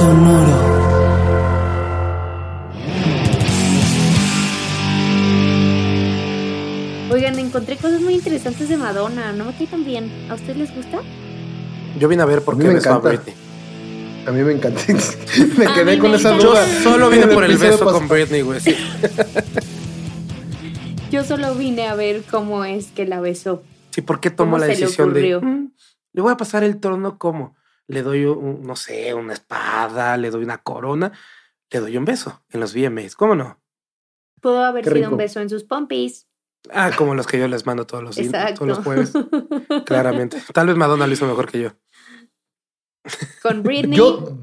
Sonoro. 0.00 0.56
Oigan, 7.10 7.38
encontré 7.40 7.76
cosas 7.76 8.00
muy 8.00 8.14
interesantes 8.14 8.68
de 8.68 8.76
Madonna. 8.76 9.32
No 9.32 9.44
me 9.44 9.52
cae 9.54 9.66
tan 9.66 9.84
bien. 9.84 10.10
¿A 10.30 10.34
ustedes 10.34 10.56
les 10.56 10.74
gusta? 10.74 11.00
Yo 11.98 12.06
vine 12.08 12.22
a 12.22 12.26
ver 12.26 12.42
por 12.42 12.56
qué 12.56 12.64
me 12.64 12.74
besó 12.74 12.90
a 12.92 12.96
encanta. 12.98 13.08
Britney. 13.08 13.34
A 14.26 14.30
mí 14.30 14.42
me 14.42 14.52
encanta. 14.52 14.80
me 15.58 15.66
A 15.66 15.74
quedé 15.74 15.98
con 15.98 16.12
me 16.12 16.16
esa 16.16 16.28
encanta. 16.34 16.44
Yo 16.44 16.50
duda. 16.52 16.66
solo 16.84 17.10
vine 17.10 17.26
por 17.26 17.42
el 17.44 17.56
beso 17.58 17.84
con 17.86 18.06
Britney, 18.08 18.42
güey. 18.42 18.60
sí. 18.60 18.76
Yo 21.10 21.24
solo 21.24 21.56
vine 21.56 21.88
a 21.88 21.96
ver 21.96 22.22
cómo 22.30 22.64
es 22.64 22.86
que 22.92 23.04
la 23.04 23.20
besó. 23.20 23.64
Sí, 23.90 24.00
¿por 24.02 24.20
qué 24.20 24.30
tomó 24.30 24.52
¿Cómo 24.52 24.58
la 24.58 24.66
decisión 24.66 25.12
de? 25.12 25.40
"Mm, 25.40 25.72
le 26.12 26.22
voy 26.22 26.30
a 26.32 26.36
pasar 26.36 26.62
el 26.62 26.78
trono 26.78 27.18
como? 27.18 27.56
Le 27.90 28.02
doy 28.02 28.24
un, 28.24 28.62
no 28.62 28.76
sé, 28.76 29.12
una 29.14 29.32
espada, 29.32 30.16
le 30.16 30.30
doy 30.30 30.44
una 30.44 30.58
corona, 30.58 31.12
le 31.70 31.80
doy 31.80 31.96
un 31.96 32.04
beso 32.04 32.40
en 32.50 32.60
los 32.60 32.74
VMAs. 32.74 33.16
¿Cómo 33.16 33.34
no? 33.34 33.58
Pudo 34.40 34.64
haber 34.64 34.84
Qué 34.84 34.90
sido 34.90 35.02
rico. 35.02 35.10
un 35.12 35.18
beso 35.18 35.40
en 35.40 35.50
sus 35.50 35.64
pompis. 35.64 36.26
Ah, 36.72 36.90
como 36.96 37.14
los 37.14 37.26
que 37.26 37.38
yo 37.38 37.48
les 37.48 37.66
mando 37.66 37.86
todos 37.86 38.04
los, 38.04 38.16
días, 38.16 38.28
Exacto. 38.28 38.60
todos 38.60 38.68
los 38.68 38.78
jueves. 38.84 39.12
Claramente. 39.86 40.42
Tal 40.52 40.66
vez 40.66 40.76
Madonna 40.76 41.06
lo 41.06 41.12
hizo 41.12 41.26
mejor 41.26 41.50
que 41.50 41.60
yo. 41.62 41.70
Con 43.42 43.62
Britney. 43.62 43.96
Yo, 43.96 44.38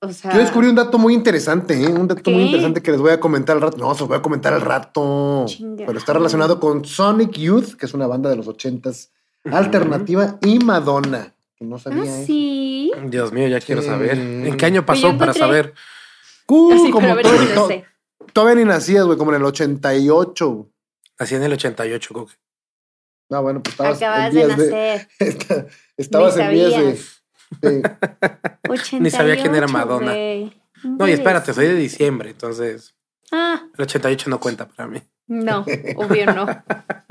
o 0.00 0.12
sea, 0.12 0.32
yo 0.32 0.38
descubrí 0.38 0.68
un 0.68 0.76
dato 0.76 0.98
muy 0.98 1.12
interesante, 1.12 1.82
¿eh? 1.82 1.88
un 1.88 2.08
dato 2.08 2.22
¿Qué? 2.22 2.30
muy 2.30 2.44
interesante 2.44 2.82
que 2.82 2.90
les 2.90 3.00
voy 3.00 3.10
a 3.12 3.20
comentar 3.20 3.56
al 3.56 3.62
rato. 3.62 3.76
No, 3.76 3.92
se 3.94 4.00
los 4.00 4.08
voy 4.08 4.18
a 4.18 4.22
comentar 4.22 4.52
al 4.54 4.62
rato. 4.62 5.44
Chinga. 5.46 5.86
Pero 5.86 5.98
está 5.98 6.14
relacionado 6.14 6.58
con 6.58 6.84
Sonic 6.84 7.32
Youth, 7.32 7.74
que 7.74 7.86
es 7.86 7.94
una 7.94 8.06
banda 8.06 8.30
de 8.30 8.36
los 8.36 8.48
ochentas, 8.48 9.12
alternativa, 9.44 10.38
y 10.42 10.58
Madonna, 10.58 11.34
que 11.58 11.64
no 11.64 11.76
Ah, 11.76 11.78
sabía. 11.80 12.04
¿eh? 12.04 12.24
sí. 12.26 12.92
Dios 13.06 13.32
mío, 13.32 13.48
ya 13.48 13.60
quiero 13.60 13.82
Sí. 13.82 13.88
saber. 13.88 14.18
¿En 14.18 14.56
qué 14.56 14.66
año 14.66 14.86
pasó 14.86 15.16
para 15.18 15.32
saber? 15.34 15.74
Uh, 16.46 16.72
Así, 16.72 16.90
como 16.90 17.00
pero 17.00 17.12
a 17.12 17.14
ver 17.16 17.26
todo- 17.26 17.54
to- 17.62 17.68
sé. 17.68 17.84
todavía 18.32 18.64
ni 18.64 18.68
nacías, 18.68 19.04
güey, 19.04 19.18
como 19.18 19.32
en 19.32 19.36
el 19.40 19.44
88. 19.44 20.70
Así 21.18 21.34
en 21.34 21.42
el 21.42 21.52
88, 21.52 22.14
Coque. 22.14 22.34
No, 23.28 23.42
bueno, 23.42 23.62
pues 23.62 23.74
estabas 23.74 23.96
Acabas 23.98 24.28
en 24.28 24.34
de 24.34 24.44
vías 24.46 24.56
de, 24.58 24.64
nacer. 24.64 25.08
Esta- 25.18 25.66
estabas 25.96 26.36
Ni 26.36 26.42
en 26.42 26.50
vías 26.50 26.70
de, 26.70 26.96
sabías. 26.96 27.22
de- 27.60 29.00
Ni 29.00 29.10
sabía 29.10 29.34
quién 29.36 29.54
era 29.54 29.66
88, 29.66 29.72
Madonna. 29.72 30.12
No, 30.84 31.08
y 31.08 31.12
espérate, 31.12 31.52
soy 31.52 31.66
de 31.66 31.74
diciembre, 31.74 32.30
entonces 32.30 32.94
Ah, 33.32 33.60
el 33.76 33.82
88 33.82 34.30
no 34.30 34.38
cuenta 34.40 34.66
para 34.68 34.88
mí. 34.88 35.02
no, 35.26 35.66
obvio 35.96 36.26
no. 36.32 36.46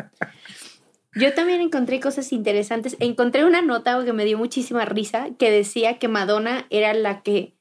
Yo 1.20 1.34
también 1.34 1.62
encontré 1.62 2.00
cosas 2.00 2.32
interesantes. 2.32 2.96
Encontré 3.00 3.46
una 3.46 3.62
nota 3.62 4.04
que 4.06 4.14
me 4.14 4.26
dio 4.26 4.38
muchísima 4.38 4.86
risa 4.86 5.28
que 5.38 5.52
decía 5.52 6.00
que 6.00 6.08
Madonna 6.08 6.66
era 6.70 6.94
la 6.94 7.22
que, 7.24 7.54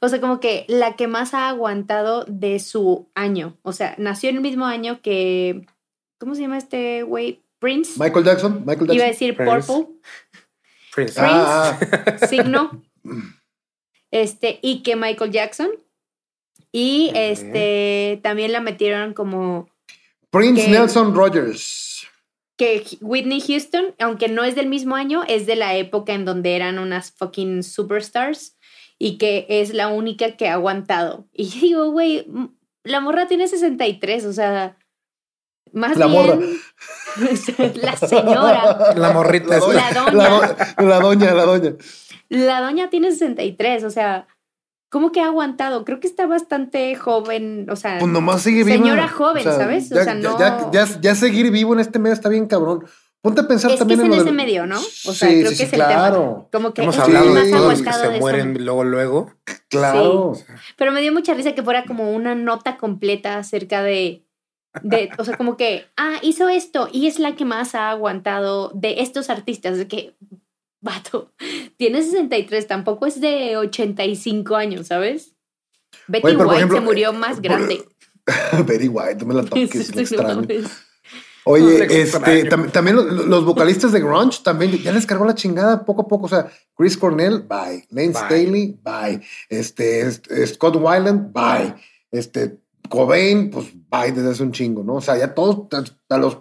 o 0.00 0.08
sea, 0.08 0.20
como 0.20 0.40
que 0.40 0.64
la 0.68 0.96
que 0.96 1.06
más 1.08 1.34
ha 1.34 1.48
aguantado 1.48 2.24
de 2.28 2.58
su 2.60 3.08
año. 3.14 3.56
O 3.62 3.72
sea, 3.72 3.94
nació 3.98 4.30
en 4.30 4.36
el 4.36 4.42
mismo 4.42 4.64
año 4.66 5.00
que, 5.02 5.66
¿cómo 6.18 6.34
se 6.34 6.42
llama 6.42 6.58
este 6.58 7.02
güey? 7.02 7.42
Prince. 7.58 7.92
Michael 7.98 8.24
Jackson. 8.24 8.64
Michael 8.66 8.92
Iba 8.92 9.04
a 9.04 9.08
Jackson. 9.08 9.10
decir 9.12 9.36
Prince. 9.36 9.66
Purple, 9.66 9.94
Prince. 10.94 11.20
Ah, 11.20 11.78
ah, 12.20 12.26
signo. 12.26 12.82
Este, 14.12 14.60
y 14.62 14.82
que 14.82 14.94
Michael 14.96 15.32
Jackson. 15.32 15.68
Y 16.72 17.10
este, 17.14 18.20
también 18.22 18.52
la 18.52 18.60
metieron 18.60 19.14
como 19.14 19.68
Prince 20.30 20.64
que- 20.64 20.70
Nelson 20.70 21.14
Rogers. 21.14 21.95
Que 22.56 22.84
Whitney 23.00 23.40
Houston, 23.40 23.94
aunque 23.98 24.28
no 24.28 24.42
es 24.44 24.54
del 24.54 24.66
mismo 24.68 24.94
año, 24.96 25.22
es 25.28 25.46
de 25.46 25.56
la 25.56 25.74
época 25.76 26.12
en 26.14 26.24
donde 26.24 26.56
eran 26.56 26.78
unas 26.78 27.10
fucking 27.12 27.62
superstars 27.62 28.56
y 28.98 29.18
que 29.18 29.46
es 29.48 29.74
la 29.74 29.88
única 29.88 30.32
que 30.36 30.48
ha 30.48 30.54
aguantado. 30.54 31.28
Y 31.32 31.48
yo 31.48 31.60
digo, 31.60 31.90
güey, 31.90 32.26
la 32.82 33.00
morra 33.00 33.26
tiene 33.26 33.46
63, 33.48 34.24
o 34.24 34.32
sea, 34.32 34.78
más 35.72 35.96
La 35.98 36.06
bien 36.06 36.18
morra. 36.26 36.38
la 37.74 37.96
señora, 37.96 38.94
La 38.96 39.12
morrita 39.12 39.48
La 39.48 39.58
doña. 39.58 39.90
doña, 39.92 40.12
La, 40.12 40.28
do- 40.30 40.86
la 40.88 41.00
doña, 41.00 41.34
la 41.34 41.44
doña. 41.44 41.72
la 42.28 42.60
doña 42.60 42.88
tiene 42.90 43.10
63, 43.10 43.84
o 43.84 43.90
sea, 43.90 44.26
¿cómo 44.88 45.12
que 45.12 45.20
ha 45.20 45.26
aguantado? 45.26 45.84
Creo 45.84 46.00
que 46.00 46.06
está 46.06 46.26
bastante 46.26 46.94
joven, 46.96 47.68
o 47.70 47.76
sea, 47.76 47.98
Pues 47.98 48.10
nomás 48.10 48.42
sigue 48.42 48.64
viva. 48.64 48.76
Señora 48.76 49.08
joven, 49.08 49.44
¿sabes? 49.44 49.90
O 49.92 49.94
Ya, 49.96 50.04
sea, 50.04 50.14
ya- 50.14 50.20
no- 50.20 50.38
ya, 50.38 50.70
ya- 50.72 51.00
ya 51.00 51.14
seguir 51.14 51.50
vivo 51.50 51.74
en 51.74 51.80
este 51.80 51.98
medio 51.98 52.14
está 52.14 52.28
bien 52.28 52.46
cabrón. 52.46 52.84
Ponte 53.22 53.40
a 53.40 53.48
pensar 53.48 53.70
es 53.72 53.74
que 53.74 53.78
también 53.80 54.00
es 54.00 54.06
en 54.06 54.12
en 54.12 54.18
ese 54.18 54.24
del- 54.26 54.34
medio, 54.36 54.66
¿no? 54.66 54.78
O 54.78 55.12
sea, 55.12 55.28
Sí, 55.28 55.40
creo 55.40 55.50
sí, 55.50 55.56
que 55.56 55.56
sí, 55.56 55.62
es 55.64 55.72
el 55.72 55.80
tema. 55.80 55.86
claro. 55.88 56.48
Como 56.52 56.72
que 56.72 56.82
Hemos 56.82 56.94
es 56.94 57.00
hablado 57.02 57.26
el 57.28 57.34
de 57.34 57.40
más 57.40 57.50
todos 57.50 57.70
los 57.72 57.82
que 57.82 57.88
aguantado 57.88 58.04
se 58.04 58.12
de 58.12 58.20
mueren 58.20 58.50
eso. 58.52 58.60
luego, 58.64 58.84
luego. 58.84 59.30
Claro. 59.68 60.32
Pero 60.76 60.92
me 60.92 61.00
dio 61.00 61.12
mucha 61.12 61.34
risa 61.34 61.52
que 61.52 61.62
fuera 61.62 61.84
como 61.86 62.12
una 62.12 62.34
nota 62.36 62.76
completa 62.76 63.38
acerca 63.38 63.82
de, 63.82 64.24
de, 64.82 65.10
o 65.18 65.24
sea, 65.24 65.36
como 65.36 65.56
que, 65.56 65.86
ah, 65.96 66.18
hizo 66.22 66.48
esto 66.48 66.88
y 66.92 67.08
es 67.08 67.18
la 67.18 67.34
que 67.34 67.44
más 67.44 67.74
ha 67.74 67.90
aguantado 67.90 68.70
de 68.74 69.00
estos 69.00 69.28
artistas. 69.28 69.76
De 69.76 69.88
que, 69.88 70.14
vato, 70.80 71.32
tiene 71.76 72.02
63, 72.02 72.66
tampoco 72.66 73.06
es 73.06 73.20
de 73.20 73.56
85 73.56 74.56
años, 74.56 74.86
¿sabes? 74.88 75.34
Betty 76.08 76.26
Oye, 76.26 76.34
pero 76.34 76.38
por 76.38 76.46
White 76.48 76.56
ejemplo, 76.58 76.78
se 76.78 76.84
murió 76.84 77.10
eh, 77.10 77.12
más 77.12 77.40
grande. 77.40 77.84
Very 78.66 78.88
white, 78.88 79.16
no 79.20 79.26
me 79.26 79.34
la 79.34 79.42
toques, 79.44 79.94
lo 79.94 80.00
extraño. 80.00 80.46
Oye, 81.48 81.78
No, 81.86 81.94
este, 81.94 82.50
tam- 82.50 82.72
también 82.72 82.96
los, 82.96 83.26
los 83.26 83.44
vocalistas 83.44 83.92
de 83.92 84.00
grunge 84.00 84.40
también 84.42 84.72
ya 84.78 84.90
les 84.90 85.06
cargó 85.06 85.24
la 85.24 85.36
chingada 85.36 85.84
poco 85.84 86.02
a 86.02 86.08
poco. 86.08 86.26
O 86.26 86.28
sea, 86.28 86.50
Chris 86.76 86.96
Cornell, 86.96 87.42
bye. 87.42 87.86
Lane 87.90 88.08
Bye. 88.08 88.14
Staley, 88.14 88.80
bye. 88.82 89.20
Este, 89.48 90.00
este, 90.00 90.44
Scott 90.48 90.74
Weiland, 90.74 91.32
bye. 91.32 91.72
Este, 92.10 92.58
Cobain, 92.88 93.50
pues 93.50 93.66
bye 93.88 94.10
desde 94.10 94.30
hace 94.30 94.42
un 94.42 94.50
chingo, 94.50 94.82
¿no? 94.82 94.94
O 94.96 95.00
sea, 95.00 95.16
ya 95.16 95.34
todos 95.34 95.68
a 96.08 96.18
los 96.18 96.38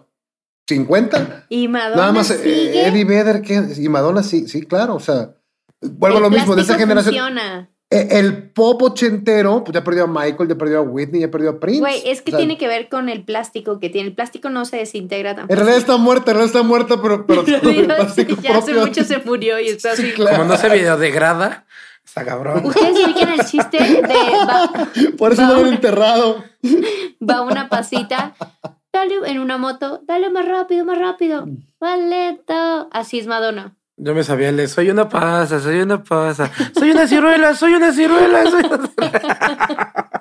50. 0.68 1.46
Y 1.50 1.68
Madonna 1.68 1.96
Nada 1.96 2.12
más 2.12 2.32
eh, 2.32 2.38
sigue. 2.38 2.88
Eddie 2.88 3.06
Vedder 3.06 3.42
que, 3.42 3.64
y 3.78 3.90
Madonna, 3.90 4.24
sí, 4.24 4.48
sí, 4.48 4.64
claro. 4.66 4.96
O 4.96 5.00
sea, 5.00 5.36
vuelvo 5.82 6.18
a 6.18 6.22
lo 6.22 6.30
mismo 6.30 6.56
de 6.56 6.62
esa 6.64 6.76
generación. 6.78 7.14
funciona. 7.16 7.70
Eh, 7.92 8.08
El 8.12 8.50
pop 8.52 8.82
ochentero, 8.82 9.64
pues 9.64 9.76
ya 9.76 9.84
perdió 9.84 10.06
a 10.06 10.08
Michael, 10.08 10.50
ya 10.50 10.56
perdió 10.56 10.80
a 10.80 10.82
Whitney, 10.82 11.22
ya 11.22 11.30
perdió 11.30 11.52
a 11.52 11.60
Prince. 11.60 11.80
Güey, 11.82 12.02
es 12.10 12.24
que 12.24 12.32
O 12.32 12.34
sea, 12.34 12.40
tiene 12.40 12.58
que 12.58 12.68
ver 12.68 12.90
con 12.90 13.10
el 13.10 13.24
plástico 13.24 13.80
que 13.80 13.90
tiene. 13.90 14.08
El 14.10 14.16
plástico 14.16 14.50
no 14.50 14.66
se 14.66 14.78
desintegra 14.78 15.36
tampoco. 15.36 15.54
En 15.54 15.58
realidad 15.60 15.78
está 15.78 15.98
muerta, 15.98 16.32
en 16.32 16.38
realidad 16.38 16.56
está 16.56 16.68
muerta, 16.68 17.00
pero, 17.00 17.28
pero 17.28 17.44
todo 17.62 17.70
el 17.70 17.86
plástico 17.86 18.36
ya 18.42 18.58
hace 18.58 18.74
mucho 18.74 19.04
se 19.04 19.20
murió 19.20 19.60
y 19.60 19.68
está 19.68 19.96
Sí, 19.96 20.02
así. 20.02 20.12
claro. 20.14 20.38
Como 20.38 20.50
no 20.50 20.58
se 20.58 20.68
videodegrada, 20.70 21.66
está 22.04 22.26
cabrón. 22.26 22.66
Ustedes 22.66 23.06
ubican 23.06 23.30
el 23.40 23.46
chiste 23.46 23.78
de 23.78 24.02
va, 24.02 24.72
Por 25.18 25.34
eso 25.34 25.44
Va 25.44 25.48
no 25.50 25.54
lo 25.54 25.66
han 25.68 25.74
enterrado. 25.74 26.44
va 27.22 27.42
una 27.44 27.70
pasita, 27.70 28.34
dale 28.96 29.16
en 29.30 29.40
una 29.40 29.58
moto, 29.58 30.02
dale 30.06 30.30
más 30.30 30.46
rápido, 30.48 30.86
más 30.86 30.98
rápido, 30.98 31.46
más 31.80 32.00
lento. 32.00 32.90
Así 32.92 33.20
es 33.20 33.28
Madonna. 33.28 33.76
Yo 33.98 34.14
me 34.16 34.24
sabía 34.24 34.50
el 34.50 34.58
de 34.58 34.68
soy 34.68 34.90
una 34.90 35.08
pasa, 35.08 35.60
soy 35.60 35.80
una 35.82 36.04
pasa, 36.04 36.52
soy 36.78 36.92
una 36.92 37.08
ciruela, 37.08 37.56
soy 37.56 37.74
una 37.76 37.92
ciruela. 37.94 38.50
soy 38.50 38.64
una 38.66 38.88
ciruela". 38.88 40.20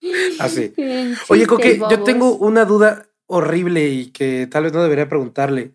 Así. 0.38 0.74
Oye, 1.28 1.46
Coque, 1.46 1.78
yo 1.90 2.02
tengo 2.02 2.34
una 2.36 2.64
duda 2.64 3.06
horrible 3.26 3.88
y 3.88 4.10
que 4.12 4.46
tal 4.46 4.64
vez 4.64 4.72
no 4.72 4.82
debería 4.82 5.08
preguntarle. 5.08 5.72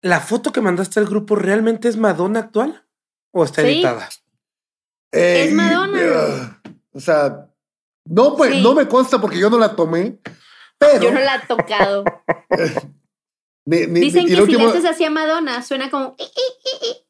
¿La 0.00 0.20
foto 0.20 0.52
que 0.52 0.60
mandaste 0.60 1.00
al 1.00 1.06
grupo 1.06 1.34
realmente 1.34 1.88
es 1.88 1.96
Madonna 1.96 2.38
actual? 2.40 2.84
¿O 3.32 3.42
está 3.44 3.62
Sí. 3.62 3.68
editada? 3.68 4.08
Es 5.10 5.52
Madonna. 5.52 6.00
eh, 6.00 6.70
o 6.92 7.00
sea, 7.00 7.45
no, 8.06 8.36
pues, 8.36 8.52
Sí. 8.52 8.62
no 8.62 8.74
me 8.74 8.86
consta 8.88 9.20
porque 9.20 9.38
yo 9.38 9.50
no 9.50 9.58
la 9.58 9.76
tomé. 9.76 10.18
Pero. 10.78 11.02
Yo 11.02 11.10
no 11.12 11.20
la 11.20 11.36
he 11.36 11.46
tocado. 11.46 12.04
ni- 13.64 13.86
ni- 13.86 14.00
Dicen 14.00 14.26
que 14.26 14.32
lo 14.32 14.46
si 14.46 14.52
último- 14.54 14.64
le 14.72 14.78
haces 14.78 14.84
así 14.84 15.04
a 15.04 15.10
Madonna, 15.10 15.62
suena 15.62 15.90
como. 15.90 16.14
"Eh, 16.18 16.24
eh, 16.24 16.26
eh, 16.64 16.86
eh". 16.90 17.02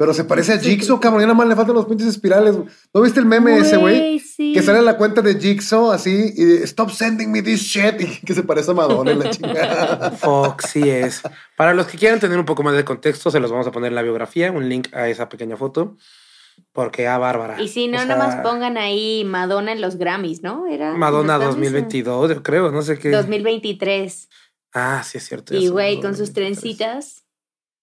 Pero 0.00 0.14
se 0.14 0.22
parece 0.22 0.52
a 0.52 0.58
Jigsaw, 0.60 1.00
cabrón. 1.00 1.22
Ya 1.22 1.26
nada 1.26 1.36
más 1.36 1.48
le 1.48 1.56
faltan 1.56 1.74
los 1.74 1.86
pinches 1.86 2.06
espirales. 2.06 2.54
¿No 2.94 3.00
viste 3.00 3.18
el 3.18 3.26
meme 3.26 3.58
ese, 3.58 3.78
güey? 3.78 4.20
sí. 4.20 4.52
Que 4.52 4.62
sale 4.62 4.78
en 4.78 4.84
la 4.84 4.96
cuenta 4.96 5.22
de 5.22 5.40
Jigsaw 5.40 5.90
así 5.90 6.34
y 6.36 6.44
de, 6.44 6.62
stop 6.64 6.90
sending 6.92 7.32
me 7.32 7.42
this 7.42 7.62
shit. 7.62 8.00
Y 8.22 8.24
que 8.24 8.32
se 8.32 8.44
parece 8.44 8.70
a 8.70 8.74
Madonna 8.74 9.10
en 9.10 9.18
la 9.18 9.30
chingada. 9.30 10.10
Fox, 10.18 10.66
sí 10.70 10.88
es. 10.88 11.20
Para 11.56 11.74
los 11.74 11.86
que 11.88 11.98
quieran 11.98 12.20
tener 12.20 12.38
un 12.38 12.44
poco 12.44 12.62
más 12.62 12.74
de 12.76 12.84
contexto, 12.84 13.32
se 13.32 13.40
los 13.40 13.50
vamos 13.50 13.66
a 13.66 13.72
poner 13.72 13.88
en 13.88 13.96
la 13.96 14.02
biografía, 14.02 14.52
un 14.52 14.68
link 14.68 14.86
a 14.94 15.08
esa 15.08 15.28
pequeña 15.28 15.56
foto. 15.56 15.96
Porque, 16.72 17.06
ah, 17.08 17.18
Bárbara. 17.18 17.60
Y 17.60 17.68
si 17.68 17.88
no, 17.88 17.98
O 17.98 18.04
sea, 18.04 18.16
más 18.16 18.36
pongan 18.36 18.76
ahí 18.76 19.24
Madonna 19.24 19.72
en 19.72 19.80
los 19.80 19.96
Grammys, 19.96 20.42
¿no? 20.42 20.66
Era 20.66 20.92
Madonna 20.94 21.34
los 21.38 21.56
Grammys, 21.56 21.72
2022, 21.72 22.30
yo 22.30 22.42
creo, 22.42 22.70
no 22.70 22.82
sé 22.82 22.98
qué. 22.98 23.10
2023. 23.10 24.28
Ah, 24.74 25.02
sí, 25.04 25.18
es 25.18 25.26
cierto. 25.26 25.54
Y 25.56 25.68
güey, 25.68 25.96
con 26.00 26.16
sus 26.16 26.32
2023. 26.34 26.34
trencitas. 26.60 27.24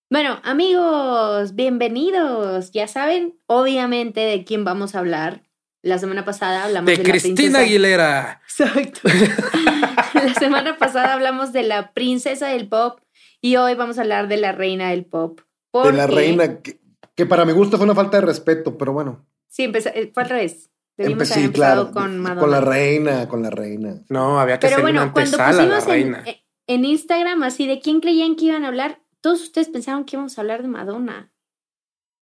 Bueno, 0.10 0.40
amigos, 0.44 1.56
bienvenidos. 1.56 2.72
Ya 2.72 2.88
saben, 2.88 3.38
obviamente, 3.48 4.20
de 4.22 4.44
quién 4.44 4.64
vamos 4.64 4.96
a 4.96 5.00
hablar. 5.00 5.42
La 5.82 5.98
semana 6.00 6.26
pasada 6.26 6.66
hablamos 6.66 6.86
de, 6.88 6.98
De 6.98 7.04
la 7.04 7.10
Cristina 7.10 7.36
princesa- 7.36 7.60
Aguilera. 7.60 8.42
Exacto. 8.44 9.00
la 10.14 10.34
semana 10.36 10.78
pasada 10.78 11.14
hablamos 11.14 11.54
de 11.54 11.64
la 11.64 11.92
princesa 11.94 12.48
del 12.48 12.68
pop 12.68 13.00
y 13.42 13.58
hoy 13.58 13.76
vamos 13.76 13.98
a 13.98 14.02
hablar 14.02 14.28
de 14.28 14.38
la 14.38 14.52
reina 14.52 14.90
del 14.90 15.06
pop. 15.06 15.40
De 15.74 15.80
la 15.92 16.08
Porque- 16.08 16.16
reina, 16.16 16.62
que, 16.62 16.80
que 17.16 17.26
para 17.26 17.46
mi 17.46 17.54
gusto 17.54 17.78
fue 17.78 17.86
una 17.86 17.96
falta 17.96 18.18
de 18.20 18.26
respeto, 18.26 18.78
pero 18.78 18.94
bueno. 18.94 19.26
Sí, 19.48 19.64
empezó, 19.64 19.90
eh, 19.90 20.12
fue 20.14 20.24
al 20.24 20.30
revés. 20.30 20.70
Debimos 20.98 21.30
Empe- 21.30 21.34
haber 21.34 21.46
empezado 21.46 21.92
claro. 21.92 22.08
con 22.08 22.20
Madonna. 22.20 22.42
Con 22.42 22.52
la 22.52 22.62
reina, 22.62 23.28
con 23.28 23.42
la 23.42 23.50
reina. 23.50 23.96
No, 24.10 24.40
había 24.40 24.56
que 24.60 24.68
Pero 24.68 24.76
hacer 24.76 24.82
bueno, 24.84 25.02
una 25.04 25.12
cuando 25.14 25.38
antesala 25.38 25.64
a 25.64 25.66
la 25.66 25.76
pusimos 25.80 25.96
en, 25.96 26.14
reina. 26.14 26.24
eh, 26.30 26.44
en 26.68 26.86
Instagram 26.86 27.44
así 27.44 27.68
de 27.68 27.80
quién 27.80 28.00
creían 28.00 28.36
que 28.36 28.46
iban 28.46 28.64
a 28.64 28.70
hablar, 28.70 29.02
todos 29.22 29.42
ustedes 29.42 29.70
pensaron 29.70 30.06
que 30.06 30.16
íbamos 30.16 30.38
a 30.38 30.42
hablar 30.42 30.62
de 30.62 30.68
Madonna. 30.70 31.32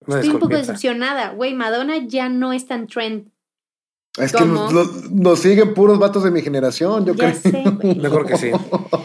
Una 0.07 0.17
Estoy 0.17 0.31
un 0.35 0.41
poco 0.41 0.57
decepcionada. 0.57 1.31
Güey, 1.31 1.55
Madonna 1.55 1.99
ya 1.99 2.29
no 2.29 2.53
es 2.53 2.67
tan 2.67 2.87
trend. 2.87 3.31
Es 4.19 4.33
que 4.33 4.39
¿Cómo? 4.39 4.55
nos, 4.55 4.73
nos- 4.73 5.11
nos 5.11 5.39
siguen 5.39 5.73
puros 5.73 5.99
vatos 5.99 6.25
de 6.25 6.31
mi 6.33 6.43
generación, 6.43 7.07
yo 7.07 7.15
Ya 7.15 7.33
creo. 7.33 7.41
sé, 7.41 7.65
creo 7.81 8.27
que 8.27 8.37
sí. 8.37 8.51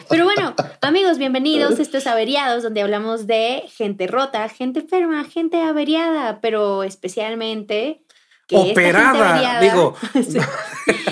Pero 0.09 0.25
bueno, 0.25 0.55
amigos, 0.81 1.17
bienvenidos. 1.19 1.79
Esto 1.79 1.97
es 1.99 2.07
Averiados, 2.07 2.63
donde 2.63 2.81
hablamos 2.81 3.27
de 3.27 3.63
gente 3.67 4.07
rota, 4.07 4.49
gente 4.49 4.79
enferma, 4.79 5.23
gente 5.25 5.61
averiada, 5.61 6.41
pero 6.41 6.83
especialmente 6.83 8.01
que 8.47 8.55
esta 8.55 8.65
gente 8.65 8.71
Operada, 8.81 9.35
averiada- 9.35 9.61
digo. 9.61 9.95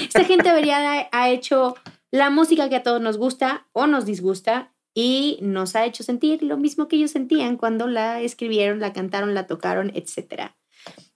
Esta 0.07 0.24
gente 0.25 0.50
averiada 0.50 1.07
ha 1.12 1.30
hecho 1.30 1.75
la 2.12 2.30
música 2.30 2.69
que 2.69 2.75
a 2.75 2.84
todos 2.84 3.01
nos 3.01 3.18
gusta 3.18 3.66
o 3.74 3.88
nos 3.88 4.06
disgusta 4.06 4.72
y 4.94 5.39
nos 5.42 5.75
ha 5.75 5.86
hecho 5.86 6.04
sentir 6.04 6.44
lo 6.44 6.57
mismo 6.57 6.88
que 6.88 6.98
ellos 6.98 7.10
sentían 7.12 7.57
cuando 7.57 7.88
la 7.88 8.22
escribieron, 8.22 8.80
la 8.80 8.94
cantaron, 8.94 9.34
la 9.34 9.48
tocaron, 9.48 9.92
etc. 9.96 10.51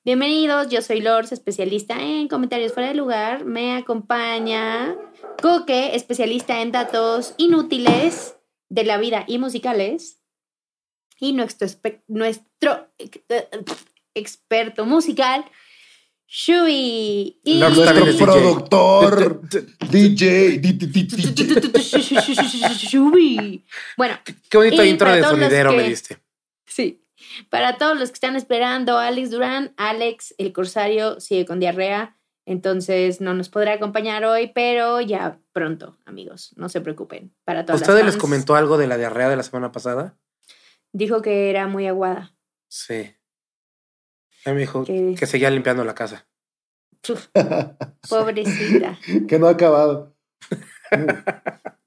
Bienvenidos, 0.08 0.70
yo 0.70 0.82
soy 0.82 1.02
Lors, 1.02 1.34
especialista 1.34 2.02
en 2.02 2.30
comentarios 2.30 2.72
fuera 2.72 2.88
de 2.88 2.96
lugar. 2.96 3.44
Me 3.44 3.76
acompaña 3.76 4.96
Coque, 5.42 5.98
especialista 5.98 6.62
en 6.62 6.72
datos 6.72 7.34
inútiles 7.36 8.38
de 8.70 8.86
la 8.86 8.98
vida 9.00 9.26
y 9.28 9.38
musicales. 9.38 10.22
Y 11.20 11.34
nuestro, 11.34 11.68
experto 14.14 14.86
musical, 14.86 15.44
Shui. 16.26 17.42
Y 17.44 17.60
Nuestro 17.60 18.18
productor, 18.18 19.42
DJ. 19.92 20.62
Shui. 22.78 23.66
Bueno, 23.98 24.18
Qué 24.50 24.58
bonito 24.58 24.86
intro 24.86 25.12
de 25.12 25.22
sonidero 25.22 25.74
me 25.74 25.84
diste. 25.84 26.18
Sí. 26.66 27.02
Para 27.50 27.78
todos 27.78 27.98
los 28.00 28.10
que 28.10 28.16
están 28.16 28.36
esperando, 28.36 28.98
Alex 28.98 29.32
Durán, 29.32 29.74
Alex, 29.78 30.36
el 30.38 30.54
corsario, 30.54 31.20
sigue 31.20 31.46
con 31.46 31.60
diarrea. 31.60 32.16
Entonces 32.46 33.20
no 33.20 33.34
nos 33.34 33.50
podrá 33.50 33.74
acompañar 33.74 34.24
hoy, 34.24 34.52
pero 34.56 35.02
ya 35.02 35.40
pronto, 35.52 35.98
amigos. 36.06 36.54
No 36.56 36.70
se 36.70 36.80
preocupen. 36.80 37.34
Para 37.44 37.62
¿A 37.62 37.66
todos. 37.66 37.82
ustedes 37.82 38.06
les 38.06 38.16
comentó 38.16 38.56
algo 38.56 38.78
de 38.78 38.88
la 38.88 38.98
diarrea 38.98 39.28
de 39.28 39.36
la 39.36 39.44
semana 39.44 39.72
pasada? 39.74 40.16
Dijo 40.94 41.22
que 41.22 41.50
era 41.50 41.68
muy 41.68 41.88
aguada. 41.88 42.34
Sí. 42.70 43.14
A 44.46 44.52
mí 44.52 44.56
me 44.56 44.62
dijo 44.62 44.86
que 44.86 45.26
seguía 45.26 45.50
limpiando 45.50 45.84
la 45.84 45.94
casa. 45.94 46.26
Uf, 47.10 47.28
pobrecita. 48.10 48.98
que 49.28 49.40
no 49.40 49.48
ha 49.48 49.52
acabado. 49.52 50.16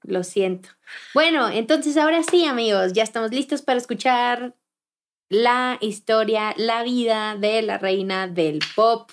Lo 0.03 0.23
siento. 0.23 0.69
Bueno, 1.15 1.49
entonces 1.49 1.97
ahora 1.97 2.21
sí, 2.21 2.45
amigos, 2.45 2.93
ya 2.93 3.01
estamos 3.01 3.31
listos 3.31 3.63
para 3.63 3.79
escuchar 3.79 4.55
la 5.31 5.77
historia, 5.79 6.53
la 6.57 6.83
vida 6.83 7.37
de 7.37 7.61
la 7.61 7.77
reina 7.77 8.27
del 8.27 8.59
pop, 8.75 9.09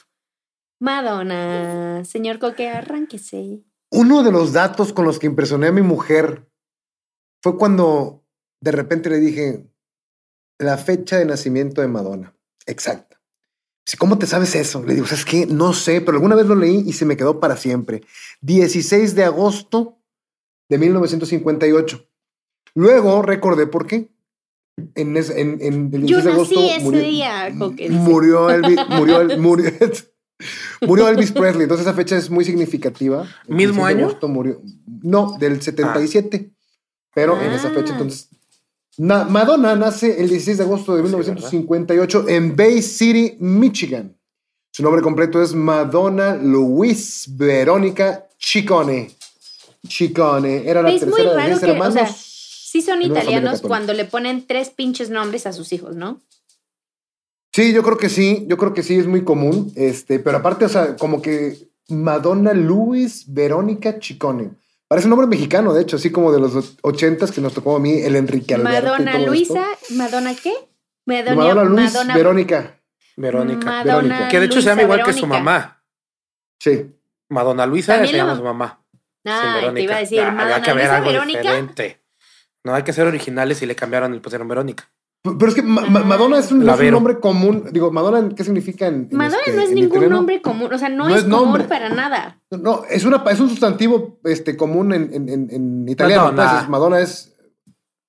Madonna. 0.81 2.05
Señor 2.05 2.41
Coque, 2.41 2.69
arránquese. 2.69 3.63
Uno 3.91 4.25
de 4.25 4.33
los 4.33 4.53
datos 4.53 4.93
con 4.93 5.05
los 5.05 5.21
que 5.21 5.29
impresioné 5.29 5.69
a 5.69 5.73
mi 5.73 5.83
mujer 5.83 6.51
fue 7.41 7.57
cuando 7.57 8.25
de 8.61 8.73
repente 8.73 9.11
le 9.11 9.19
dije 9.19 9.71
la 10.59 10.77
fecha 10.77 11.19
de 11.19 11.25
nacimiento 11.25 11.83
de 11.83 11.89
Madonna. 11.89 12.35
Exacta. 12.67 13.21
¿Cómo 13.97 14.19
te 14.19 14.27
sabes 14.27 14.57
eso? 14.57 14.83
Le 14.83 14.95
digo, 14.95 15.07
es 15.07 15.25
que 15.25 15.47
no 15.47 15.73
sé, 15.73 16.01
pero 16.01 16.17
alguna 16.17 16.35
vez 16.35 16.47
lo 16.47 16.57
leí 16.57 16.83
y 16.85 16.95
se 16.95 17.07
me 17.07 17.17
quedó 17.17 17.39
para 17.39 17.57
siempre. 17.57 18.03
16 18.41 19.15
de 19.15 19.23
agosto 19.23 20.01
de 20.69 20.79
1958. 20.79 22.09
Luego 22.75 23.23
recordé 23.23 23.69
por 23.69 23.87
qué. 23.87 24.11
En, 24.95 25.17
es- 25.17 25.31
en, 25.31 25.59
en 25.61 25.91
el 25.95 26.07
16 26.07 26.09
Yo 26.11 26.23
de 26.23 26.33
agosto 26.33 26.55
nací 26.55 26.71
ese 26.71 26.85
murió, 26.85 27.01
día, 27.01 27.51
murió 27.91 28.51
Elvis, 28.51 28.79
murió, 28.89 29.21
el- 29.21 29.39
murió, 29.41 29.71
murió 30.87 31.09
Elvis 31.09 31.33
Presley. 31.33 31.63
Entonces 31.65 31.87
esa 31.87 31.95
fecha 31.97 32.17
es 32.17 32.31
muy 32.31 32.45
significativa. 32.45 33.27
El 33.49 33.55
¿Mismo 33.57 33.85
16 33.87 33.87
de 33.87 33.93
año? 33.95 34.07
agosto 34.07 34.29
murió. 34.29 34.63
No, 35.03 35.37
del 35.39 35.61
77. 35.63 36.51
Pero 37.15 37.41
en 37.41 37.53
esa 37.53 37.71
fecha, 37.71 37.91
Ah. 37.91 37.93
entonces. 37.93 38.29
Na- 38.99 39.25
Madonna 39.25 39.77
nace 39.77 40.21
el 40.21 40.29
16 40.29 40.59
de 40.59 40.65
agosto 40.65 40.95
de 40.97 41.03
Sí, 41.03 41.09
1958 41.09 42.29
en 42.29 42.57
Bay 42.57 42.83
City, 42.83 43.37
Michigan. 43.39 44.15
Su 44.73 44.83
nombre 44.83 45.03
completo 45.03 45.43
es 45.43 45.55
Madonna 45.55 46.35
Luis 46.37 47.27
Verónica 47.37 48.27
Ciccone. 48.41 49.11
Ciccone. 49.89 50.69
Era 50.69 50.83
la 50.83 50.91
Es 50.91 51.03
muy 51.07 51.11
tercera 51.13 51.31
de 51.31 51.37
raro 51.37 51.47
diez 51.49 51.59
que, 51.61 51.67
o 51.67 51.69
hermanos. 51.73 51.95
sea, 51.95 52.09
Sí 52.71 52.83
son 52.83 53.01
italianos 53.01 53.63
cuando 53.63 53.95
le 53.95 54.05
ponen 54.05 54.47
tres 54.47 54.69
pinches 54.69 55.09
nombres 55.09 55.47
a 55.47 55.53
sus 55.55 55.73
hijos, 55.73 55.97
¿no? 55.97 56.21
Sí, 57.53 57.73
yo 57.73 57.83
creo 57.83 57.97
que 57.97 58.11
sí, 58.11 58.45
yo 58.47 58.59
creo 58.59 58.75
que 58.75 58.83
sí 58.83 58.97
es 58.99 59.07
muy 59.07 59.25
común, 59.25 59.73
este, 59.75 60.19
pero 60.19 60.37
aparte, 60.39 60.67
o 60.67 60.69
sea, 60.69 60.97
como 60.97 61.23
que 61.23 61.57
Madonna 61.89 62.53
Luis 62.53 63.25
Verónica 63.33 63.99
Chicone. 63.99 64.51
Parece 64.87 65.07
un 65.07 65.11
nombre 65.11 65.27
mexicano, 65.27 65.73
de 65.73 65.81
hecho, 65.83 65.97
así 65.97 66.11
como 66.13 66.31
de 66.31 66.41
los 66.41 66.77
ochentas 66.83 67.33
que 67.33 67.41
nos 67.41 67.55
tocó 67.55 67.77
a 67.77 67.81
mí 67.81 68.01
el 68.03 68.17
Enrique 68.17 68.55
Alberto. 68.55 68.89
Madonna 68.91 69.19
Luisa, 69.21 69.65
esto. 69.81 69.95
¿Madonna 69.95 70.35
qué? 70.35 70.53
Madonna, 71.07 71.35
Madonna 71.37 71.65
Luis 71.65 71.93
Madonna- 71.95 72.15
Verónica. 72.15 72.81
Verónica. 73.17 73.65
Madonna 73.67 73.95
Verónica. 73.95 74.29
Que 74.29 74.41
de 74.41 74.47
hecho 74.47 74.61
se 74.61 74.69
llama 74.69 74.83
igual 74.83 75.03
que 75.05 75.13
su 75.15 75.27
mamá. 75.27 75.83
Sí. 76.61 76.87
Madonna 77.31 77.65
Luisa 77.67 77.97
se 78.07 78.13
la 78.13 78.19
llama 78.19 78.33
ma- 78.33 78.39
su 78.39 78.45
mamá. 78.45 78.83
Ah, 79.25 79.61
Sin 79.65 79.75
te 79.75 79.83
iba 79.83 79.97
a 79.97 80.01
decir, 80.01 80.21
Ah, 80.21 80.29
había 80.29 80.45
Madonna 80.45 80.63
que 80.63 80.75
Luisa 80.75 81.01
Verónica. 81.01 81.41
diferente. 81.41 82.01
No 82.65 82.75
hay 82.75 82.83
que 82.83 82.93
ser 82.93 83.07
originales 83.07 83.63
y 83.63 83.67
le 83.67 83.75
cambiaron 83.77 84.15
y 84.15 84.21
pusieron 84.21 84.49
Verónica. 84.49 84.91
Pero 85.23 85.49
es 85.49 85.55
que 85.55 85.63
Ma- 85.63 85.83
Ma- 85.83 86.01
Ah. 86.01 86.05
Madonna 86.05 86.39
es 86.39 86.53
un, 86.53 86.61
no 86.61 86.65
La 86.67 86.73
es 86.75 86.79
un 86.79 86.85
Vero. 86.85 86.97
nombre 86.97 87.19
común. 87.21 87.65
Digo, 87.73 87.91
Madonna, 87.91 88.29
¿qué 88.37 88.45
significa 88.45 88.87
en, 88.87 89.09
en 89.11 89.17
Madonna 89.17 89.39
este, 89.45 89.57
no 89.57 89.63
es 89.63 89.69
en 89.71 89.75
ningún 89.75 89.89
italiano? 89.91 90.17
nombre 90.17 90.41
común, 90.43 90.73
o 90.73 90.79
sea, 90.79 90.89
no, 90.89 91.09
No 91.09 91.11
es, 91.11 91.17
es 91.17 91.23
común 91.25 91.39
nombre. 91.45 91.65
para 91.65 91.89
nada. 91.89 92.41
No, 92.51 92.83
es, 92.89 93.05
una, 93.05 93.25
es 93.31 93.41
un 93.41 93.49
sustantivo 93.51 94.21
este, 94.25 94.57
común 94.57 94.93
en, 94.93 95.13
en, 95.13 95.29
en, 95.51 95.89
italiano. 95.89 96.25
Madonna. 96.33 96.51
pues, 96.51 96.63
es- 96.63 96.69
Madonna 96.69 97.01
es. 97.01 97.37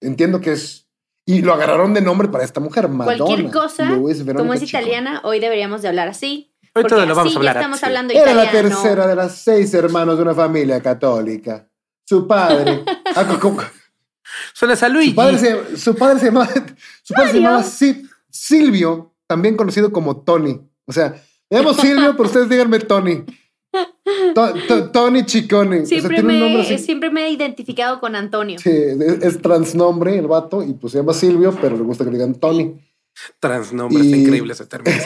Entiendo 0.01 0.39
que 0.39 0.51
es. 0.53 0.87
Y 1.25 1.41
lo 1.41 1.53
agarraron 1.53 1.93
de 1.93 2.01
nombre 2.01 2.27
para 2.27 2.43
esta 2.43 2.59
mujer, 2.59 2.87
Madonna. 2.89 3.17
Cualquier 3.17 3.51
cosa, 3.51 3.87
como 4.35 4.53
es 4.53 4.61
italiana, 4.63 5.21
hoy 5.23 5.39
deberíamos 5.39 5.81
de 5.81 5.87
hablar 5.89 6.07
así. 6.07 6.55
Ahorita 6.73 6.95
lo 7.05 7.15
vamos 7.15 7.27
así 7.27 7.35
a 7.35 7.37
hablar 7.37 7.55
ya 7.55 7.59
estamos 7.61 7.77
así. 7.77 7.85
hablando 7.87 8.13
Era 8.13 8.33
la 8.33 8.43
italiano. 8.45 8.69
tercera 8.69 9.07
de 9.07 9.15
las 9.15 9.35
seis 9.43 9.73
hermanos 9.73 10.15
de 10.17 10.23
una 10.23 10.33
familia 10.35 10.81
católica. 10.81 11.67
Su 12.07 12.27
padre. 12.27 12.83
Suena 14.53 14.75
a 14.79 14.89
Luigi. 14.89 15.09
su 15.11 15.15
padre 15.15 15.37
se, 15.37 15.77
su 15.77 15.95
padre 15.95 16.19
se 16.19 16.25
llamaba, 16.27 16.49
su 17.03 17.13
padre 17.13 17.31
se 17.31 17.39
llamaba 17.39 17.63
Si- 17.63 18.03
Silvio, 18.29 19.13
también 19.27 19.55
conocido 19.57 19.91
como 19.91 20.21
Tony. 20.21 20.61
O 20.85 20.91
sea, 20.93 21.21
me 21.49 21.57
llamo 21.57 21.73
Silvio, 21.75 22.11
pero 22.15 22.25
ustedes 22.29 22.49
díganme 22.49 22.79
Tony. 22.79 23.23
To- 24.33 24.53
to- 24.67 24.89
Tony 24.91 25.25
Chicone. 25.25 25.81
O 25.81 25.85
sea, 25.85 25.99
Siempre, 25.99 26.21
tiene 26.23 26.57
me, 26.57 26.77
siempre 26.79 27.09
me 27.11 27.25
he 27.27 27.31
identificado 27.31 27.99
con 27.99 28.15
Antonio. 28.15 28.57
Sí, 28.59 28.69
es, 28.71 29.23
es 29.23 29.41
transnombre 29.41 30.17
el 30.17 30.27
vato 30.27 30.63
y 30.63 30.73
pues 30.73 30.93
se 30.93 30.99
llama 30.99 31.13
Silvio, 31.13 31.55
pero 31.61 31.77
le 31.77 31.83
gusta 31.83 32.03
que 32.03 32.09
le 32.11 32.17
digan 32.17 32.35
Tony. 32.35 32.75
Transnombre, 33.39 34.01
Y- 34.01 34.05
está 34.07 34.17
increíble 34.17 34.53
ese 34.53 34.65
término. 34.65 34.97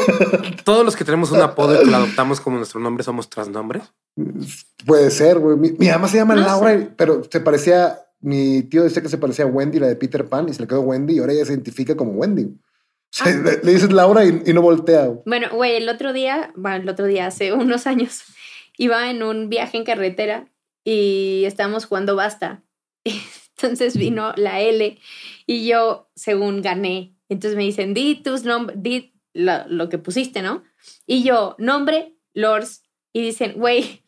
Todos 0.64 0.84
los 0.84 0.94
que 0.96 1.04
tenemos 1.04 1.30
un 1.32 1.40
apodo 1.40 1.74
y 1.74 1.84
que 1.84 1.90
lo 1.90 1.96
adoptamos 1.96 2.40
como 2.40 2.56
nuestro 2.56 2.80
nombre 2.80 3.02
somos 3.04 3.28
transnombres. 3.28 3.82
Puede 4.86 5.10
ser, 5.10 5.38
güey. 5.38 5.56
Mi, 5.56 5.72
mi 5.72 5.88
mamá 5.88 6.08
se 6.08 6.18
llama 6.18 6.34
No 6.34 6.42
Laura, 6.42 6.70
sé. 6.78 6.88
pero 6.96 7.22
se 7.30 7.40
parecía. 7.40 7.98
Mi 8.20 8.62
tío 8.62 8.82
decía 8.82 9.02
que 9.02 9.08
se 9.08 9.18
parecía 9.18 9.44
a 9.44 9.48
Wendy, 9.48 9.78
la 9.78 9.86
de 9.86 9.96
Peter 9.96 10.28
Pan, 10.28 10.48
y 10.48 10.54
se 10.54 10.62
le 10.62 10.68
quedó 10.68 10.80
Wendy, 10.80 11.14
y 11.14 11.18
ahora 11.18 11.32
ella 11.32 11.44
se 11.44 11.52
identifica 11.52 11.96
como 11.96 12.12
Wendy. 12.12 12.44
O 12.44 12.56
sea, 13.10 13.34
le, 13.34 13.62
le 13.62 13.72
dices 13.72 13.92
Laura 13.92 14.24
y, 14.24 14.42
y 14.44 14.52
no 14.52 14.60
voltea. 14.62 15.06
güey. 15.06 15.20
Bueno, 15.24 15.48
güey, 15.52 15.76
el 15.76 15.88
otro 15.88 16.12
día, 16.12 16.52
bueno, 16.56 16.76
el 16.82 16.88
otro 16.88 17.06
día, 17.06 17.26
hace 17.26 17.52
unos 17.52 17.86
años, 17.86 18.22
iba 18.76 19.10
en 19.10 19.22
un 19.22 19.48
viaje 19.48 19.78
en 19.78 19.84
carretera 19.84 20.50
y 20.84 21.44
estábamos 21.46 21.86
jugando 21.86 22.16
basta. 22.16 22.64
Entonces 23.56 23.96
vino 23.96 24.32
la 24.36 24.60
L 24.60 24.98
y 25.46 25.66
yo, 25.66 26.08
según 26.14 26.62
gané, 26.62 27.16
entonces 27.28 27.56
me 27.56 27.64
dicen, 27.64 27.92
di 27.92 28.22
tus 28.22 28.44
nombres, 28.44 28.78
di 28.80 29.14
lo, 29.34 29.66
lo 29.68 29.88
que 29.88 29.98
pusiste, 29.98 30.42
¿no? 30.42 30.62
Y 31.06 31.22
yo, 31.22 31.56
nombre, 31.58 32.16
Lors. 32.34 32.82
Y 33.12 33.22
dicen, 33.22 33.54
güey, 33.56 34.04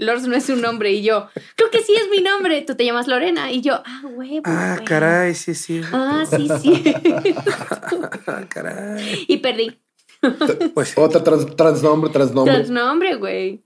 Lors 0.00 0.26
no 0.26 0.34
es 0.34 0.48
un 0.48 0.62
nombre. 0.62 0.92
Y 0.92 1.02
yo, 1.02 1.28
creo 1.56 1.70
que 1.70 1.82
sí 1.82 1.94
es 1.94 2.08
mi 2.10 2.22
nombre. 2.22 2.62
Tú 2.62 2.74
te 2.74 2.84
llamas 2.86 3.06
Lorena. 3.06 3.52
Y 3.52 3.60
yo, 3.60 3.82
ah, 3.84 4.00
güey. 4.02 4.40
Ah, 4.44 4.78
caray, 4.84 5.34
sí, 5.34 5.54
sí. 5.54 5.82
Ah, 5.92 6.24
sí, 6.28 6.48
sí. 6.62 6.94
Ah, 8.26 8.44
caray. 8.48 9.24
y 9.28 9.36
perdí. 9.36 9.78
Pues. 10.74 10.96
Otra 10.96 11.22
trans, 11.22 11.54
transnombre, 11.54 12.10
transnombre. 12.10 12.54
Transnombre, 12.54 13.14
güey. 13.16 13.62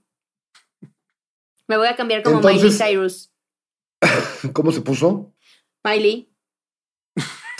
Me 1.67 1.77
voy 1.77 1.87
a 1.87 1.95
cambiar 1.95 2.21
como 2.21 2.37
Entonces- 2.37 2.63
Miley 2.63 2.77
Cyrus. 2.77 3.31
¿Cómo 4.53 4.71
se 4.73 4.81
puso? 4.81 5.31
Miley. 5.83 6.29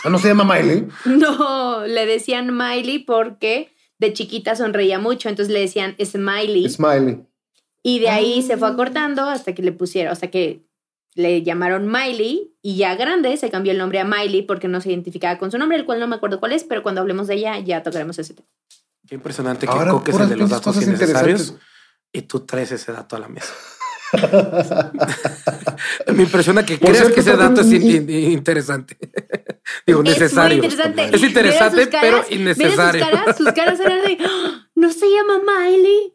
Ah, 0.04 0.10
no 0.10 0.18
se 0.18 0.28
llama 0.28 0.44
Miley. 0.44 0.86
No, 1.06 1.86
le 1.86 2.04
decían 2.06 2.56
Miley 2.56 3.00
porque 3.00 3.72
de 3.98 4.12
chiquita 4.12 4.54
sonreía 4.54 4.98
mucho, 4.98 5.28
entonces 5.30 5.52
le 5.52 5.60
decían 5.60 5.96
Smiley. 6.04 6.68
Smiley. 6.68 7.24
Y 7.88 8.00
de 8.00 8.08
ahí 8.08 8.42
se 8.42 8.54
Ah. 8.54 8.58
fue 8.58 8.68
acortando 8.68 9.22
hasta 9.28 9.54
que 9.54 9.62
le 9.62 9.72
pusieron, 9.72 10.12
hasta 10.12 10.26
que 10.28 10.62
le 11.14 11.42
llamaron 11.42 11.86
Miley 11.90 12.52
y 12.60 12.76
ya 12.76 12.94
grande 12.96 13.36
se 13.36 13.48
cambió 13.50 13.72
el 13.72 13.78
nombre 13.78 14.00
a 14.00 14.04
Miley 14.04 14.42
porque 14.42 14.68
no 14.68 14.80
se 14.80 14.90
identificaba 14.90 15.38
con 15.38 15.50
su 15.50 15.58
nombre, 15.58 15.76
el 15.78 15.84
cual 15.86 16.00
no 16.00 16.06
me 16.08 16.16
acuerdo 16.16 16.40
cuál 16.40 16.52
es, 16.52 16.64
pero 16.64 16.82
cuando 16.82 17.00
hablemos 17.00 17.26
de 17.28 17.34
ella 17.36 17.58
ya 17.60 17.82
tocaremos 17.82 18.18
ese 18.18 18.34
tema. 18.34 18.48
Qué 19.08 19.14
impresionante 19.14 19.66
que 19.66 19.72
Ahora, 19.72 19.92
Coque 19.92 20.10
es 20.10 20.18
el 20.18 20.28
de 20.28 20.36
los 20.36 20.50
datos 20.50 20.82
innecesarios 20.82 21.54
y 22.12 22.22
tú 22.22 22.40
traes 22.40 22.72
ese 22.72 22.90
dato 22.92 23.14
a 23.16 23.20
la 23.20 23.28
mesa. 23.28 23.52
Me 26.14 26.22
impresiona 26.22 26.64
que 26.64 26.78
creas 26.78 26.96
cierto, 26.98 27.14
que 27.14 27.20
ese 27.20 27.36
dato 27.36 27.60
es 27.60 27.72
in- 27.72 28.08
in- 28.10 28.30
interesante. 28.32 28.96
Digo, 29.86 30.00
Es 30.00 30.04
muy 30.04 30.12
necesario. 30.12 30.56
interesante. 30.56 31.10
Es 31.16 31.22
interesante, 31.22 31.86
pero 32.00 32.24
innecesario. 32.30 33.04
Sus 33.04 33.10
caras, 33.14 33.36
sus 33.36 33.52
caras 33.52 33.80
eran 33.80 34.02
de, 34.04 34.18
"Ah, 34.24 34.68
no 34.74 34.92
se 34.92 35.06
llama 35.10 35.40
Miley. 35.40 36.14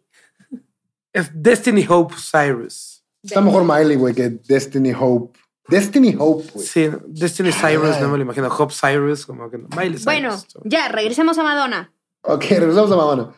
Es 1.13 1.29
Destiny 1.33 1.85
Hope 1.87 2.15
Cyrus. 2.15 3.03
Está 3.23 3.41
mejor 3.41 3.63
Miley, 3.63 3.97
güey, 3.97 4.13
que 4.13 4.29
Destiny 4.29 4.93
Hope. 4.97 5.37
Destiny 5.67 6.15
Hope, 6.17 6.49
güey. 6.53 6.65
Sí, 6.65 6.89
Destiny 7.07 7.51
Cyrus, 7.51 7.99
no 7.99 8.09
me 8.09 8.17
lo 8.17 8.23
imagino. 8.23 8.47
Hope 8.47 8.73
Cyrus, 8.73 9.25
como 9.25 9.49
que 9.49 9.57
no. 9.57 9.67
Miley 9.69 9.97
Cyrus. 9.97 10.05
Bueno, 10.05 10.37
ya, 10.63 10.87
regresemos 10.87 11.37
a 11.37 11.43
Madonna. 11.43 11.93
Ok, 12.23 12.43
regresamos 12.49 12.91
a 12.91 12.95
Madonna. 12.95 13.31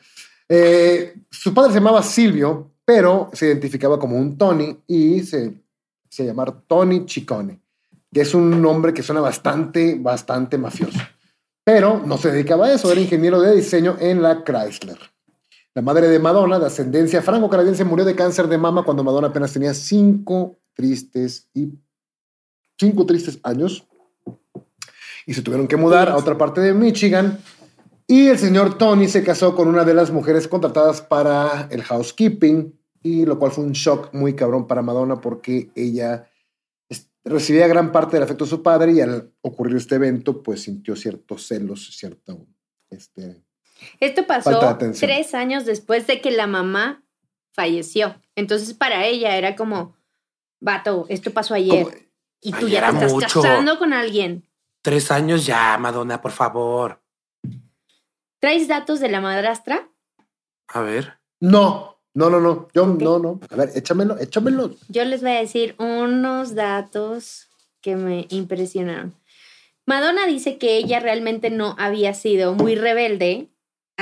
Eh, 0.48 1.16
su 1.30 1.54
padre 1.54 1.72
se 1.72 1.80
llamaba 1.80 2.04
Silvio, 2.04 2.72
pero 2.86 3.30
se 3.34 3.48
identificaba 3.48 4.00
como 4.00 4.18
un 4.18 4.38
Tony 4.38 4.78
y 4.88 5.22
se, 5.22 5.54
se 6.10 6.26
llamaba 6.26 6.56
Tony 6.68 7.06
Ciccone, 7.08 7.60
que 8.12 8.22
es 8.22 8.34
un 8.34 8.62
nombre 8.62 8.94
que 8.94 9.04
suena 9.04 9.22
bastante, 9.22 9.96
bastante 10.00 10.58
mafioso. 10.58 11.00
Pero 11.64 12.02
no 12.06 12.18
se 12.18 12.32
dedicaba 12.32 12.68
a 12.68 12.74
eso, 12.74 12.92
era 12.92 13.02
ingeniero 13.02 13.42
de 13.42 13.56
diseño 13.56 13.98
en 14.00 14.22
la 14.22 14.44
Chrysler. 14.44 15.00
La 15.76 15.82
madre 15.82 16.08
de 16.08 16.20
Madonna, 16.20 16.60
de 16.60 16.68
ascendencia 16.68 17.22
franco-canadiense, 17.22 17.84
murió 17.84 18.06
de 18.06 18.16
cáncer 18.16 18.48
de 18.48 18.58
mama 18.58 18.84
cuando 18.84 19.04
Madonna 19.04 19.30
apenas 19.30 19.54
tenía 19.54 19.74
cinco 19.74 20.58
tristes 20.74 21.50
y 21.54 21.74
cinco 22.78 23.06
tristes 23.06 23.40
años 23.44 23.88
y 25.26 25.34
se 25.34 25.42
tuvieron 25.42 25.68
que 25.68 25.78
mudar 25.78 26.10
a 26.10 26.18
otra 26.18 26.38
parte 26.38 26.62
de 26.62 26.74
Michigan. 26.74 27.40
Y 28.06 28.28
el 28.28 28.38
señor 28.38 28.78
Tony 28.78 29.08
se 29.08 29.24
casó 29.24 29.56
con 29.56 29.68
una 29.68 29.84
de 29.84 29.94
las 29.94 30.12
mujeres 30.12 30.48
contratadas 30.48 31.02
para 31.02 31.68
el 31.72 31.82
housekeeping, 31.82 32.78
y 33.02 33.26
lo 33.26 33.40
cual 33.40 33.52
fue 33.52 33.64
un 33.64 33.72
shock 33.72 34.14
muy 34.14 34.36
cabrón 34.36 34.68
para 34.68 34.82
Madonna 34.82 35.20
porque 35.20 35.72
ella 35.76 36.30
recibía 37.26 37.68
gran 37.68 37.92
parte 37.92 38.16
del 38.16 38.24
afecto 38.24 38.44
de 38.46 38.50
su 38.50 38.62
padre 38.62 38.94
y 38.94 39.02
al 39.02 39.32
ocurrir 39.42 39.78
este 39.78 39.96
evento, 39.96 40.44
pues 40.44 40.62
sintió 40.62 40.96
ciertos 40.96 41.48
celos, 41.48 41.96
cierto, 41.98 42.46
este, 42.90 43.44
Esto 44.00 44.26
pasó 44.28 44.78
tres 45.00 45.34
años 45.34 45.66
después 45.66 46.08
de 46.08 46.22
que 46.22 46.32
la 46.32 46.48
mamá 46.48 47.04
falleció. 47.52 48.16
Entonces, 48.36 48.74
para 48.74 49.06
ella 49.06 49.38
era 49.38 49.56
como, 49.56 49.96
vato, 50.60 51.06
esto 51.10 51.32
pasó 51.32 51.54
ayer. 51.54 52.10
y 52.42 52.52
tú 52.52 52.66
Ay, 52.66 52.72
ya 52.74 52.90
te 52.90 52.96
estás 52.96 53.14
mucho. 53.14 53.42
casando 53.42 53.78
con 53.80 53.94
alguien. 53.94 54.48
Tres 54.82 55.12
años 55.12 55.46
ya, 55.46 55.78
Madonna, 55.78 56.22
por 56.22 56.32
favor. 56.32 57.00
¿Traes 58.40 58.68
datos 58.68 59.00
de 59.00 59.10
la 59.10 59.22
madrastra? 59.22 59.88
A 60.68 60.82
ver. 60.82 61.14
no, 61.40 61.94
no, 62.16 62.30
no, 62.30 62.40
no, 62.40 62.68
yo 62.74 62.86
no, 62.86 63.18
no. 63.18 63.40
A 63.50 63.56
ver, 63.56 63.72
échamelo, 63.76 64.18
échamelo. 64.20 64.76
Yo 64.88 65.04
les 65.06 65.22
voy 65.22 65.32
a 65.32 65.40
decir 65.40 65.76
unos 65.80 66.54
datos 66.54 67.50
que 67.82 67.96
me 67.96 68.28
impresionaron. 68.30 69.16
Madonna 69.86 70.26
dice 70.28 70.58
que 70.58 70.78
ella 70.78 71.00
realmente 71.00 71.50
no 71.50 71.76
había 71.80 72.14
sido 72.14 72.54
muy 72.54 72.76
rebelde 72.76 73.50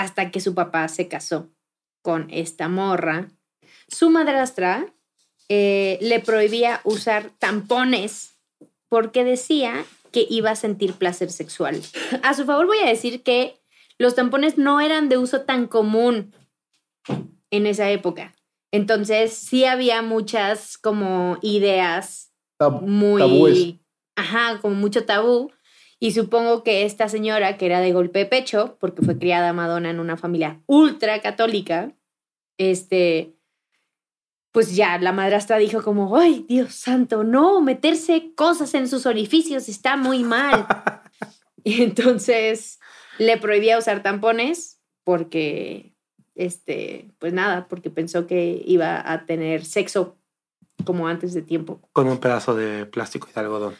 hasta 0.02 0.32
que 0.32 0.40
su 0.40 0.56
papá 0.56 0.88
se 0.88 1.08
casó 1.08 1.50
con 2.02 2.28
esta 2.32 2.68
morra. 2.68 3.30
Su 3.88 4.10
madrastra 4.10 4.92
eh, 5.48 6.00
le 6.02 6.20
prohibía 6.20 6.82
usar 6.84 7.30
tampones 7.38 8.34
porque 8.90 9.24
decía 9.24 9.86
que 10.12 10.26
iba 10.30 10.52
a 10.52 10.56
sentir 10.56 10.94
placer 10.94 11.32
sexual. 11.32 11.82
A 12.24 12.34
su 12.34 12.46
favor 12.46 12.66
voy 12.66 12.80
a 12.80 12.88
decir 12.88 13.22
que 13.22 13.62
los 14.00 14.16
tampones 14.16 14.58
no 14.58 14.82
eran 14.82 15.08
de 15.08 15.18
uso 15.20 15.42
tan 15.42 15.68
común 15.68 16.34
en 17.52 17.68
esa 17.68 17.90
época. 17.92 18.34
Entonces 18.72 19.34
sí 19.34 19.66
había 19.66 20.02
muchas 20.02 20.78
como 20.78 21.38
ideas 21.44 22.32
Tab- 22.58 22.82
muy... 22.82 23.22
tabúes. 23.22 23.76
Ajá, 24.16 24.60
como 24.62 24.76
mucho 24.76 25.06
tabú. 25.06 25.52
Y 26.04 26.14
supongo 26.14 26.64
que 26.64 26.84
esta 26.84 27.08
señora, 27.10 27.58
que 27.58 27.68
era 27.68 27.80
de 27.80 27.94
golpe 27.94 28.18
de 28.18 28.26
pecho, 28.26 28.76
porque 28.80 29.04
fue 29.04 29.20
criada 29.20 29.54
Madonna 29.54 29.92
en 29.92 30.00
una 30.00 30.18
familia 30.18 30.60
ultra 30.66 31.22
católica, 31.22 31.94
este, 32.58 33.36
pues 34.52 34.76
ya 34.76 34.98
la 34.98 35.12
madrastra 35.12 35.60
dijo 35.60 35.84
como, 35.84 36.18
ay, 36.18 36.44
Dios 36.50 36.74
santo, 36.74 37.24
no, 37.24 37.62
meterse 37.62 38.34
cosas 38.34 38.74
en 38.74 38.88
sus 38.88 39.06
orificios 39.06 39.70
está 39.70 39.96
muy 39.96 40.24
mal. 40.24 40.66
y 41.64 41.84
entonces 41.84 42.80
le 43.20 43.38
prohibía 43.38 43.78
usar 43.78 44.02
tampones 44.02 44.82
porque, 45.04 45.94
este, 46.34 47.12
pues 47.20 47.32
nada, 47.32 47.68
porque 47.68 47.92
pensó 47.92 48.26
que 48.26 48.60
iba 48.66 49.12
a 49.14 49.28
tener 49.28 49.66
sexo 49.66 50.18
como 50.84 51.08
antes 51.08 51.36
de 51.36 51.44
tiempo. 51.44 51.80
Con 51.94 52.08
un 52.08 52.18
pedazo 52.18 52.56
de 52.56 52.88
plástico 52.88 53.28
y 53.30 53.34
de 53.34 53.40
algodón. 53.40 53.76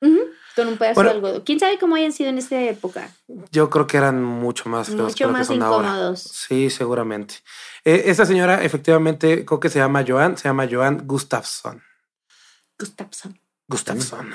Ujú, 0.00 0.18
Con 0.56 0.68
un 0.68 0.76
pedazo 0.76 0.94
Bueno. 0.96 1.10
de 1.10 1.16
algodón. 1.16 1.42
¿Quién 1.44 1.58
sabe 1.60 1.78
cómo 1.78 1.94
hayan 1.96 2.12
sido 2.12 2.30
en 2.30 2.38
esa 2.38 2.60
época? 2.60 3.08
Yo 3.50 3.70
creo 3.70 3.86
que 3.86 3.96
eran 3.96 4.22
mucho 4.22 4.68
más 4.68 4.88
feos 4.88 4.98
que 5.14 5.24
Mucho 5.24 5.26
que 5.28 5.32
más 5.32 5.46
son 5.46 5.62
ahora. 5.62 5.88
incómodos. 5.88 6.20
Sí, 6.20 6.68
seguramente. 6.70 7.36
Eh, 7.84 8.02
esta 8.06 8.26
señora, 8.26 8.62
efectivamente, 8.62 9.44
creo 9.44 9.60
que 9.60 9.68
se 9.70 9.78
llama 9.78 10.04
Joan, 10.06 10.36
se 10.36 10.48
llama 10.48 10.68
Joan 10.70 11.06
Gustafsson. 11.06 11.82
Gustafsson. 12.78 13.38
Gustafsson. 13.68 14.30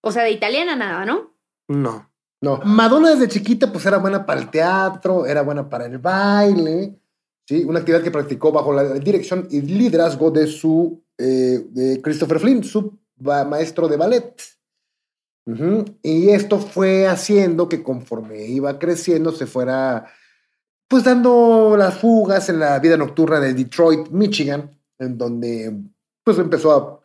O 0.00 0.12
sea, 0.12 0.22
de 0.22 0.30
italiana 0.30 0.76
nada, 0.76 1.04
¿no? 1.04 1.34
No. 1.68 2.08
No, 2.40 2.60
Madonna 2.64 3.10
desde 3.10 3.26
chiquita 3.28 3.72
pues 3.72 3.84
era 3.84 3.98
buena 3.98 4.24
para 4.24 4.40
el 4.40 4.48
teatro, 4.48 5.26
era 5.26 5.42
buena 5.42 5.68
para 5.68 5.86
el 5.86 5.98
baile, 5.98 6.94
¿sí? 7.44 7.64
Una 7.64 7.80
actividad 7.80 8.00
que 8.00 8.12
practicó 8.12 8.52
bajo 8.52 8.72
la 8.72 8.84
dirección 8.94 9.48
y 9.50 9.60
liderazgo 9.62 10.30
de 10.30 10.46
su, 10.46 11.02
eh, 11.18 11.66
de 11.70 12.00
Christopher 12.00 12.38
Flynn, 12.38 12.62
su 12.62 12.96
maestro 13.18 13.88
de 13.88 13.96
ballet. 13.96 14.40
Y 16.02 16.28
esto 16.30 16.58
fue 16.58 17.06
haciendo 17.06 17.68
que 17.68 17.82
conforme 17.82 18.46
iba 18.46 18.78
creciendo 18.78 19.32
se 19.32 19.46
fuera 19.46 20.06
pues 20.88 21.04
dando 21.04 21.76
las 21.76 21.98
fugas 21.98 22.48
en 22.48 22.58
la 22.58 22.78
vida 22.78 22.96
nocturna 22.96 23.38
de 23.40 23.52
Detroit, 23.52 24.08
Michigan, 24.08 24.70
en 24.98 25.18
donde 25.18 25.74
pues 26.24 26.38
empezó 26.38 26.72
a 26.72 27.00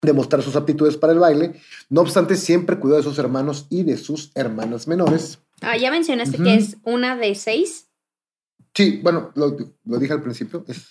demostrar 0.00 0.42
sus 0.42 0.54
aptitudes 0.54 0.96
para 0.96 1.12
el 1.12 1.18
baile. 1.18 1.60
No 1.88 2.00
obstante, 2.00 2.36
siempre 2.36 2.78
cuidó 2.78 2.96
de 2.96 3.02
sus 3.02 3.18
hermanos 3.18 3.66
y 3.70 3.82
de 3.82 3.96
sus 3.96 4.30
hermanas 4.34 4.86
menores. 4.86 5.40
Ah, 5.60 5.76
ya 5.76 5.90
mencionaste 5.90 6.38
que 6.38 6.54
es 6.54 6.76
una 6.84 7.16
de 7.16 7.34
seis. 7.34 7.88
Sí, 8.74 9.00
bueno, 9.02 9.32
lo, 9.34 9.56
lo 9.84 9.98
dije 9.98 10.12
al 10.12 10.22
principio, 10.22 10.64
es 10.68 10.90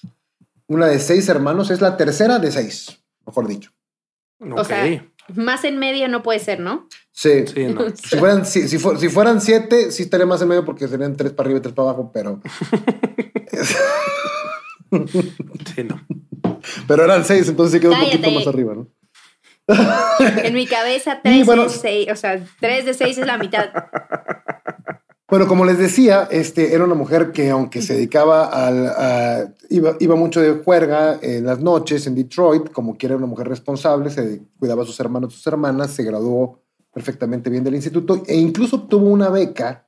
una 0.67 0.87
de 0.87 0.99
seis 0.99 1.29
hermanos, 1.29 1.71
es 1.71 1.79
la 1.79 1.95
tercera 1.95 2.39
de 2.39 2.51
seis, 2.51 2.99
mejor 3.25 3.47
dicho. 3.47 3.71
Ok. 4.39 4.59
O 4.59 4.63
sea, 4.65 5.05
más 5.35 5.63
en 5.63 5.77
medio 5.79 6.07
no 6.07 6.23
puede 6.23 6.39
ser, 6.39 6.59
¿no? 6.59 6.87
Sí. 7.11 7.45
sí, 7.47 7.65
no. 7.65 7.85
Si 7.95 8.17
fueran, 8.17 8.45
si, 8.45 8.67
si 8.67 8.77
fu- 8.77 8.95
si 8.97 9.09
fueran 9.09 9.41
siete, 9.41 9.91
sí 9.91 10.03
estaría 10.03 10.25
más 10.25 10.41
en 10.41 10.47
medio 10.49 10.63
porque 10.65 10.87
serían 10.87 11.15
tres 11.17 11.31
para 11.33 11.47
arriba 11.47 11.59
y 11.59 11.61
tres 11.63 11.73
para 11.75 11.89
abajo, 11.89 12.11
pero, 12.13 12.39
Sí, 15.75 15.83
no. 15.83 16.01
pero 16.87 17.03
eran 17.03 17.25
seis, 17.25 17.47
entonces 17.49 17.73
sí 17.73 17.79
quedó 17.79 17.93
un 17.93 17.99
poquito 17.99 18.31
más 18.31 18.47
arriba, 18.47 18.73
¿no? 18.75 18.87
En 20.43 20.53
mi 20.53 20.65
cabeza, 20.65 21.19
tres 21.23 21.45
bueno- 21.45 21.63
de 21.63 21.69
seis. 21.69 22.07
O 22.11 22.15
sea, 22.15 22.39
tres 22.59 22.85
de 22.85 22.93
seis 22.93 23.17
es 23.17 23.25
la 23.25 23.37
mitad. 23.37 23.69
Bueno, 25.29 25.45
como 25.45 25.65
les 25.65 25.77
decía, 25.77 26.27
este, 26.31 26.73
era 26.73 26.85
una 26.85 26.95
mujer 26.95 27.33
que 27.33 27.49
aunque 27.49 27.81
se 27.81 27.95
dedicaba 27.95 28.45
al... 28.45 28.87
a- 28.87 29.53
iba, 29.69 29.97
iba 29.99 30.15
mucho 30.15 30.41
de 30.41 30.63
juerga 30.63 31.19
en 31.21 31.45
las 31.45 31.59
noches 31.59 32.07
en 32.07 32.15
Detroit, 32.15 32.71
como 32.71 32.97
que 32.97 33.07
era 33.07 33.17
una 33.17 33.25
mujer 33.25 33.49
responsable, 33.49 34.09
se 34.09 34.41
cuidaba 34.57 34.83
a 34.83 34.85
sus 34.85 34.97
hermanos, 35.01 35.33
sus 35.33 35.45
hermanas, 35.47 35.91
se 35.91 36.03
graduó 36.03 36.59
perfectamente 36.93 37.49
bien 37.49 37.63
del 37.65 37.75
instituto 37.75 38.23
e 38.25 38.37
incluso 38.37 38.77
obtuvo 38.77 39.07
una 39.07 39.29
beca 39.29 39.85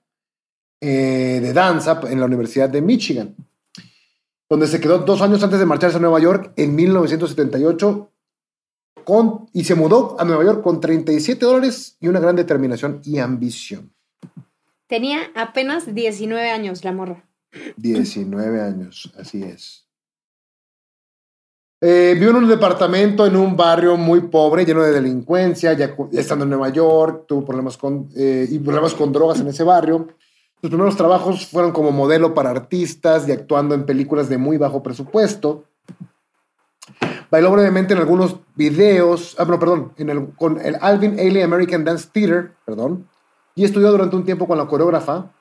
eh, 0.81 1.39
de 1.41 1.53
danza 1.53 2.01
en 2.09 2.19
la 2.19 2.25
Universidad 2.25 2.67
de 2.69 2.81
Michigan, 2.81 3.33
donde 4.49 4.67
se 4.67 4.81
quedó 4.81 4.99
dos 4.99 5.21
años 5.21 5.41
antes 5.41 5.59
de 5.59 5.65
marcharse 5.65 5.97
a 5.97 6.01
Nueva 6.01 6.19
York 6.19 6.51
en 6.57 6.75
1978 6.75 8.11
con, 9.05 9.47
y 9.53 9.63
se 9.63 9.75
mudó 9.75 10.19
a 10.19 10.25
Nueva 10.25 10.43
York 10.43 10.61
con 10.61 10.81
37 10.81 11.45
dólares 11.45 11.95
y 12.01 12.09
una 12.09 12.19
gran 12.19 12.35
determinación 12.35 13.01
y 13.05 13.19
ambición. 13.19 13.93
Tenía 14.89 15.29
apenas 15.35 15.93
19 15.93 16.49
años 16.49 16.83
la 16.83 16.91
morra. 16.91 17.23
19 17.77 18.59
años, 18.59 19.13
así 19.19 19.43
es. 19.43 19.85
Eh, 21.79 22.13
vivió 22.15 22.31
en 22.31 22.37
un 22.37 22.49
departamento 22.49 23.27
en 23.27 23.35
un 23.35 23.55
barrio 23.55 23.95
muy 23.97 24.21
pobre, 24.21 24.65
lleno 24.65 24.81
de 24.81 24.91
delincuencia, 24.91 25.73
estando 26.11 26.43
en 26.43 26.49
Nueva 26.49 26.69
York, 26.69 27.25
tuvo 27.27 27.45
problemas 27.45 27.77
con, 27.77 28.09
eh, 28.15 28.47
y 28.49 28.57
problemas 28.57 28.95
con 28.95 29.13
drogas 29.13 29.39
en 29.39 29.49
ese 29.49 29.63
barrio. 29.63 30.07
Sus 30.59 30.71
primeros 30.71 30.97
trabajos 30.97 31.45
fueron 31.45 31.71
como 31.71 31.91
modelo 31.91 32.33
para 32.33 32.49
artistas 32.49 33.27
y 33.27 33.31
actuando 33.31 33.75
en 33.75 33.85
películas 33.85 34.27
de 34.27 34.39
muy 34.39 34.57
bajo 34.57 34.81
presupuesto. 34.81 35.65
Bailó 37.29 37.51
brevemente 37.51 37.93
en 37.93 37.99
algunos 37.99 38.37
videos, 38.55 39.35
ah, 39.37 39.45
no, 39.45 39.59
perdón, 39.59 39.93
con 40.35 40.59
el 40.59 40.77
Alvin 40.81 41.19
Ailey 41.19 41.43
American 41.43 41.85
Dance 41.85 42.09
Theater, 42.11 42.53
perdón, 42.65 43.07
y 43.59 43.65
estudió 43.65 43.91
durante 43.91 44.15
un 44.15 44.23
tiempo 44.23 44.47
con 44.47 44.57
la 44.57 44.67
coreógrafa 44.67 45.31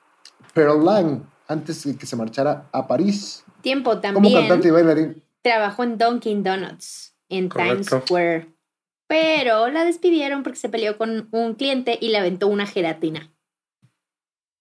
Pearl 0.52 0.84
Lang, 0.84 1.22
antes 1.46 1.84
de 1.84 1.96
que 1.96 2.04
se 2.06 2.16
marchara 2.16 2.68
a 2.72 2.87
París 2.87 3.44
Tiempo 3.62 3.90
como 3.90 4.00
también. 4.02 4.34
cantante 4.40 4.68
y 4.68 4.70
bailarín. 4.70 5.22
trabajó 5.42 5.82
en 5.84 5.98
Dunkin' 5.98 6.42
Donuts 6.42 7.14
en 7.28 7.48
Times. 7.48 7.87
Square. 7.87 8.48
Pero 9.06 9.68
la 9.68 9.84
despidieron 9.84 10.42
porque 10.42 10.58
se 10.58 10.68
peleó 10.68 10.98
con 10.98 11.28
un 11.30 11.54
cliente 11.54 11.96
y 12.00 12.08
le 12.08 12.18
aventó 12.18 12.48
una 12.48 12.66
gelatina. 12.66 13.30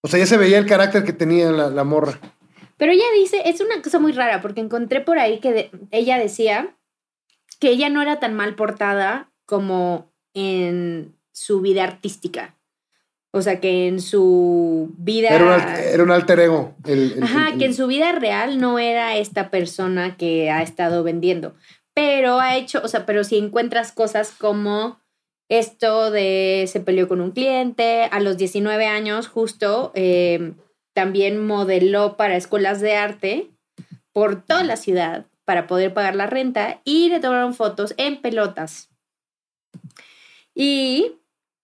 O 0.02 0.08
sea, 0.08 0.18
ya 0.20 0.26
se 0.26 0.36
veía 0.36 0.58
el 0.58 0.66
carácter 0.66 1.04
que 1.04 1.12
tenía 1.12 1.50
la, 1.50 1.68
la 1.70 1.84
morra. 1.84 2.18
Pero 2.76 2.92
ella 2.92 3.04
dice, 3.16 3.42
es 3.46 3.60
una 3.60 3.82
cosa 3.82 3.98
muy 3.98 4.12
rara 4.12 4.40
porque 4.40 4.60
encontré 4.60 5.00
por 5.00 5.18
ahí 5.18 5.40
que 5.40 5.52
de- 5.52 5.70
ella 5.90 6.16
decía 6.18 6.76
que 7.58 7.70
ella 7.70 7.88
no 7.88 8.00
era 8.02 8.20
tan 8.20 8.34
mal 8.34 8.54
portada 8.54 9.30
como 9.46 10.12
en 10.34 11.14
su 11.32 11.60
vida 11.60 11.82
artística. 11.84 12.54
O 13.30 13.42
sea, 13.42 13.60
que 13.60 13.86
en 13.88 14.00
su 14.00 14.90
vida... 14.96 15.28
Era 15.28 15.44
un, 15.44 15.62
era 15.92 16.02
un 16.02 16.10
alter 16.10 16.40
ego. 16.40 16.74
el- 16.86 17.12
el- 17.12 17.22
Ajá, 17.22 17.48
el- 17.52 17.58
que 17.58 17.66
en 17.66 17.74
su 17.74 17.86
vida 17.86 18.12
real 18.12 18.58
no 18.58 18.78
era 18.78 19.16
esta 19.16 19.50
persona 19.50 20.16
que 20.16 20.50
ha 20.50 20.62
estado 20.62 21.02
vendiendo. 21.02 21.54
Pero 21.94 22.40
ha 22.40 22.56
hecho, 22.56 22.80
o 22.82 22.88
sea, 22.88 23.04
pero 23.06 23.24
si 23.24 23.36
encuentras 23.38 23.92
cosas 23.92 24.30
como 24.32 24.98
esto 25.50 26.10
de 26.10 26.64
se 26.68 26.80
peleó 26.80 27.08
con 27.08 27.20
un 27.20 27.32
cliente, 27.32 28.04
a 28.10 28.20
los 28.20 28.36
19 28.38 28.86
años 28.86 29.28
justo, 29.28 29.92
eh, 29.94 30.52
también 30.94 31.44
modeló 31.46 32.16
para 32.16 32.36
escuelas 32.36 32.80
de 32.80 32.96
arte 32.96 33.50
por 34.12 34.42
toda 34.44 34.62
la 34.64 34.76
ciudad 34.76 35.26
para 35.44 35.66
poder 35.66 35.92
pagar 35.94 36.14
la 36.16 36.26
renta 36.26 36.80
y 36.84 37.08
le 37.08 37.20
tomaron 37.20 37.54
fotos 37.54 37.94
en 37.98 38.20
pelotas. 38.20 38.90
Y 40.54 41.12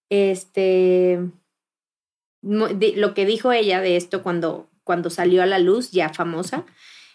este 0.09 1.21
lo 2.44 3.14
que 3.14 3.26
dijo 3.26 3.52
ella 3.52 3.80
de 3.80 3.96
esto 3.96 4.22
cuando, 4.22 4.68
cuando 4.84 5.10
salió 5.10 5.42
a 5.42 5.46
la 5.46 5.58
luz, 5.58 5.90
ya 5.90 6.10
famosa, 6.10 6.64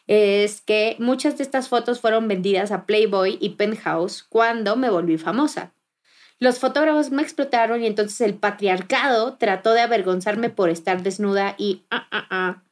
es 0.08 0.62
que 0.62 0.96
muchas 1.00 1.38
de 1.38 1.44
estas 1.44 1.70
fotos 1.70 2.00
fueron 2.00 2.28
vendidas 2.28 2.72
a 2.72 2.86
Playboy 2.86 3.38
y 3.40 3.50
Penthouse 3.50 4.24
cuando 4.24 4.76
me 4.76 4.90
volví 4.90 5.18
famosa. 5.18 5.72
Los 6.40 6.58
fotógrafos 6.58 7.12
me 7.12 7.22
explotaron 7.22 7.84
y 7.84 7.88
entonces 7.88 8.22
el 8.22 8.34
patriarcado 8.34 9.36
trató 9.38 9.74
de 9.74 9.82
avergonzarme 9.82 10.50
por 10.50 10.70
estar 10.70 11.04
desnuda 11.04 11.54
y 11.58 11.84
ah, 11.92 12.08
ah, 12.12 12.28
ah. 12.30 12.64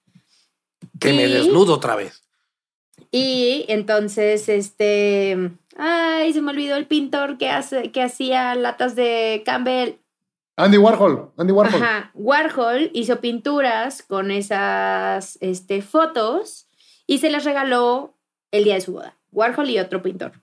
Que 0.99 1.13
me 1.13 1.27
desnudo 1.27 1.75
otra 1.75 1.95
vez. 1.95 2.23
Y 3.12 3.65
entonces, 3.67 4.49
este, 4.49 5.51
ay, 5.77 6.34
se 6.34 6.41
me 6.41 6.51
olvidó 6.51 6.75
el 6.75 6.88
pintor 6.88 7.38
que 7.38 7.49
hace, 7.49 7.91
que 7.91 8.01
hacía 8.01 8.55
latas 8.55 8.95
de 8.95 9.43
Campbell. 9.45 9.95
Andy 10.58 10.78
Warhol. 10.78 11.32
Andy 11.38 11.54
Warhol. 11.54 11.82
Ajá, 11.82 12.12
Warhol 12.15 12.89
hizo 12.93 13.22
pinturas 13.22 14.02
con 14.02 14.32
esas 14.32 15.38
este, 15.39 15.82
fotos 15.82 16.67
y 17.06 17.20
se 17.20 17.30
las 17.30 17.46
regaló 17.46 18.15
el 18.52 18.63
día 18.63 18.74
de 18.74 18.82
su 18.82 18.93
boda. 18.93 19.17
Warhol 19.32 19.70
y 19.70 19.80
otro 19.80 20.02
pintor. 20.02 20.34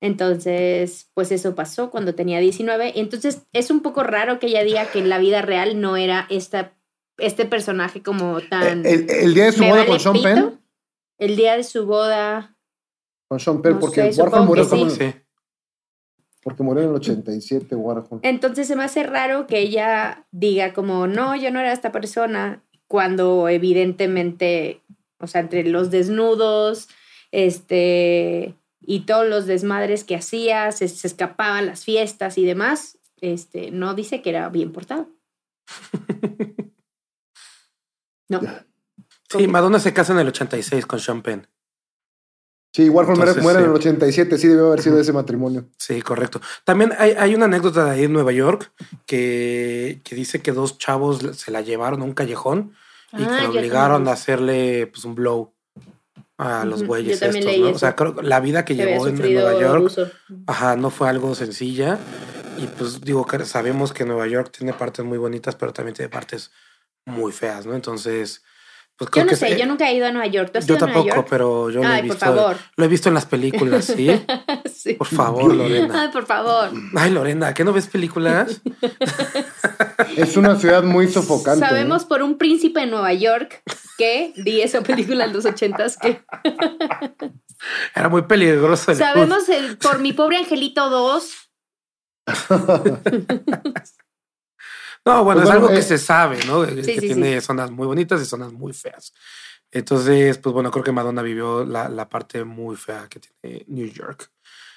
Entonces, 0.00 1.08
pues 1.14 1.32
eso 1.32 1.54
pasó 1.54 1.90
cuando 1.90 2.14
tenía 2.14 2.38
19. 2.40 2.98
Entonces, 2.98 3.42
es 3.52 3.70
un 3.70 3.80
poco 3.80 4.02
raro 4.02 4.38
que 4.38 4.48
ella 4.48 4.62
diga 4.64 4.86
que 4.86 4.98
en 4.98 5.08
la 5.08 5.18
vida 5.18 5.42
real 5.42 5.80
no 5.80 5.96
era 5.96 6.26
esta, 6.28 6.72
este 7.18 7.46
personaje 7.46 8.02
como 8.02 8.40
tan... 8.40 8.84
El, 8.84 9.10
el 9.10 9.34
día 9.34 9.46
de 9.46 9.52
su 9.52 9.60
¿me 9.60 9.70
boda 9.70 9.78
vale 9.84 9.90
con 9.90 10.00
Sean? 10.00 10.22
Penn. 10.22 10.60
El 11.18 11.36
día 11.36 11.56
de 11.56 11.64
su 11.64 11.86
boda... 11.86 12.54
Con 13.28 13.40
Sean 13.40 13.62
Penn, 13.62 13.74
No 13.74 13.80
porque 13.80 14.12
sé, 14.12 14.20
Warhol 14.20 14.46
murió 14.46 14.68
como. 14.68 14.90
sí. 14.90 15.14
Porque 16.44 16.62
murió 16.62 16.82
en 16.82 16.90
el 16.90 16.94
87, 16.94 17.74
Warhol. 17.74 18.20
Entonces 18.22 18.68
se 18.68 18.76
me 18.76 18.84
hace 18.84 19.02
raro 19.02 19.46
que 19.46 19.58
ella 19.58 20.26
diga 20.30 20.72
como, 20.74 21.06
no, 21.06 21.34
yo 21.34 21.50
no 21.50 21.58
era 21.58 21.72
esta 21.72 21.90
persona, 21.90 22.62
cuando 22.86 23.48
evidentemente, 23.48 24.82
o 25.18 25.26
sea, 25.26 25.40
entre 25.40 25.64
los 25.64 25.90
desnudos, 25.90 26.88
este, 27.32 28.54
y 28.80 29.00
todos 29.00 29.26
los 29.26 29.46
desmadres 29.46 30.04
que 30.04 30.16
hacía, 30.16 30.70
se, 30.70 30.86
se 30.88 31.06
escapaba 31.06 31.58
a 31.58 31.62
las 31.62 31.84
fiestas 31.84 32.36
y 32.38 32.44
demás, 32.44 32.98
este, 33.20 33.70
no 33.70 33.94
dice 33.94 34.22
que 34.22 34.30
era 34.30 34.48
bien 34.50 34.70
portado. 34.70 35.08
No. 38.28 38.40
Sí, 39.28 39.46
Madonna 39.48 39.78
se 39.78 39.92
casa 39.92 40.12
en 40.12 40.20
el 40.20 40.28
86 40.28 40.86
con 40.86 40.98
Sean 40.98 41.22
Penn. 41.22 41.46
Sí, 42.74 42.88
Warhol 42.88 43.14
Entonces, 43.14 43.40
muere 43.40 43.60
en 43.60 43.66
el 43.66 43.70
87. 43.70 44.36
Sí, 44.36 44.48
debió 44.48 44.66
haber 44.66 44.82
sido 44.82 44.98
ese 44.98 45.12
matrimonio. 45.12 45.66
Sí, 45.78 46.02
correcto. 46.02 46.40
También 46.64 46.92
hay, 46.98 47.12
hay 47.12 47.32
una 47.32 47.44
anécdota 47.44 47.84
de 47.84 47.90
ahí 47.92 48.04
en 48.04 48.12
Nueva 48.12 48.32
York 48.32 48.72
que, 49.06 50.00
que 50.02 50.16
dice 50.16 50.42
que 50.42 50.50
dos 50.50 50.76
chavos 50.76 51.20
se 51.36 51.52
la 51.52 51.60
llevaron 51.60 52.02
a 52.02 52.04
un 52.04 52.14
callejón 52.14 52.72
y 53.12 53.22
Ah, 53.22 53.36
que 53.38 53.44
lo 53.44 53.50
obligaron 53.50 53.98
también. 53.98 54.08
a 54.08 54.12
hacerle 54.14 54.88
pues, 54.88 55.04
un 55.04 55.14
blow 55.14 55.54
a 56.36 56.64
los 56.64 56.82
güeyes 56.82 57.20
yo 57.20 57.26
estos, 57.28 57.44
¿no? 57.44 57.50
eso. 57.68 57.76
O 57.76 57.78
sea, 57.78 57.94
creo 57.94 58.16
que 58.16 58.24
la 58.24 58.40
vida 58.40 58.64
que 58.64 58.74
llevó 58.74 59.06
en, 59.06 59.18
Nueva 59.18 59.60
York, 59.60 59.92
ajá, 60.48 60.74
no 60.74 60.90
fue 60.90 61.08
algo 61.08 61.32
sencilla. 61.36 62.00
Y 62.58 62.66
pues 62.66 63.00
digo 63.02 63.24
que 63.24 63.44
sabemos 63.44 63.92
que 63.92 64.04
Nueva 64.04 64.26
York 64.26 64.52
tiene 64.56 64.72
partes 64.72 65.04
muy 65.04 65.18
bonitas, 65.18 65.54
pero 65.54 65.72
también 65.72 65.94
tiene 65.94 66.08
partes 66.08 66.50
muy 67.04 67.30
feas, 67.30 67.66
¿no? 67.66 67.74
Entonces, 67.74 68.42
pues 68.96 69.10
Yo 69.14 69.22
no 69.24 69.28
que 69.30 69.36
sé, 69.36 69.52
es- 69.52 69.58
yo 69.58 69.66
nunca 69.66 69.90
he 69.90 69.94
ido 69.94 70.06
a 70.06 70.12
Nueva 70.12 70.26
York. 70.28 70.50
¿Tú 70.52 70.58
has 70.58 70.66
yo 70.66 70.76
ido 70.76 70.84
a 70.84 70.88
Nueva 70.88 71.00
tampoco, 71.02 71.16
York? 71.16 71.26
pero 71.30 71.70
yo 71.70 71.82
lo 71.82 71.88
he 71.88 71.92
Ay, 71.92 72.02
por 72.02 72.10
visto. 72.10 72.26
favor. 72.26 72.56
Lo 72.76 72.84
he 72.84 72.88
visto 72.88 73.08
en 73.08 73.14
las 73.14 73.26
películas, 73.26 73.84
¿sí? 73.86 74.08
sí. 74.74 74.94
Por 74.94 75.06
favor, 75.08 75.52
Lorena. 75.54 76.02
Ay, 76.02 76.08
por 76.08 76.26
favor. 76.26 76.70
Ay, 76.96 77.10
Lorena, 77.10 77.52
¿qué 77.54 77.64
no 77.64 77.72
ves 77.72 77.86
películas? 77.88 78.60
Es 80.16 80.36
una 80.36 80.56
ciudad 80.56 80.82
muy 80.84 81.08
sofocante. 81.08 81.60
¿no? 81.60 81.66
Sabemos 81.68 82.04
por 82.04 82.22
un 82.22 82.38
príncipe 82.38 82.80
de 82.80 82.86
Nueva 82.86 83.12
York 83.14 83.62
que 83.98 84.32
vi 84.36 84.60
esa 84.60 84.82
película 84.82 85.24
en 85.24 85.32
los 85.32 85.44
ochentas 85.44 85.96
que 85.96 86.22
Era 87.94 88.08
muy 88.08 88.22
peligroso. 88.22 88.92
el 88.92 88.96
sabemos 88.98 89.48
el, 89.48 89.76
por 89.78 89.98
mi 90.00 90.12
pobre 90.12 90.36
angelito 90.36 90.88
2 90.90 91.30
No, 95.06 95.22
bueno, 95.24 95.40
Pues 95.42 95.50
es 95.50 95.54
algo 95.54 95.68
que 95.68 95.78
eh, 95.78 95.82
se 95.82 95.98
sabe, 95.98 96.38
¿no? 96.46 96.64
Sí, 96.64 96.74
que 96.76 97.00
sí, 97.00 97.00
tiene 97.08 97.40
zonas 97.40 97.70
muy 97.70 97.86
bonitas 97.86 98.20
y 98.22 98.24
zonas 98.24 98.52
muy 98.52 98.72
feas. 98.72 99.12
Entonces, 99.70 100.38
pues 100.38 100.52
bueno, 100.52 100.70
creo 100.70 100.84
que 100.84 100.92
Madonna 100.92 101.20
vivió 101.22 101.64
la, 101.64 101.88
la 101.88 102.08
parte 102.08 102.44
muy 102.44 102.76
fea 102.76 103.06
que 103.08 103.20
tiene 103.20 103.64
New 103.68 103.86
York. 103.88 104.30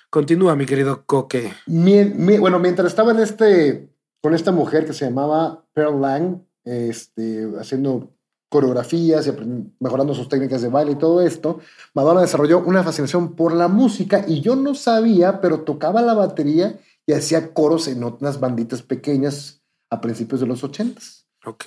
Continúa, 0.09 0.55
mi 0.55 0.65
querido 0.65 1.03
Coque. 1.05 1.53
Mi- 1.67 2.37
bueno, 2.39 2.59
mientras 2.59 2.87
estaba 2.87 3.11
en 3.11 3.19
este, 3.19 3.89
con 4.21 4.33
esta 4.33 4.51
mujer 4.51 4.85
que 4.85 4.93
se 4.93 5.05
llamaba 5.05 5.65
Pearl 5.73 6.01
Lang, 6.01 6.41
este, 6.65 7.47
haciendo 7.59 8.09
coreografías 8.49 9.27
y 9.27 9.33
mejorando 9.79 10.13
sus 10.15 10.29
técnicas 10.29 10.61
de 10.61 10.69
baile 10.69 10.93
y 10.93 10.97
todo 10.97 11.21
esto, 11.21 11.59
Madonna 11.93 12.21
desarrolló 12.21 12.59
una 12.59 12.83
fascinación 12.83 13.35
por 13.35 13.53
la 13.53 13.67
música 13.67 14.23
y 14.27 14.41
yo 14.41 14.55
no 14.55 14.73
sabía, 14.73 15.41
pero 15.41 15.61
tocaba 15.61 16.01
la 16.01 16.13
batería 16.13 16.79
y 17.05 17.13
hacía 17.13 17.53
coros 17.53 17.87
en 17.89 18.03
unas 18.03 18.39
banditas 18.39 18.81
pequeñas 18.81 19.56
a 19.89 20.01
principios 20.01 20.41
de 20.41 20.47
los 20.47 20.63
ochentas. 20.63 21.27
Ok. 21.45 21.65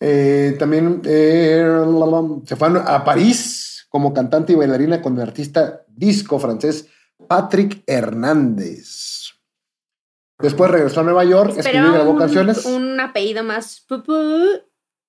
Eh, 0.00 0.56
también 0.58 1.02
eh, 1.04 1.62
se 2.44 2.56
fue 2.56 2.68
a 2.84 3.04
París 3.04 3.86
como 3.88 4.12
cantante 4.12 4.52
y 4.52 4.56
bailarina 4.56 5.00
con 5.00 5.14
el 5.14 5.22
artista 5.22 5.84
disco 5.88 6.38
francés 6.38 6.88
Patrick 7.28 7.82
Hernández. 7.86 9.32
Después 10.38 10.70
regresó 10.70 11.00
a 11.00 11.04
Nueva 11.04 11.24
York, 11.24 11.54
escribió 11.56 11.88
y 11.88 11.92
grabó 11.92 12.10
un, 12.10 12.18
canciones. 12.18 12.66
un 12.66 12.98
apellido 12.98 13.44
más 13.44 13.84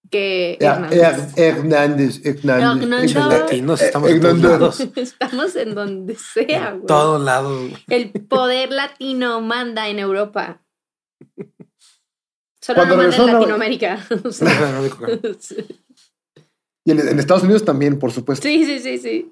que 0.10 0.58
Hernández. 0.60 1.36
Er- 1.36 1.40
Hernández, 1.58 2.22
Hernández. 2.26 3.14
Los 3.16 3.28
latinos 3.28 3.82
estamos 3.82 4.10
en 4.10 4.18
Eh, 4.18 4.20
todos 4.20 4.38
no, 4.38 4.44
no. 4.44 4.50
lados. 4.50 4.80
Estamos 4.96 5.56
en 5.56 5.76
donde 5.76 6.16
sea, 6.16 6.72
güey. 6.72 6.86
Todos 6.86 7.22
lados. 7.22 7.72
El 7.88 8.12
poder 8.12 8.72
latino 8.72 9.42
manda 9.42 9.88
en 9.90 10.00
Europa. 10.00 10.62
Solo 12.62 12.78
Cuando 12.78 12.98
no 12.98 13.04
manda 13.04 13.24
en 13.24 13.34
Latinoamérica. 13.34 14.00
Sí, 15.40 15.56
Y 16.86 16.92
en, 16.92 17.20
Estados 17.20 17.44
Unidos 17.44 17.64
también, 17.66 17.98
por 18.00 18.12
supuesto. 18.12 18.48
sí, 18.48 18.80
sí, 18.80 18.98
sí. 18.98 19.32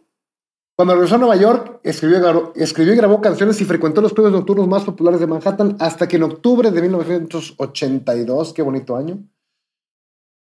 Cuando 0.75 0.95
regresó 0.95 1.15
a 1.15 1.17
Nueva 1.19 1.36
York, 1.36 1.79
escribió 1.83 2.17
y, 2.17 2.21
grabó, 2.21 2.53
escribió 2.55 2.93
y 2.93 2.97
grabó 2.97 3.21
canciones 3.21 3.62
y 3.62 3.65
frecuentó 3.65 4.01
los 4.01 4.12
clubes 4.13 4.31
nocturnos 4.31 4.67
más 4.67 4.83
populares 4.83 5.19
de 5.19 5.27
Manhattan 5.27 5.77
hasta 5.79 6.07
que 6.07 6.15
en 6.15 6.23
octubre 6.23 6.71
de 6.71 6.81
1982, 6.81 8.53
qué 8.53 8.63
bonito 8.63 8.95
año, 8.95 9.19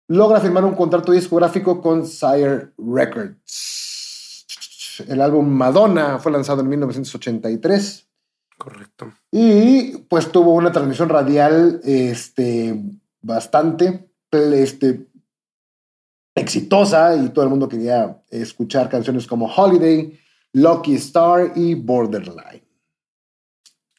logra 0.08 0.40
firmar 0.40 0.64
un 0.64 0.74
contrato 0.74 1.12
discográfico 1.12 1.80
con 1.80 2.06
Sire 2.06 2.72
Records. 2.78 4.44
El 5.06 5.20
álbum 5.20 5.48
Madonna 5.48 6.18
fue 6.18 6.32
lanzado 6.32 6.62
en 6.62 6.68
1983 6.70 8.08
Correcto. 8.56 9.12
y 9.30 9.98
pues 10.08 10.32
tuvo 10.32 10.54
una 10.54 10.72
transmisión 10.72 11.08
radial 11.08 11.80
este, 11.84 12.82
bastante 13.20 14.10
este, 14.32 15.06
exitosa 16.34 17.14
y 17.14 17.28
todo 17.28 17.44
el 17.44 17.50
mundo 17.50 17.68
quería 17.68 18.20
escuchar 18.30 18.88
canciones 18.88 19.28
como 19.28 19.46
Holiday, 19.46 20.18
Lucky 20.54 20.96
Star 20.96 21.52
y 21.54 21.74
Borderline. 21.74 22.66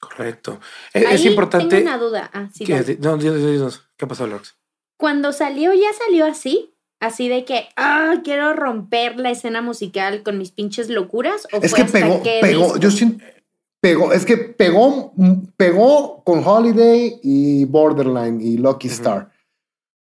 Correcto. 0.02 0.60
Es, 0.94 1.24
importante. 1.24 1.78
Tengo 1.78 1.90
una 1.90 1.98
duda. 1.98 2.30
Ah, 2.34 2.50
sí, 2.52 2.66
que- 2.66 2.74
dale. 2.74 2.98
no, 3.00 3.18
dinos, 3.18 3.38
dinos, 3.38 3.86
¿Qué 3.96 4.06
pasó, 4.06 4.28
Lorx? 4.28 4.59
Cuando 5.00 5.32
salió, 5.32 5.74
ya 5.74 5.88
salió 6.06 6.26
así. 6.26 6.76
Así 7.00 7.30
de 7.30 7.46
que, 7.46 7.70
ah, 7.78 8.16
quiero 8.26 8.54
romper 8.54 9.18
la 9.18 9.32
escena 9.32 9.62
musical 9.62 10.22
con 10.22 10.38
mis 10.38 10.52
pinches 10.52 10.90
locuras. 10.90 11.48
¿O 11.54 11.58
Es 11.62 11.72
fue 11.72 11.78
que 11.78 11.84
hasta 11.86 12.00
pegó, 12.00 12.22
pegó, 12.22 12.64
disco? 12.66 12.78
yo 12.80 12.92
siento, 12.92 13.24
pegó, 13.82 14.12
es 14.12 14.26
que 14.26 14.36
pegó, 14.36 15.14
pegó 15.56 16.22
con 16.26 16.46
Holiday 16.46 17.20
y 17.24 17.64
Borderline 17.64 18.42
y 18.42 18.58
Lucky. 18.58 18.90
Star. 18.90 19.32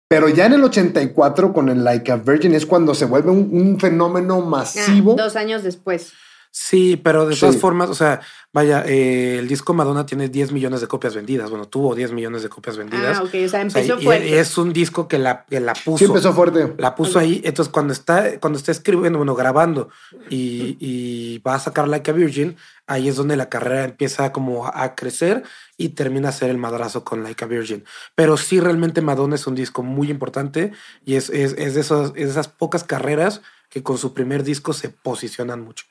Pero 0.08 0.28
ya 0.28 0.46
en 0.46 0.54
el 0.54 0.64
84 0.64 1.52
con 1.52 1.68
el 1.68 1.84
Like 1.84 2.10
a 2.10 2.16
Virgin 2.16 2.54
es 2.56 2.66
cuando 2.66 2.94
se 2.94 3.04
vuelve 3.04 3.30
un, 3.30 3.48
un 3.52 3.78
fenómeno 3.78 4.38
Ah, 4.42 4.46
masivo. 4.48 5.14
dos 5.14 5.36
años 5.36 5.62
después. 5.62 6.14
Sí, 6.50 6.96
pero 6.96 7.26
de 7.26 7.34
Sí. 7.34 7.40
todas 7.40 7.56
formas, 7.58 7.88
o 7.90 7.94
sea, 7.94 8.20
vaya, 8.52 8.82
eh, 8.86 9.38
el 9.38 9.46
disco 9.48 9.74
Madonna 9.74 10.06
tiene 10.06 10.28
10 10.28 10.50
millones 10.50 10.80
de 10.80 10.86
copias 10.88 11.14
vendidas. 11.14 11.50
Bueno, 11.50 11.66
tuvo 11.66 11.94
10 11.94 12.10
millones 12.12 12.42
de 12.42 12.48
copias 12.48 12.76
vendidas. 12.76 13.18
Ah, 13.18 13.22
ok. 13.22 13.28
O 13.28 13.30
sea, 13.30 13.44
O 13.44 13.48
sea, 13.48 13.60
empezó 13.62 13.98
y- 14.00 14.04
fuerte. 14.04 14.28
y 14.28 14.32
es 14.32 14.58
un 14.58 14.72
disco 14.72 15.06
que 15.06 15.18
la, 15.18 15.44
que 15.44 15.60
la 15.60 15.74
puso. 15.74 15.98
sí 15.98 16.04
empezó 16.06 16.32
fuerte. 16.32 16.74
La 16.78 16.94
puso 16.94 17.18
ahí. 17.18 17.40
Entonces, 17.44 17.70
cuando 17.72 17.92
está, 17.92 18.40
cuando 18.40 18.58
está 18.58 18.72
escribiendo, 18.72 19.18
bueno, 19.18 19.34
grabando 19.34 19.90
y, 20.30 20.76
y 20.80 21.38
va 21.40 21.54
a 21.54 21.60
sacar 21.60 21.86
Like 21.86 22.10
a 22.10 22.14
Virgin, 22.14 22.56
ahí 22.86 23.08
es 23.08 23.16
donde 23.16 23.36
la 23.36 23.48
carrera 23.48 23.84
empieza 23.84 24.32
como 24.32 24.66
a, 24.66 24.82
a 24.82 24.94
crecer 24.94 25.44
y 25.76 25.90
termina 25.90 26.30
a 26.30 26.32
ser 26.32 26.50
el 26.50 26.56
madrazo 26.58 27.04
con 27.04 27.22
Like 27.22 27.44
a 27.44 27.46
Virgin. 27.46 27.84
Pero 28.14 28.36
sí, 28.36 28.58
realmente 28.58 29.00
Madonna 29.02 29.36
es 29.36 29.46
un 29.46 29.54
disco 29.54 29.82
muy 29.82 30.10
importante 30.10 30.72
y 31.04 31.14
es, 31.16 31.28
es, 31.30 31.54
es 31.58 31.74
de, 31.74 31.82
esos, 31.82 32.08
es 32.16 32.24
de 32.24 32.30
esas 32.30 32.48
pocas 32.48 32.82
carreras 32.82 33.42
que 33.68 33.82
con 33.82 33.98
su 33.98 34.14
primer 34.14 34.42
disco 34.42 34.72
se 34.72 34.88
posicionan 34.88 35.60
mucho. 35.62 35.84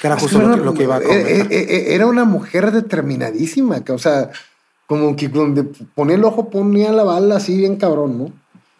Que 0.00 0.06
era 0.06 0.16
justo 0.18 0.40
lo 0.40 0.54
que, 0.54 0.60
lo 0.60 0.74
que 0.74 0.82
iba 0.84 0.96
a 0.96 0.98
Eh, 1.00 1.02
comentar. 1.04 1.52
eh, 1.52 1.66
eh, 1.68 1.94
Era 1.94 2.06
una 2.06 2.24
mujer 2.24 2.70
determinadísima, 2.70 3.82
que, 3.84 3.92
o 3.92 3.98
sea, 3.98 4.30
como 4.86 5.16
que 5.16 5.28
donde 5.28 5.64
ponía 5.94 6.16
el 6.16 6.24
ojo 6.24 6.50
ponía 6.50 6.92
la 6.92 7.04
bala 7.04 7.36
así 7.36 7.56
bien 7.56 7.76
cabrón, 7.76 8.18
¿no? 8.18 8.32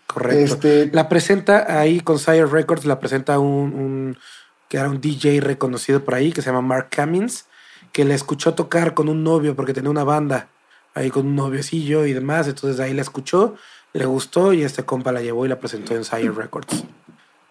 Correcto. 0.07 0.55
Este, 0.55 0.91
La 0.93 1.09
presenta 1.09 1.79
ahí 1.81 2.01
con 2.01 2.19
Sire 2.19 2.47
Records, 2.47 2.85
la 2.87 2.99
presenta 3.01 3.39
un, 3.39 3.73
un- 3.75 4.19
que 4.69 4.77
era 4.79 4.89
un 4.89 5.01
DJ 5.01 5.41
reconocido 5.41 6.05
por 6.05 6.15
ahí, 6.15 6.33
que 6.33 6.41
se 6.43 6.47
llama 6.51 6.63
Mark 6.63 6.89
Cummins, 6.95 7.47
que 7.93 8.05
le 8.05 8.15
escuchó 8.15 8.55
tocar 8.55 8.95
con 8.95 9.09
un 9.09 9.23
novio 9.25 9.55
porque 9.57 9.73
tenía 9.75 9.91
una 9.91 10.05
banda 10.05 10.49
ahí 10.95 11.11
con 11.11 11.27
un 11.27 11.37
noviocillo 11.37 12.07
y 12.07 12.13
demás. 12.13 12.49
Entonces 12.49 12.79
ahí 12.81 12.93
la 12.95 13.03
escuchó, 13.03 13.57
le 13.93 14.05
gustó 14.07 14.53
y 14.53 14.63
este 14.63 14.85
compa 14.85 15.11
la 15.13 15.21
llevó 15.23 15.47
y 15.47 15.49
la 15.49 15.59
presentó 15.59 15.95
en 15.95 16.05
Sire 16.05 16.31
Records. 16.31 16.85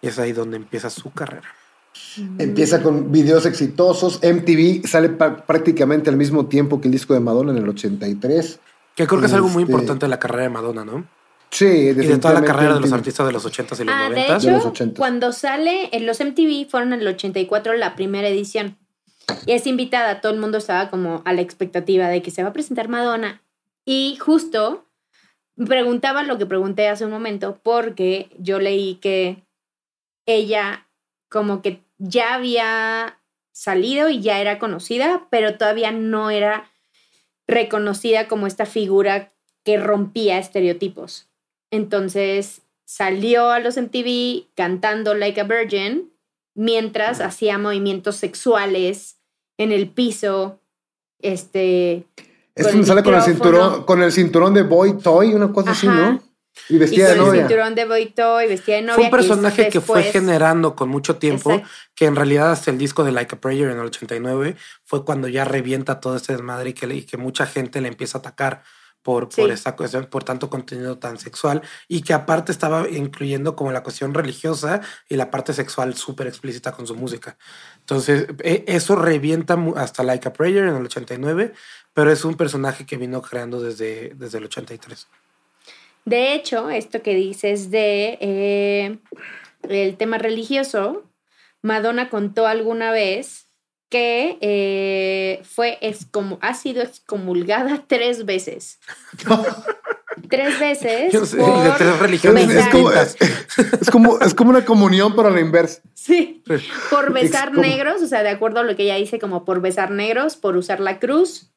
Y 0.02 0.08
es 0.08 0.20
ahí 0.20 0.32
donde 0.32 0.58
empieza 0.58 0.90
su 0.90 1.12
carrera. 1.12 1.48
Empieza 2.40 2.82
con 2.82 3.12
videos 3.12 3.46
exitosos. 3.46 4.20
MTV 4.24 4.88
sale 4.88 5.10
prácticamente 5.10 6.10
al 6.10 6.18
mismo 6.18 6.48
tiempo 6.48 6.82
que 6.82 6.88
el 6.88 6.92
disco 6.92 7.14
de 7.14 7.20
Madonna 7.20 7.52
en 7.52 7.58
el 7.60 7.70
83. 7.70 8.60
Que 8.96 9.06
creo 9.08 9.20
que 9.20 9.28
es 9.28 9.34
algo 9.34 9.50
muy 9.50 9.64
Este- 9.64 9.72
importante 9.72 10.06
de 10.06 10.10
la 10.10 10.20
carrera 10.20 10.44
de 10.44 10.50
Madonna, 10.50 10.84
¿no? 10.84 11.08
Sí, 11.52 11.66
Y 11.66 11.94
de 11.94 12.18
toda 12.18 12.34
la 12.34 12.44
carrera 12.44 12.74
de 12.74 12.80
los 12.82 12.90
MTV. 12.90 12.96
artistas 12.98 13.26
de 13.28 13.32
los 13.34 13.46
80s 13.46 13.80
y 13.80 13.84
los 13.86 13.96
Ah, 13.96 14.10
de 14.10 14.16
90s. 14.16 14.44
De 14.44 14.52
los 14.52 14.62
hecho, 14.62 14.70
80s. 14.70 14.98
cuando 15.00 15.32
sale 15.32 15.90
en 15.96 16.06
los 16.06 16.20
MTV 16.20 16.66
fueron 16.70 16.92
en 16.94 17.02
el 17.02 17.08
84 17.08 17.74
la 17.74 17.96
primera 17.96 18.28
edición. 18.28 18.78
Y 19.46 19.52
es 19.54 19.66
invitada, 19.68 20.20
todo 20.22 20.34
el 20.34 20.40
mundo 20.40 20.58
estaba 20.58 20.90
como 20.90 21.22
a 21.26 21.34
la 21.34 21.42
expectativa 21.42 22.08
de 22.10 22.22
que 22.22 22.32
se 22.32 22.44
va 22.44 22.50
a 22.50 22.54
presentar 22.54 22.90
Madonna. 22.90 23.42
Y 23.86 24.18
justo 24.20 24.86
preguntaba 25.68 26.24
lo 26.24 26.38
que 26.38 26.46
pregunté 26.46 26.88
hace 26.90 27.06
un 27.06 27.12
momento 27.12 27.60
porque 27.64 28.30
yo 28.40 28.60
leí 28.60 28.96
que 28.96 29.44
ella 30.26 30.88
como 31.30 31.62
que 31.62 31.82
ya 31.98 32.36
había 32.36 33.20
salido 33.52 34.10
y 34.10 34.22
ya 34.22 34.40
era 34.40 34.60
conocida, 34.60 35.28
pero 35.30 35.58
todavía 35.58 35.92
no 35.92 36.30
era 36.30 36.70
reconocida 37.48 38.28
como 38.28 38.46
esta 38.46 38.66
figura 38.66 39.32
que 39.64 39.78
rompía 39.78 40.38
estereotipos. 40.38 41.28
Entonces 41.72 42.62
salió 42.86 43.50
a 43.50 43.60
los 43.60 43.78
MTV 43.78 44.46
cantando 44.56 45.14
Like 45.14 45.42
a 45.42 45.44
Virgin 45.44 46.12
mientras 46.56 47.20
hacía 47.22 47.58
movimientos 47.58 48.16
sexuales 48.16 49.18
en 49.58 49.72
el 49.72 49.90
piso. 49.90 50.60
Este. 51.20 52.06
Es 52.56 52.68
el 52.68 52.86
sale 52.86 53.04
con 53.04 53.16
el 53.16 53.22
cinturón, 53.22 53.84
con 53.84 54.02
el 54.02 54.12
cinturón 54.12 54.54
de 54.54 54.64
Boy 54.64 54.98
Toy, 54.98 55.34
una 55.34 55.52
cosa 55.52 55.72
así. 55.72 55.88
¿no? 55.88 56.22
Y 56.70 56.76
Y 56.76 56.78
vestida 56.80 57.08
de 57.08 57.12
el 57.14 57.18
novia. 57.20 57.42
cinturón 57.48 57.76
de 57.76 57.86
boito 57.86 58.42
y 58.42 58.48
vestida 58.48 58.76
de 58.78 58.82
novia. 58.84 58.96
Fue 58.96 59.06
un 59.06 59.12
personaje 59.12 59.70
que 59.70 59.82
fue 59.82 60.04
generando 60.04 60.76
con 60.76 60.90
mucho 60.90 61.18
tiempo, 61.18 61.52
Exacto. 61.52 61.72
que 61.96 62.06
en 62.06 62.16
realidad 62.16 62.52
hasta 62.52 62.72
el 62.72 62.78
disco 62.78 63.04
de 63.04 63.12
Like 63.12 63.36
a 63.36 63.40
Prayer 63.40 63.70
en 63.70 63.80
el 63.80 63.86
89 63.86 64.56
fue 64.84 65.06
cuando 65.06 65.28
ya 65.28 65.46
revienta 65.46 66.00
todo 66.00 66.16
este 66.16 66.34
desmadre 66.34 66.70
y 66.70 66.74
que, 66.74 66.88
le- 66.88 66.96
y 66.96 67.04
que 67.04 67.18
mucha 67.18 67.46
gente 67.46 67.82
le 67.82 67.88
empieza 67.88 68.18
a 68.18 68.22
atacar 68.22 68.64
por, 69.04 69.30
por 69.30 69.46
Sí. 69.46 69.52
esta 69.52 69.74
cuestión, 69.78 70.06
por 70.08 70.26
tanto 70.26 70.50
contenido 70.50 70.98
tan 70.98 71.18
sexual 71.18 71.62
y 71.88 72.02
que 72.02 72.12
aparte 72.14 72.52
estaba 72.52 72.90
incluyendo 72.90 73.56
como 73.56 73.72
la 73.72 73.82
cuestión 73.82 74.14
religiosa 74.14 74.82
y 75.08 75.16
la 75.16 75.32
parte 75.32 75.54
sexual 75.54 75.96
súper 75.96 76.28
explícita 76.28 76.74
con 76.74 76.86
su 76.88 76.96
música. 76.96 77.38
Entonces, 77.80 78.28
e- 78.44 78.66
eso 78.68 78.98
revienta 78.98 79.58
hasta 79.78 80.04
Like 80.04 80.28
a 80.28 80.34
Prayer 80.34 80.66
en 80.66 80.76
el 80.76 80.84
89, 80.86 81.54
pero 81.94 82.12
es 82.12 82.26
un 82.26 82.36
personaje 82.36 82.86
que 82.86 82.98
vino 82.98 83.22
creando 83.22 83.62
desde, 83.62 84.12
desde 84.16 84.40
el 84.40 84.44
83. 84.46 85.08
De 86.08 86.34
hecho, 86.34 86.70
esto 86.70 87.02
que 87.02 87.14
dices 87.16 87.70
de 87.70 88.18
eh, 88.22 88.98
el 89.68 89.98
tema 89.98 90.18
religioso, 90.18 91.04
Madonna 91.62 92.10
contó 92.10 92.48
alguna 92.48 92.92
vez 92.92 93.48
que 93.90 94.38
eh, 94.40 95.42
fue 95.44 95.78
excomu- 95.82 96.38
ha 96.42 96.54
sido 96.54 96.82
excomulgada 96.82 97.84
tres 97.88 98.26
veces. 98.26 98.80
tres 100.30 100.58
veces. 100.60 101.12
Yo 101.12 101.20
no 101.22 101.26
sé, 101.26 101.38
por 101.38 101.62
de 101.64 101.72
tres 101.72 102.00
religiones 102.00 102.50
Es, 102.56 102.68
como, 102.68 102.92
es, 102.92 103.18
es 103.82 103.90
como, 103.92 104.20
es 104.22 104.34
como 104.34 104.50
una 104.52 104.64
comunión, 104.64 105.14
pero 105.14 105.28
a 105.28 105.32
la 105.32 105.42
inversa. 105.42 105.82
Sí, 105.94 106.42
por 106.90 107.12
besar 107.12 107.52
Excom- 107.52 107.60
negros, 107.62 108.02
o 108.02 108.08
sea, 108.08 108.24
de 108.24 108.30
acuerdo 108.30 108.62
a 108.62 108.64
lo 108.64 108.78
que 108.78 108.84
ella 108.84 108.96
dice, 108.96 109.20
como 109.20 109.44
por 109.44 109.60
besar 109.60 109.92
negros, 109.92 110.38
por 110.38 110.56
usar 110.56 110.80
la 110.80 111.00
cruz, 111.00 111.52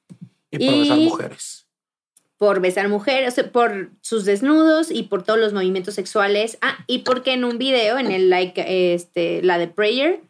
Y 0.50 0.58
por 0.66 0.76
besar 0.80 0.98
mujeres. 0.98 1.66
Por 2.40 2.60
besar 2.62 2.88
mujeres, 2.88 3.34
por 3.52 3.90
sus 4.00 4.24
desnudos 4.24 4.90
y 4.90 5.02
por 5.02 5.22
todos 5.22 5.38
los 5.38 5.52
movimientos 5.52 5.92
sexuales. 5.92 6.56
Ah, 6.62 6.78
y 6.86 7.00
porque 7.00 7.34
en 7.34 7.44
un 7.44 7.58
video, 7.58 7.98
en 7.98 8.10
el 8.10 8.30
like, 8.30 8.94
este, 8.94 9.42
la 9.42 9.58
de 9.58 9.68
Prayer, 9.68 10.22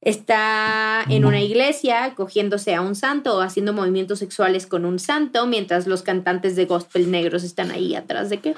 está 0.00 1.04
en 1.08 1.24
una 1.24 1.40
iglesia 1.40 2.14
cogiéndose 2.16 2.74
a 2.74 2.80
un 2.80 2.96
santo 2.96 3.36
o 3.36 3.42
haciendo 3.42 3.72
movimientos 3.72 4.18
sexuales 4.18 4.66
con 4.66 4.84
un 4.84 4.98
santo, 4.98 5.46
mientras 5.46 5.86
los 5.86 6.02
cantantes 6.02 6.56
de 6.56 6.64
gospel 6.64 7.12
negros 7.12 7.44
están 7.44 7.70
ahí 7.70 7.94
atrás 7.94 8.28
de 8.28 8.40
que. 8.40 8.56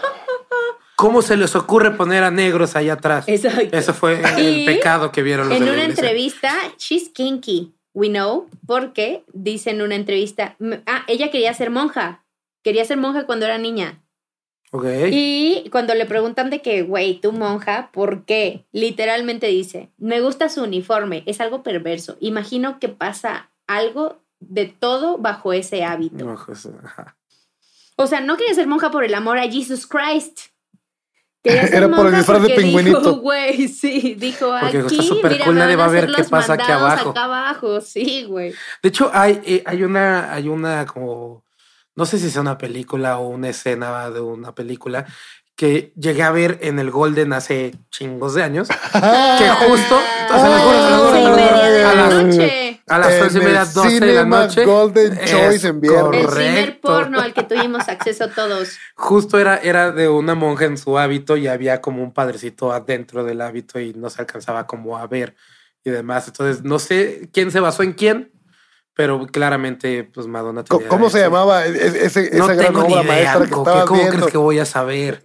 ¿Cómo 0.96 1.20
se 1.20 1.36
les 1.36 1.56
ocurre 1.56 1.90
poner 1.90 2.24
a 2.24 2.30
negros 2.30 2.74
allá 2.74 2.94
atrás? 2.94 3.26
Exacto. 3.28 3.76
Eso 3.76 3.92
fue 3.92 4.18
Y 4.38 4.46
el 4.46 4.64
pecado 4.64 5.12
que 5.12 5.22
vieron 5.22 5.50
los 5.50 5.58
En 5.58 5.66
de 5.66 5.72
una 5.72 5.84
entrevista, 5.84 6.54
she's 6.78 7.10
kinky, 7.10 7.74
we 7.92 8.08
know, 8.08 8.48
porque 8.66 9.24
dice 9.34 9.72
en 9.72 9.82
una 9.82 9.94
entrevista, 9.94 10.56
ah, 10.86 11.04
ella 11.06 11.30
quería 11.30 11.52
ser 11.52 11.68
monja, 11.68 12.24
quería 12.62 12.84
ser 12.84 12.96
monja 12.96 13.26
cuando 13.26 13.46
era 13.46 13.58
niña. 13.58 14.02
Ok. 14.70 14.84
Y 15.10 15.68
cuando 15.70 15.94
le 15.94 16.04
preguntan 16.04 16.50
de 16.50 16.60
que, 16.60 16.82
güey, 16.82 17.20
tú 17.20 17.32
monja, 17.32 17.90
¿por 17.92 18.24
qué? 18.24 18.66
Literalmente 18.72 19.46
dice, 19.46 19.90
me 19.96 20.20
gusta 20.20 20.48
su 20.48 20.62
uniforme, 20.62 21.22
es 21.26 21.40
algo 21.40 21.62
perverso. 21.62 22.16
Imagino 22.20 22.78
que 22.78 22.88
pasa 22.88 23.50
algo 23.66 24.20
de 24.40 24.66
todo 24.66 25.18
bajo 25.18 25.52
ese 25.52 25.84
hábito. 25.84 26.36
Pues, 26.46 26.68
ajá. 26.84 27.16
O 27.96 28.06
sea, 28.06 28.20
no 28.20 28.36
quería 28.36 28.54
ser 28.54 28.66
monja 28.66 28.90
por 28.90 29.04
el 29.04 29.14
amor 29.14 29.38
a 29.38 29.50
Jesus 29.50 29.86
Christ. 29.86 30.38
Quería 31.42 31.62
ser 31.66 31.82
Era 31.82 31.88
por 31.88 32.06
el 32.06 32.16
disfraz 32.16 32.42
de 32.42 32.50
pingüinito. 32.50 33.20
Güey, 33.20 33.68
sí, 33.68 34.14
dijo 34.18 34.54
Porque 34.60 34.78
aquí, 34.78 34.98
está 34.98 35.28
mira, 35.28 35.44
cool, 35.44 35.54
me 35.54 35.60
nadie 35.60 35.76
van 35.76 35.86
va 35.86 35.90
a 35.90 35.94
ver 35.94 36.12
qué 36.14 36.24
pasa 36.24 36.52
aquí 36.52 36.62
mandados 36.62 36.92
abajo. 36.92 37.10
Acá 37.10 37.24
abajo, 37.24 37.80
sí, 37.80 38.24
güey. 38.24 38.54
De 38.82 38.88
hecho, 38.88 39.10
hay, 39.12 39.40
eh, 39.44 39.62
hay 39.66 39.82
una, 39.82 40.32
hay 40.32 40.48
una 40.48 40.86
como, 40.86 41.42
no 41.98 42.06
sé 42.06 42.20
si 42.20 42.30
sea 42.30 42.42
una 42.42 42.58
película 42.58 43.18
o 43.18 43.26
una 43.26 43.48
escena 43.48 44.08
de 44.08 44.20
una 44.20 44.54
película 44.54 45.04
que 45.56 45.92
llegué 45.96 46.22
a 46.22 46.30
ver 46.30 46.60
en 46.62 46.78
el 46.78 46.92
Golden 46.92 47.32
hace 47.32 47.74
chingos 47.90 48.34
de 48.34 48.44
años. 48.44 48.68
que 48.68 49.48
justo, 49.66 49.96
o 49.96 50.38
sea, 50.38 50.48
les 50.48 50.62
juro, 50.62 50.84
se 50.84 50.90
los 50.90 51.00
juro, 51.00 51.08
Once 51.08 51.12
se 51.12 51.20
y 51.20 51.24
los 51.24 51.32
juro, 51.32 51.56
media 51.56 51.70
de 51.70 51.84
a 51.84 51.94
la 51.94 52.06
las, 52.06 52.24
noche. 52.24 52.82
a 52.86 52.98
las 53.00 53.22
once 53.22 53.38
y 53.38 53.42
media, 53.42 53.62
el 53.62 53.72
doce 53.72 54.00
de 54.00 54.14
la 54.14 54.24
noche. 54.24 54.64
Golden 54.64 55.18
Es 55.18 55.28
Choice 55.28 55.66
en 55.66 55.80
viernes. 55.80 56.24
El 56.24 56.30
ciber 56.30 56.80
porno 56.80 57.20
al 57.20 57.34
que 57.34 57.42
tuvimos 57.42 57.88
acceso 57.88 58.28
todos. 58.28 58.78
Justo 58.94 59.40
era, 59.40 59.56
era 59.56 59.90
de 59.90 60.08
una 60.08 60.36
monja 60.36 60.66
en 60.66 60.78
su 60.78 60.96
hábito 60.96 61.36
y 61.36 61.48
había 61.48 61.80
como 61.80 62.04
un 62.04 62.12
padrecito 62.12 62.70
adentro 62.70 63.24
del 63.24 63.40
hábito 63.40 63.80
y 63.80 63.92
no 63.92 64.08
se 64.08 64.20
alcanzaba 64.20 64.68
como 64.68 64.98
a 64.98 65.08
ver 65.08 65.34
y 65.82 65.90
demás. 65.90 66.28
Entonces, 66.28 66.62
no 66.62 66.78
sé 66.78 67.28
quién 67.32 67.50
se 67.50 67.58
basó 67.58 67.82
en 67.82 67.94
quién, 67.94 68.30
pero 68.98 69.28
claramente, 69.28 70.02
pues 70.12 70.26
Madonna 70.26 70.64
tenía 70.64 70.88
¿Cómo 70.88 71.08
se 71.08 71.20
llamaba 71.20 71.64
e- 71.64 71.70
e- 71.70 72.06
ese, 72.06 72.30
No 72.36 72.46
esa 72.46 72.54
gran 72.54 72.66
tengo 72.74 72.82
ni 72.88 72.94
obra 72.94 73.04
idea, 73.04 73.12
maestra 73.14 73.44
que 73.44 73.50
Coque. 73.52 73.70
estabas 73.70 73.86
¿Cómo 73.86 74.00
viendo? 74.00 74.16
crees 74.18 74.32
que 74.32 74.38
voy 74.38 74.58
a 74.58 74.64
saber? 74.64 75.22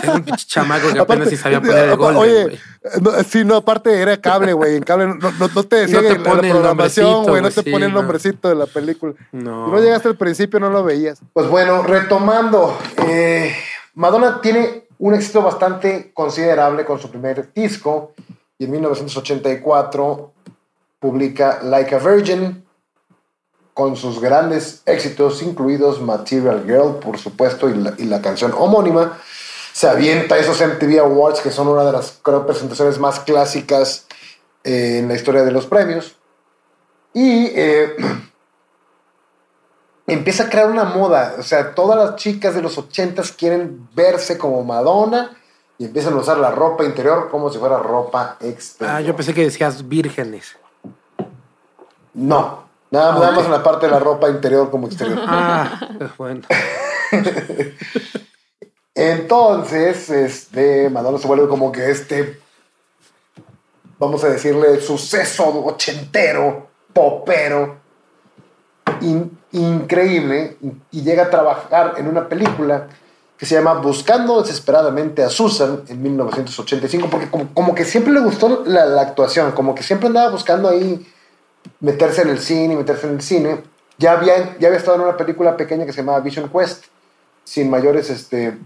Soy 0.00 0.08
un 0.16 0.22
pinche 0.24 0.46
chamaco 0.48 0.92
que 0.92 0.98
apenas 0.98 1.28
Aparte- 1.28 1.30
si 1.30 1.36
sabía 1.36 1.60
poner 1.60 1.90
el 1.90 1.96
gol. 1.96 2.16
Oye, 2.16 2.58
no, 3.00 3.12
sí, 3.22 3.44
no, 3.44 3.54
aparte 3.54 4.02
era 4.02 4.20
cable, 4.20 4.52
güey. 4.52 4.74
En 4.74 4.82
cable 4.82 5.06
no, 5.06 5.14
no, 5.14 5.48
no 5.54 5.62
te 5.62 5.76
decía 5.76 6.02
No 6.02 6.08
te 6.08 6.18
la- 6.18 6.40
programación, 6.40 7.22
güey. 7.24 7.40
No 7.40 7.50
te 7.52 7.62
sí, 7.62 7.70
pone 7.70 7.86
el 7.86 7.92
no. 7.92 8.00
nombrecito 8.02 8.48
de 8.48 8.56
la 8.56 8.66
película. 8.66 9.14
No. 9.30 9.66
Si 9.66 9.70
no 9.70 9.80
llegaste 9.80 10.08
al 10.08 10.16
principio, 10.16 10.58
no 10.58 10.68
lo 10.68 10.82
veías. 10.82 11.20
Pues 11.34 11.46
bueno, 11.46 11.84
retomando. 11.84 12.76
eh, 13.06 13.54
Madonna 13.94 14.40
tiene 14.40 14.88
un 14.98 15.14
éxito 15.14 15.40
bastante 15.40 16.10
considerable 16.12 16.84
con 16.84 16.98
su 16.98 17.08
primer 17.12 17.52
disco. 17.54 18.12
Y 18.58 18.64
en 18.64 18.72
1984 18.72 20.32
publica 20.98 21.60
Like 21.62 21.94
a 21.94 21.98
Virgin 21.98 22.61
con 23.74 23.96
sus 23.96 24.20
grandes 24.20 24.82
éxitos, 24.84 25.42
incluidos 25.42 26.00
Material 26.00 26.64
Girl, 26.64 26.98
por 27.00 27.18
supuesto, 27.18 27.68
y 27.68 27.74
la, 27.74 27.94
y 27.96 28.04
la 28.04 28.20
canción 28.20 28.52
homónima. 28.56 29.18
Se 29.72 29.88
avienta 29.88 30.36
esos 30.36 30.60
MTV 30.60 31.00
Awards, 31.00 31.40
que 31.40 31.50
son 31.50 31.68
una 31.68 31.84
de 31.84 31.92
las 31.92 32.18
creo, 32.22 32.46
presentaciones 32.46 32.98
más 32.98 33.20
clásicas 33.20 34.06
eh, 34.64 34.98
en 34.98 35.08
la 35.08 35.14
historia 35.14 35.42
de 35.42 35.50
los 35.50 35.66
premios. 35.66 36.16
Y 37.14 37.46
eh, 37.54 37.96
empieza 40.06 40.44
a 40.44 40.50
crear 40.50 40.70
una 40.70 40.84
moda. 40.84 41.36
O 41.38 41.42
sea, 41.42 41.74
todas 41.74 41.98
las 41.98 42.16
chicas 42.16 42.54
de 42.54 42.60
los 42.60 42.76
ochentas 42.76 43.32
quieren 43.32 43.88
verse 43.94 44.36
como 44.36 44.62
Madonna 44.62 45.34
y 45.78 45.86
empiezan 45.86 46.12
a 46.12 46.16
usar 46.16 46.36
la 46.36 46.50
ropa 46.50 46.84
interior 46.84 47.30
como 47.30 47.50
si 47.50 47.58
fuera 47.58 47.78
ropa 47.78 48.36
exterior. 48.40 48.96
Ah, 48.96 49.00
yo 49.00 49.16
pensé 49.16 49.32
que 49.32 49.42
decías 49.42 49.88
vírgenes. 49.88 50.56
No, 52.14 52.61
nada, 52.92 53.12
nada 53.14 53.32
más 53.32 53.44
en 53.46 53.50
la 53.50 53.62
parte 53.62 53.86
de 53.86 53.92
la 53.92 53.98
ropa 53.98 54.28
interior 54.30 54.70
como 54.70 54.86
exterior. 54.86 55.18
Ah, 55.26 55.88
bueno. 56.18 56.42
Entonces, 58.94 60.10
este, 60.10 60.90
Madonna 60.90 61.18
se 61.18 61.26
vuelve 61.26 61.48
como 61.48 61.72
que 61.72 61.90
este, 61.90 62.38
vamos 63.98 64.22
a 64.24 64.28
decirle, 64.28 64.80
suceso 64.80 65.64
ochentero, 65.64 66.68
popero, 66.92 67.78
in- 69.00 69.38
increíble, 69.52 70.58
y, 70.60 70.98
y 70.98 71.02
llega 71.02 71.24
a 71.24 71.30
trabajar 71.30 71.94
en 71.96 72.06
una 72.06 72.28
película 72.28 72.88
que 73.38 73.46
se 73.46 73.54
llama 73.56 73.74
Buscando 73.74 74.40
desesperadamente 74.42 75.24
a 75.24 75.30
Susan 75.30 75.82
en 75.88 76.02
1985, 76.02 77.08
porque 77.10 77.28
como, 77.30 77.52
como 77.54 77.74
que 77.74 77.84
siempre 77.84 78.12
le 78.12 78.20
gustó 78.20 78.62
la, 78.66 78.84
la 78.84 79.02
actuación, 79.02 79.52
como 79.52 79.74
que 79.74 79.82
siempre 79.82 80.06
andaba 80.08 80.30
buscando 80.30 80.68
ahí 80.68 81.04
meterse 81.80 82.22
en 82.22 82.28
el 82.30 82.38
cine, 82.38 82.76
meterse 82.76 83.06
en 83.06 83.14
el 83.14 83.22
cine. 83.22 83.62
Ya 83.98 84.12
había, 84.12 84.58
ya 84.58 84.68
había 84.68 84.78
estado 84.78 84.96
en 84.96 85.02
una 85.02 85.16
película 85.16 85.56
pequeña 85.56 85.84
que 85.86 85.92
se 85.92 86.00
llamaba 86.00 86.20
Vision 86.20 86.48
Quest, 86.50 86.84
sin 87.44 87.70
mayores 87.70 88.10
este, 88.10 88.58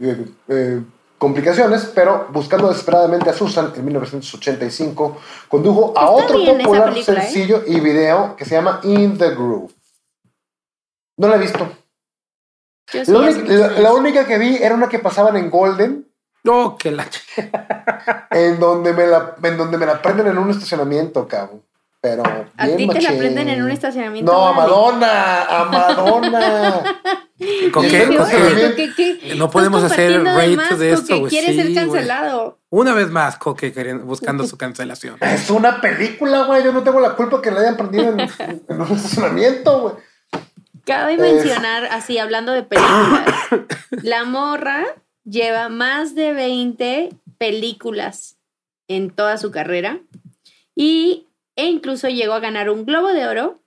eh, 0.00 0.26
eh, 0.48 0.82
complicaciones, 1.18 1.90
pero 1.94 2.28
buscando 2.32 2.68
desesperadamente 2.68 3.30
a 3.30 3.32
Susan 3.32 3.72
en 3.76 3.84
1985, 3.84 5.18
condujo 5.48 5.92
a 5.96 6.00
Está 6.02 6.10
otro 6.10 6.38
popular 6.38 6.90
película, 6.92 7.18
¿eh? 7.18 7.22
sencillo 7.22 7.62
y 7.66 7.80
video 7.80 8.36
que 8.36 8.44
se 8.44 8.54
llama 8.54 8.80
In 8.84 9.18
the 9.18 9.30
Groove. 9.30 9.72
No 11.18 11.28
la 11.28 11.36
he 11.36 11.38
visto. 11.38 11.68
Sí, 12.86 13.02
La, 13.06 13.18
única- 13.18 13.80
la 13.80 13.92
única 13.94 14.26
que 14.26 14.38
vi 14.38 14.56
era 14.56 14.74
una 14.74 14.88
que 14.88 14.98
pasaban 14.98 15.36
en 15.36 15.50
Golden, 15.50 16.09
No, 16.42 16.76
que 16.78 16.90
la 16.90 17.04
ch- 17.06 18.26
en 18.30 18.58
donde 18.60 18.92
me 18.92 19.06
la, 19.06 19.34
en 19.42 19.56
donde 19.58 19.76
me 19.78 19.86
la 19.86 20.00
prenden 20.00 20.26
en 20.28 20.38
un 20.38 20.50
estacionamiento, 20.50 21.26
cabrón. 21.28 21.62
Pero 22.02 22.22
¿A 22.56 22.66
ti 22.66 22.88
te 22.88 23.02
la 23.02 23.10
prenden 23.12 23.50
en 23.50 23.62
un 23.62 23.70
estacionamiento? 23.70 24.32
No, 24.32 24.46
a. 24.48 24.52
Madonna, 24.54 25.42
a 25.44 25.64
Madonna. 25.66 26.82
¿Con 27.72 27.82
qué? 27.88 28.06
sí, 28.06 28.16
¿Con 28.16 28.26
sí, 28.26 28.36
qué? 28.36 28.48
sí. 28.48 28.62
¿Con 28.62 28.74
qué- 28.76 28.94
qué? 29.20 29.34
No 29.36 29.50
podemos 29.50 29.82
Estás 29.82 29.98
hacer 29.98 30.24
rate 30.24 30.76
de 30.76 30.92
esto, 30.92 31.06
porque 31.08 31.18
güey. 31.20 31.30
quieres 31.30 31.56
Sí, 31.56 31.62
ser 31.62 31.74
cancelado. 31.74 32.58
Una 32.70 32.94
vez 32.94 33.10
más, 33.10 33.36
Coque, 33.36 33.72
queriendo- 33.74 34.04
buscando 34.06 34.46
su 34.46 34.56
cancelación. 34.58 35.16
Es 35.20 35.50
una 35.50 35.80
película, 35.82 36.44
güey. 36.44 36.64
Yo 36.64 36.72
no 36.72 36.82
tengo 36.82 37.00
la 37.00 37.10
culpa 37.16 37.42
que 37.42 37.50
la 37.50 37.60
hayan 37.60 37.76
prendido 37.76 38.04
en, 38.12 38.20
en 38.20 38.80
un 38.80 38.92
estacionamiento, 38.92 39.80
güey. 39.80 39.94
Cabe 40.86 41.18
mencionar, 41.18 41.84
así 41.84 42.16
hablando 42.18 42.52
de 42.52 42.62
películas, 42.62 43.24
la 44.02 44.24
morra 44.24 44.86
lleva 45.30 45.68
más 45.68 46.14
de 46.14 46.32
20 46.32 47.10
películas 47.38 48.36
en 48.88 49.10
toda 49.10 49.38
su 49.38 49.50
carrera 49.50 50.00
y, 50.74 51.26
e 51.56 51.66
incluso 51.66 52.08
llegó 52.08 52.32
a 52.32 52.40
ganar 52.40 52.68
un 52.68 52.84
Globo 52.84 53.08
de 53.08 53.26
Oro. 53.26 53.60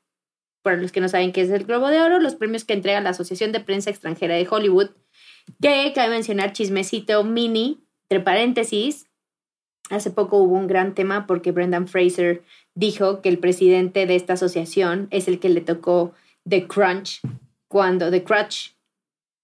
Para 0.62 0.78
los 0.78 0.92
que 0.92 1.02
no 1.02 1.10
saben 1.10 1.32
qué 1.32 1.42
es 1.42 1.50
el 1.50 1.66
Globo 1.66 1.88
de 1.88 2.02
Oro, 2.02 2.20
los 2.20 2.36
premios 2.36 2.64
que 2.66 2.74
entrega 2.74 3.02
la 3.02 3.10
Asociación 3.10 3.52
de 3.52 3.60
Prensa 3.60 3.90
Extranjera 3.90 4.36
de 4.36 4.48
Hollywood, 4.50 4.92
que 5.62 5.92
cabe 5.94 6.10
mencionar 6.10 6.54
chismecito 6.54 7.24
mini, 7.24 7.84
entre 8.10 8.24
paréntesis. 8.24 9.08
Hace 9.90 10.12
poco 10.12 10.38
hubo 10.38 10.56
un 10.56 10.68
gran 10.68 10.96
tema 10.96 11.28
porque 11.28 11.52
Brendan 11.52 11.88
Fraser 11.88 12.44
dijo 12.76 13.22
que 13.22 13.30
el 13.30 13.40
presidente 13.40 14.06
de 14.06 14.16
esta 14.16 14.34
asociación 14.34 15.08
es 15.12 15.28
el 15.28 15.40
que 15.40 15.50
le 15.50 15.62
tocó 15.62 16.14
The 16.48 16.68
Crunch 16.68 17.22
cuando 17.68 18.10
The 18.10 18.24
Crutch 18.24 18.74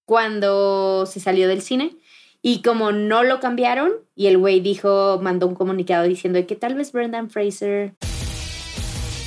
cuando 0.06 1.06
se 1.06 1.20
salió 1.20 1.48
del 1.48 1.62
cine 1.62 1.96
y 2.42 2.62
como 2.62 2.92
no 2.92 3.24
lo 3.24 3.40
cambiaron 3.40 3.92
y 4.16 4.28
el 4.28 4.38
güey 4.38 4.60
dijo 4.62 5.20
mandó 5.22 5.48
un 5.48 5.56
comunicado 5.56 6.06
diciendo 6.06 6.40
que 6.48 6.56
tal 6.56 6.76
vez 6.76 6.92
Brendan 6.92 7.30
Fraser 7.30 7.94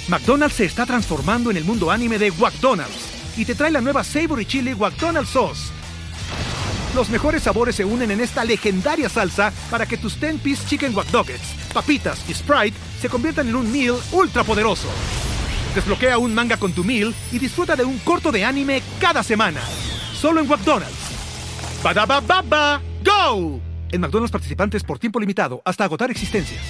McDonald's 0.09 0.57
se 0.57 0.65
está 0.65 0.85
transformando 0.87 1.51
en 1.51 1.57
el 1.57 1.65
mundo 1.65 1.91
anime 1.91 2.19
de 2.19 2.31
McDonald's 2.33 3.13
y 3.37 3.45
te 3.45 3.55
trae 3.55 3.71
la 3.71 3.81
nueva 3.81 4.05
Savory 4.05 4.45
Chili 4.45 4.75
McDonald's 4.75 5.31
Sauce. 5.31 5.73
Los 6.95 7.09
mejores 7.09 7.45
sabores 7.45 7.77
se 7.77 7.85
unen 7.85 8.11
en 8.11 8.21
esta 8.21 8.45
legendaria 8.45 9.09
salsa 9.09 9.53
para 9.71 9.87
que 9.87 9.97
tus 9.97 10.21
10-piece 10.21 10.67
chicken 10.69 10.95
wack 10.95 11.11
Nuggets, 11.13 11.55
papitas 11.73 12.29
y 12.29 12.35
Sprite 12.35 12.77
se 13.01 13.09
conviertan 13.09 13.49
en 13.49 13.57
un 13.57 13.73
meal 13.73 13.97
ultra 14.13 14.45
poderoso. 14.45 14.89
Desbloquea 15.75 16.19
un 16.19 16.35
manga 16.35 16.59
con 16.59 16.73
tu 16.73 16.85
meal 16.85 17.15
y 17.31 17.39
disfruta 17.39 17.77
de 17.77 17.85
un 17.85 17.99
corto 18.01 18.31
de 18.31 18.45
anime 18.45 18.83
cada 19.01 19.23
semana. 19.23 19.63
Solo 20.13 20.41
en 20.41 20.49
McDonald's. 20.49 20.93
Baba, 21.83 22.83
go! 23.05 23.61
En 23.91 24.01
McDonald's 24.01 24.33
participantes 24.33 24.83
por 24.85 24.99
tiempo 24.99 25.21
limitado 25.21 25.63
hasta 25.65 25.85
agotar 25.85 26.11
existencias. 26.11 26.61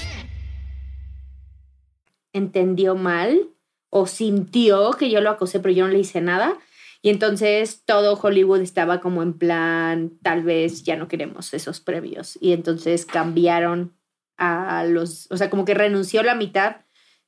entendió 2.32 2.94
mal 2.94 3.50
o 3.90 4.06
sintió 4.06 4.92
que 4.92 5.10
yo 5.10 5.20
lo 5.20 5.30
acosé 5.30 5.60
pero 5.60 5.74
yo 5.74 5.86
no 5.86 5.92
le 5.92 5.98
hice 5.98 6.20
nada 6.20 6.58
y 7.02 7.10
entonces 7.10 7.82
todo 7.84 8.18
Hollywood 8.20 8.60
estaba 8.60 9.00
como 9.00 9.22
en 9.22 9.32
plan 9.34 10.12
tal 10.22 10.44
vez 10.44 10.84
ya 10.84 10.96
no 10.96 11.08
queremos 11.08 11.52
esos 11.52 11.80
previos. 11.80 12.38
Y 12.40 12.52
entonces 12.52 13.04
cambiaron 13.04 13.92
a 14.36 14.84
los 14.84 15.26
o 15.30 15.36
sea 15.36 15.50
como 15.50 15.64
que 15.64 15.74
renunció 15.74 16.22
la 16.22 16.36
mitad 16.36 16.76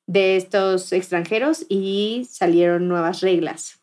de 0.07 0.37
estos 0.37 0.93
extranjeros 0.93 1.67
y 1.69 2.27
salieron 2.31 2.87
nuevas 2.87 3.21
reglas. 3.21 3.81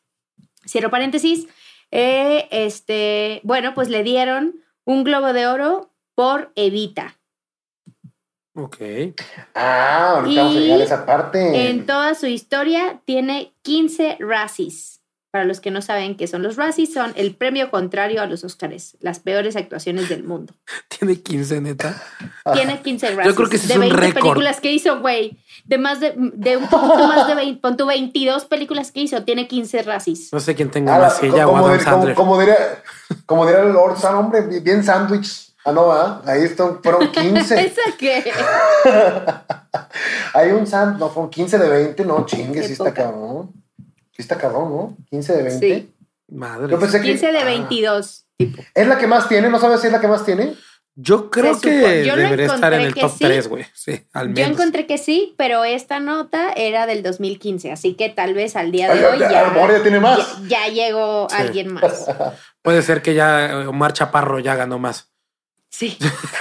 Cierro 0.66 0.90
paréntesis. 0.90 1.48
Eh, 1.92 2.48
este 2.52 3.42
bueno 3.44 3.74
pues 3.74 3.90
le 3.90 4.02
dieron 4.04 4.62
un 4.86 5.04
globo 5.04 5.34
de 5.34 5.48
oro 5.48 5.92
por 6.16 6.52
Evita 6.56 7.22
Ok. 8.54 8.78
Ah, 9.56 10.16
ahorita 10.18 10.42
vamos 10.42 10.58
a 10.58 10.60
llegar 10.60 10.82
a 10.82 10.84
esa 10.84 11.06
parte. 11.06 11.70
En 11.70 11.86
toda 11.86 12.16
su 12.16 12.28
historia 12.28 13.02
tiene 13.06 13.54
15 13.62 14.18
Razzies. 14.20 15.01
Para 15.32 15.46
los 15.46 15.62
que 15.62 15.72
no 15.72 15.82
saben 15.82 16.18
qué 16.18 16.28
son 16.28 16.44
los 16.44 16.58
Razzies, 16.58 16.94
son 16.94 17.14
el 17.16 17.34
premio 17.36 17.72
contrario 17.72 18.22
a 18.22 18.26
los 18.26 18.44
Oscars, 18.44 18.98
las 19.00 19.20
peores 19.20 19.56
actuaciones 19.56 20.10
del 20.10 20.24
mundo. 20.26 20.54
Tiene 20.90 21.22
15, 21.22 21.62
neta. 21.62 22.02
Tiene 22.54 22.82
15 22.82 23.16
Razzies. 23.16 23.36
creo 23.36 23.50
que 23.50 23.56
ese 23.56 23.68
de 23.68 23.74
es 23.74 23.78
un 23.80 23.82
20 23.82 23.98
récord. 23.98 24.22
películas 24.24 24.60
que 24.60 24.74
hizo, 24.74 25.00
güey. 25.00 25.38
De 25.64 25.78
más 25.78 26.02
de, 26.02 26.14
de 26.18 26.58
un 26.58 26.68
poquito 26.68 27.08
más 27.08 27.28
de 27.28 27.36
20, 27.36 27.62
pon 27.62 27.78
tu 27.78 27.86
22 27.86 28.44
películas 28.46 28.92
que 28.92 29.00
hizo, 29.02 29.24
tiene 29.24 29.48
15 29.48 29.84
Razzies. 29.84 30.34
No 30.34 30.40
sé 30.42 30.54
quién 30.54 30.70
tenga 30.70 30.96
Ah, 30.96 31.00
más, 31.00 31.18
si 31.18 31.28
ella 31.28 31.48
o 31.48 31.52
como, 31.52 31.66
Adam 31.66 31.80
dir- 31.80 31.86
como- 31.86 32.16
como 32.16 32.40
diría, 32.40 32.58
como 33.26 33.46
diría 33.46 33.62
el 33.62 33.72
Lord 33.72 33.98
San, 34.00 34.16
hombre, 34.16 34.42
bien 34.60 34.84
sándwich. 34.84 35.54
Ah, 35.64 35.72
no, 35.72 35.90
¿verdad? 35.90 36.22
Ahí 36.28 36.42
están, 36.42 36.82
fueron 36.84 37.10
15. 37.12 37.62
¿Esa 37.66 37.82
qué? 37.98 38.34
Hay 40.34 40.52
un 40.52 40.66
sándwich, 40.68 41.00
no, 41.00 41.10
fueron 41.10 41.30
15 41.30 41.58
de 41.58 41.70
20, 41.70 42.06
no, 42.06 42.26
chingue, 42.26 42.62
Qué 42.62 42.68
sí 42.68 42.74
está 42.74 42.94
cabrón. 42.94 43.52
Sí 44.12 44.22
está 44.22 44.38
cabrón, 44.38 44.70
¿no? 44.70 44.98
15 45.10 45.34
de 45.38 45.44
20. 45.44 45.60
Sí. 45.76 45.94
Madre. 46.30 46.72
Yo 46.72 46.80
pensé 46.80 47.00
que 47.02 47.08
15 47.08 47.32
de 47.32 47.40
ah, 47.40 47.46
22, 47.46 48.26
tipo. 48.38 48.64
¿Es 48.74 48.88
la 48.88 48.98
que 48.98 49.08
más 49.08 49.28
tiene? 49.28 49.50
¿No 49.50 49.60
sabes 49.60 49.82
si 49.82 49.88
es 49.88 49.94
la 49.94 50.00
que 50.02 50.08
más 50.08 50.26
tiene? 50.26 50.56
Yo 50.96 51.30
creo 51.32 51.60
que 51.60 51.70
debería 51.70 52.46
estar 52.48 52.74
en 52.74 52.82
encontré 52.82 52.86
el 52.88 52.94
que 52.94 53.02
top 53.02 53.12
sí. 53.12 53.24
3, 53.24 53.48
güey. 53.48 53.66
Sí, 53.74 54.06
al 54.12 54.34
Yo 54.34 54.44
encontré 54.46 54.86
que 54.86 54.98
sí, 54.98 55.34
pero 55.38 55.64
esta 55.64 56.00
nota 56.02 56.52
era 56.54 56.86
del 56.86 57.02
2015, 57.02 57.72
así 57.72 57.94
que 57.94 58.10
tal 58.10 58.34
vez 58.34 58.56
al 58.58 58.72
día 58.72 58.94
de 58.94 59.00
Ay, 59.00 59.06
hoy 59.14 59.20
ya- 59.20 59.32
ya, 59.32 59.40
a 59.42 59.48
lo 59.48 59.54
mejor 59.54 59.72
ya 59.72 59.82
tiene 59.82 60.00
más. 60.02 60.38
ya, 60.48 60.68
ya 60.68 60.74
llegó 60.74 61.28
Sí. 61.30 61.36
alguien 61.40 61.74
más. 61.74 62.08
Puede 62.62 62.82
ser 62.82 63.02
que 63.02 63.14
ya 63.14 63.46
eh, 63.64 63.68
Omar 63.68 63.94
Chaparro 63.94 64.40
ya 64.40 64.56
ganó 64.56 64.80
más. 64.80 65.10
Sí. 65.70 65.98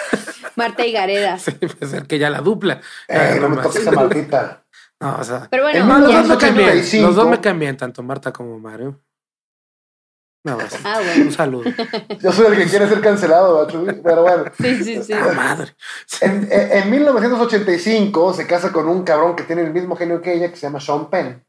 Marta 0.56 0.84
y 0.84 0.92
Gareda. 0.92 1.38
Sí, 1.38 1.52
puede 1.52 1.86
ser 1.90 2.06
que 2.06 2.18
ya 2.18 2.28
la 2.28 2.40
dupla. 2.40 2.80
Eh, 3.08 3.38
no 3.40 3.48
me 3.48 3.62
toques 3.62 3.82
esa 3.82 3.92
maldita. 3.92 4.64
No, 5.00 5.16
o 5.18 5.24
sea, 5.24 5.48
Pero 5.50 5.62
bueno, 5.62 5.84
no, 5.86 5.98
los, 5.98 6.12
dos 6.12 6.28
me 6.28 6.36
caen 6.38 6.54
bien. 6.56 6.68
85. 6.68 7.06
los 7.06 7.16
dos 7.16 7.28
me 7.28 7.40
caen 7.40 7.58
bien, 7.58 7.76
tanto 7.76 8.02
Marta 8.02 8.32
como 8.32 8.58
Mario. 8.58 9.00
No, 10.44 10.56
Ah, 10.84 11.00
bueno. 11.04 11.24
un 11.26 11.32
saludo. 11.32 11.64
Yo 12.22 12.32
soy 12.32 12.46
el 12.46 12.56
que 12.56 12.64
quiere 12.70 12.88
ser 12.88 13.00
cancelado, 13.02 13.66
pero 14.02 14.22
bueno. 14.22 14.44
Sí, 14.58 14.82
sí, 14.84 15.02
sí. 15.02 15.12
Ah, 15.12 15.32
madre. 15.34 15.74
En, 16.22 16.48
en- 16.50 16.72
en 16.78 16.90
1985 16.90 18.32
se 18.34 18.46
casa 18.46 18.72
con 18.72 18.88
un 18.88 19.02
cabrón 19.02 19.36
que 19.36 19.42
tiene 19.44 19.62
el 19.62 19.72
mismo 19.72 19.96
genio 19.96 20.20
que 20.22 20.32
ella, 20.34 20.48
que 20.50 20.56
se 20.56 20.62
llama 20.66 20.80
Sean 20.80 21.10
Penn. 21.10 21.44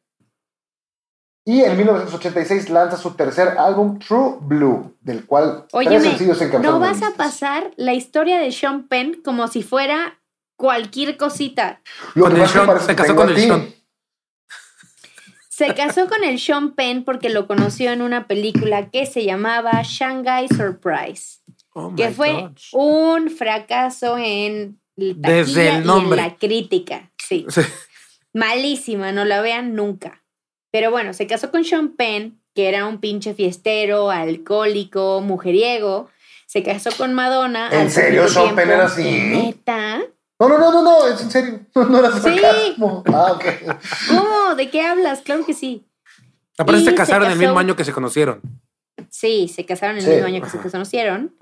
Y 1.46 1.62
en 1.64 1.76
1986 1.76 2.70
lanza 2.70 2.98
su 2.98 3.12
tercer 3.16 3.58
álbum, 3.58 3.98
True 3.98 4.36
Blue, 4.42 4.96
del 5.02 5.26
cual 5.26 5.66
tres 5.70 5.88
Óyeme, 5.88 6.02
sencillos 6.02 6.40
encabezaron 6.42 6.80
no 6.80 6.86
vas 6.86 7.02
a 7.02 7.12
pasar 7.16 7.72
la 7.78 7.94
historia 7.94 8.40
de 8.40 8.52
Sean 8.52 8.88
Penn 8.88 9.22
como 9.26 9.48
si 9.48 9.64
fuera 9.64 10.21
cualquier 10.62 11.18
cosita. 11.18 11.82
Lo 12.14 12.26
Con 12.26 12.34
que 12.36 12.42
el 12.42 12.44
pasa 12.44 12.46
es 12.46 12.52
que 12.52 12.54
Sean, 12.54 12.68
parece 12.68 12.86
se 12.86 12.96
casó 12.96 13.16
con 13.16 13.30
el. 13.30 13.36
Sean. 13.38 13.74
Se 15.50 15.74
casó 15.74 16.08
con 16.08 16.24
el 16.24 16.40
Sean 16.40 16.76
Penn 16.76 17.04
porque 17.04 17.30
lo 17.30 17.48
conoció 17.48 17.92
en 17.92 18.02
una 18.04 18.28
película 18.28 18.90
que 18.92 19.06
se 19.08 19.26
llamaba 19.26 19.82
Shanghai 19.84 20.48
Surprise, 20.48 21.40
Oh, 21.74 21.96
que 21.96 22.10
fue 22.12 22.34
gosh. 22.34 22.70
un 22.74 23.30
fracaso 23.32 24.18
en 24.18 24.80
Desde 24.96 25.70
el 25.70 25.74
y 25.74 25.78
en 25.78 25.84
nombre. 25.86 26.18
la 26.22 26.36
crítica. 26.36 27.12
Sí. 27.18 27.46
Sí. 27.50 27.62
Malísima, 28.34 29.12
no 29.12 29.26
la 29.26 29.42
vean 29.42 29.74
nunca. 29.76 30.24
Pero 30.72 30.92
bueno, 30.92 31.14
se 31.14 31.28
casó 31.28 31.50
con 31.50 31.64
Sean 31.66 31.96
Penn, 31.96 32.42
que 32.54 32.68
era 32.70 32.86
un 32.86 33.00
pinche 33.00 33.34
fiestero, 33.34 34.12
alcohólico, 34.12 35.22
mujeriego. 35.22 36.10
Se 36.46 36.62
casó 36.64 36.92
con 36.98 37.14
Madonna. 37.14 37.70
¿En 37.72 37.90
serio 37.90 38.28
Sean 38.28 38.54
Penn 38.56 38.70
era 38.70 38.86
así? 38.86 39.04
¿Neta? 39.04 40.02
No, 40.42 40.50
no, 40.50 40.58
no, 40.58 40.72
no, 40.72 40.82
no, 40.84 41.08
es 41.08 41.22
en 41.22 41.30
serio. 41.32 41.60
No 41.76 42.00
era 42.00 42.12
Sí. 42.14 42.20
sarcasmo. 42.40 43.04
Ah, 43.08 43.34
ok. 43.34 43.46
¿Cómo? 44.10 44.56
¿De 44.56 44.70
qué 44.70 44.82
hablas? 44.82 45.22
Claro 45.22 45.46
que 45.46 45.54
sí. 45.54 45.86
Aparte 46.58 46.82
Y 46.82 46.84
se 46.86 46.90
se 46.92 46.96
casaron 46.96 47.30
el 47.32 47.38
mismo 47.38 47.60
año 47.60 47.76
que 47.76 47.84
se 47.84 47.92
conocieron. 47.94 48.42
Sí, 49.10 49.48
se 49.48 49.66
casaron 49.66 49.98
el 49.98 50.04
Sí. 50.04 50.10
mismo 50.10 50.26
año 50.26 50.42
que 50.42 50.50
se 50.50 50.58
conocieron. 50.58 51.36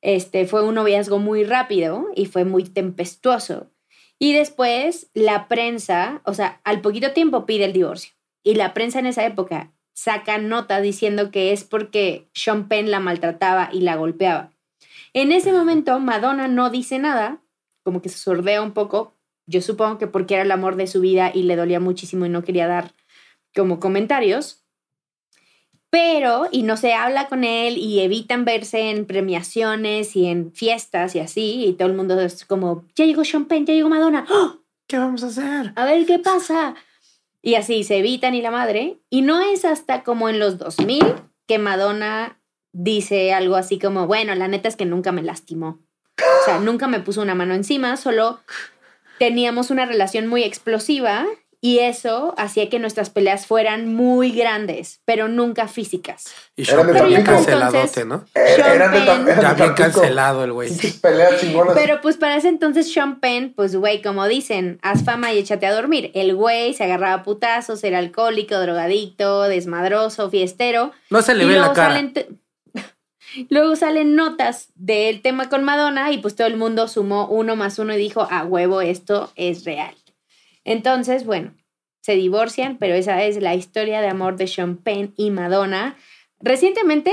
Este 0.00 0.46
fue 0.46 0.62
un 0.62 0.74
noviazgo 0.76 1.18
muy 1.18 1.42
rápido 1.44 2.06
y 2.14 2.26
fue 2.26 2.44
muy 2.44 2.62
tempestuoso. 2.64 3.70
Y 4.18 4.32
después 4.32 5.08
la 5.12 5.48
prensa, 5.48 6.20
o 6.24 6.32
sea, 6.32 6.60
al 6.64 6.80
poquito 6.80 7.10
tiempo 7.12 7.46
pide 7.46 7.64
el 7.64 7.72
divorcio. 7.72 8.12
Y 8.44 8.54
la 8.54 8.72
prensa 8.74 8.98
en 9.00 9.06
esa 9.06 9.24
época 9.26 9.72
saca 9.92 10.38
nota 10.38 10.80
diciendo 10.80 11.30
que 11.32 11.52
es 11.52 11.64
porque 11.64 12.28
Sean 12.32 12.68
Penn 12.68 12.90
la 12.90 13.00
maltrataba 13.00 13.70
y 13.72 13.80
la 13.80 13.96
golpeaba. 13.96 14.50
En 15.14 15.32
ese 15.32 15.52
momento 15.52 15.98
Madonna 15.98 16.46
no 16.48 16.70
dice 16.70 16.98
nada, 16.98 17.40
como 17.86 18.02
que 18.02 18.08
se 18.08 18.18
sordea 18.18 18.60
un 18.60 18.72
poco. 18.72 19.14
Yo 19.46 19.62
supongo 19.62 19.96
que 19.96 20.08
porque 20.08 20.34
era 20.34 20.42
el 20.42 20.50
amor 20.50 20.74
de 20.74 20.88
su 20.88 21.00
vida 21.00 21.30
y 21.32 21.44
le 21.44 21.54
dolía 21.54 21.78
muchísimo 21.78 22.26
y 22.26 22.28
no 22.28 22.42
quería 22.42 22.66
dar 22.66 22.92
como 23.54 23.78
comentarios 23.78 24.66
pero 25.96 26.46
y 26.52 26.62
no 26.62 26.76
se 26.76 26.92
habla 26.92 27.26
con 27.28 27.42
él 27.42 27.78
y 27.78 28.00
evitan 28.00 28.44
verse 28.44 28.90
en 28.90 29.06
premiaciones 29.06 30.14
y 30.14 30.26
en 30.26 30.52
fiestas 30.52 31.14
y 31.14 31.20
así 31.20 31.64
y 31.64 31.72
todo 31.72 31.88
el 31.88 31.94
mundo 31.94 32.20
es 32.20 32.44
como 32.44 32.84
ya 32.94 33.06
llegó 33.06 33.24
Sean 33.24 33.46
Penn, 33.46 33.64
ya 33.64 33.72
llegó 33.72 33.88
Madonna, 33.88 34.26
¡Oh! 34.28 34.58
¿Qué 34.86 34.98
vamos 34.98 35.24
a 35.24 35.28
hacer? 35.28 35.72
a 35.74 35.84
ver 35.86 36.04
qué 36.04 36.18
pasa 36.18 36.74
y 37.40 37.54
así 37.54 37.82
se 37.82 37.96
evitan 37.96 38.34
y 38.34 38.42
la 38.42 38.50
madre 38.50 38.98
y 39.08 39.22
no 39.22 39.40
es 39.40 39.64
hasta 39.64 40.02
como 40.02 40.28
en 40.28 40.38
los 40.38 40.58
2000 40.58 41.02
que 41.46 41.58
Madonna 41.58 42.40
dice 42.72 43.32
algo 43.32 43.56
así 43.56 43.78
como 43.78 44.06
bueno 44.06 44.34
la 44.34 44.48
neta 44.48 44.68
es 44.68 44.76
que 44.76 44.84
nunca 44.84 45.12
me 45.12 45.22
lastimó 45.22 45.78
o 46.18 46.44
sea 46.44 46.58
nunca 46.58 46.86
me 46.88 47.00
puso 47.00 47.20
una 47.22 47.34
mano 47.34 47.54
encima 47.54 47.96
solo 47.96 48.40
teníamos 49.18 49.70
una 49.70 49.86
relación 49.86 50.26
muy 50.26 50.42
explosiva 50.44 51.24
y 51.62 51.78
eso 51.80 52.34
hacía 52.36 52.68
que 52.68 52.78
nuestras 52.78 53.08
peleas 53.10 53.46
fueran 53.46 53.92
muy 53.92 54.30
grandes, 54.30 55.00
pero 55.06 55.26
nunca 55.26 55.66
físicas. 55.66 56.26
Y 56.54 56.62
Era 56.62 56.82
Sean 56.82 56.92
Penn 56.92 57.08
bien 57.08 57.24
canceladote, 57.24 57.78
Entonces- 58.02 58.06
¿no? 58.06 58.24
Eran 58.34 58.94
Ya 59.40 59.54
bien 59.54 59.72
cancelado 59.72 60.44
el 60.44 60.52
güey. 60.52 60.70
Pero 61.74 62.00
pues 62.02 62.18
para 62.18 62.36
ese 62.36 62.48
entonces 62.48 62.92
Sean 62.92 63.20
Penn, 63.20 63.52
pues 63.56 63.74
güey, 63.74 64.02
como 64.02 64.28
dicen, 64.28 64.78
haz 64.82 65.02
fama 65.04 65.32
y 65.32 65.38
échate 65.38 65.66
a 65.66 65.74
dormir. 65.74 66.12
El 66.14 66.34
güey 66.36 66.74
se 66.74 66.84
agarraba 66.84 67.14
a 67.14 67.22
putazos, 67.22 67.82
era 67.82 67.98
alcohólico, 67.98 68.60
drogadicto, 68.60 69.42
desmadroso, 69.44 70.30
fiestero. 70.30 70.92
No 71.10 71.22
se 71.22 71.34
le 71.34 71.44
Y 71.44 71.48
ve 71.48 71.58
la 71.58 71.72
cara. 71.72 72.00
Luego 73.48 73.76
salen 73.76 74.14
notas 74.14 74.70
del 74.74 75.22
tema 75.22 75.48
con 75.48 75.64
Madonna 75.64 76.12
y 76.12 76.18
pues 76.18 76.34
todo 76.36 76.46
el 76.46 76.56
mundo 76.56 76.88
sumó 76.88 77.28
uno 77.28 77.56
más 77.56 77.78
uno 77.78 77.94
y 77.94 77.98
dijo, 77.98 78.26
a 78.30 78.44
huevo, 78.44 78.80
esto 78.80 79.32
es 79.36 79.64
real. 79.64 79.94
Entonces, 80.64 81.24
bueno, 81.24 81.54
se 82.00 82.14
divorcian, 82.14 82.76
pero 82.78 82.94
esa 82.94 83.22
es 83.24 83.40
la 83.40 83.54
historia 83.54 84.00
de 84.00 84.08
amor 84.08 84.36
de 84.36 84.46
Sean 84.46 84.76
Penn 84.76 85.12
y 85.16 85.30
Madonna. 85.30 85.96
Recientemente, 86.40 87.12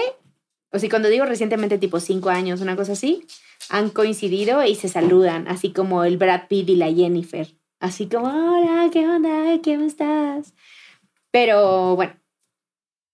o 0.71 0.79
sea, 0.79 0.89
cuando 0.89 1.09
digo 1.09 1.25
recientemente, 1.25 1.77
tipo 1.77 1.99
cinco 1.99 2.29
años, 2.29 2.61
una 2.61 2.75
cosa 2.75 2.93
así, 2.93 3.25
han 3.69 3.89
coincidido 3.89 4.63
y 4.63 4.75
se 4.75 4.89
saludan, 4.89 5.47
así 5.47 5.71
como 5.71 6.03
el 6.03 6.17
Brad 6.17 6.47
Pitt 6.47 6.69
y 6.69 6.75
la 6.75 6.91
Jennifer. 6.91 7.47
Así 7.79 8.07
como, 8.07 8.27
hola, 8.27 8.89
¿qué 8.91 9.07
onda? 9.07 9.59
¿Cómo 9.63 9.85
estás? 9.85 10.53
Pero 11.31 11.95
bueno, 11.95 12.13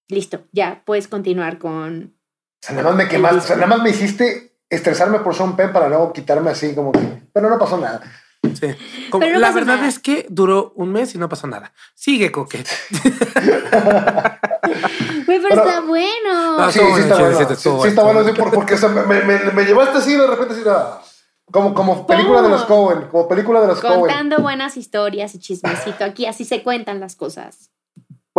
listo, 0.10 0.46
ya 0.52 0.84
puedes 0.86 1.08
continuar 1.08 1.58
con... 1.60 2.19
O 2.62 2.66
sea, 2.66 2.76
nada 2.76 2.90
más 2.90 2.98
me 2.98 3.08
quemaste, 3.08 3.38
o 3.38 3.42
sea, 3.42 3.56
nada 3.56 3.68
más 3.68 3.82
me 3.82 3.90
hiciste 3.92 4.54
estresarme 4.70 5.20
por 5.20 5.34
Sean 5.36 5.56
Penn 5.56 5.72
para 5.72 5.88
luego 5.90 6.12
quitarme 6.14 6.52
así 6.52 6.76
como 6.76 6.92
que. 6.92 7.00
Pero 7.34 7.50
no 7.50 7.58
pasó 7.58 7.78
nada. 7.78 8.02
Sí. 8.44 8.68
Como- 9.10 9.26
no 9.26 9.40
la 9.40 9.52
verdad 9.52 9.76
nada. 9.78 9.88
es 9.88 10.00
que 10.00 10.26
duró 10.30 10.72
un 10.76 10.92
mes 10.92 11.14
y 11.16 11.18
no 11.18 11.28
pasó 11.30 11.48
nada. 11.48 11.72
Sigue, 11.96 12.32
coquet. 12.32 12.68
Güey, 15.26 15.40
pero, 15.42 15.50
Pero- 15.50 15.64
está 15.68 15.82
bueno. 15.82 16.58
Ah, 16.60 16.70
Sí, 16.72 16.80
sí 16.80 16.86
está 17.02 17.16
sí, 17.16 17.22
bueno. 17.22 17.38
sí, 17.82 17.88
está 17.88 18.04
bueno. 18.04 18.24
sí, 18.24 18.32
por- 18.34 18.52
porque 18.54 18.74
o 18.76 18.78
sea, 18.78 18.90
me, 18.90 19.22
me- 19.22 19.40
me 19.52 19.64
llevaste 19.66 19.98
así 20.00 20.14
de 20.16 20.28
repente 20.28 20.54
así, 20.54 20.64
ah, 20.68 21.02
como, 21.52 21.74
como 21.74 22.06
película 22.06 22.42
de 22.42 22.50
los 22.50 22.64
Cohen, 22.66 23.08
como 23.08 23.28
película 23.28 23.62
de 23.62 23.68
los 23.68 23.80
Cohen. 23.82 24.00
Contando 24.02 24.40
buenas 24.40 24.78
historias 24.78 25.34
y 25.36 25.40
chismecito 25.40 26.04
aquí, 26.04 26.26
así 26.26 26.46
se 26.46 26.62
cuentan 26.64 27.00
las 27.00 27.16
cosas. 27.16 27.72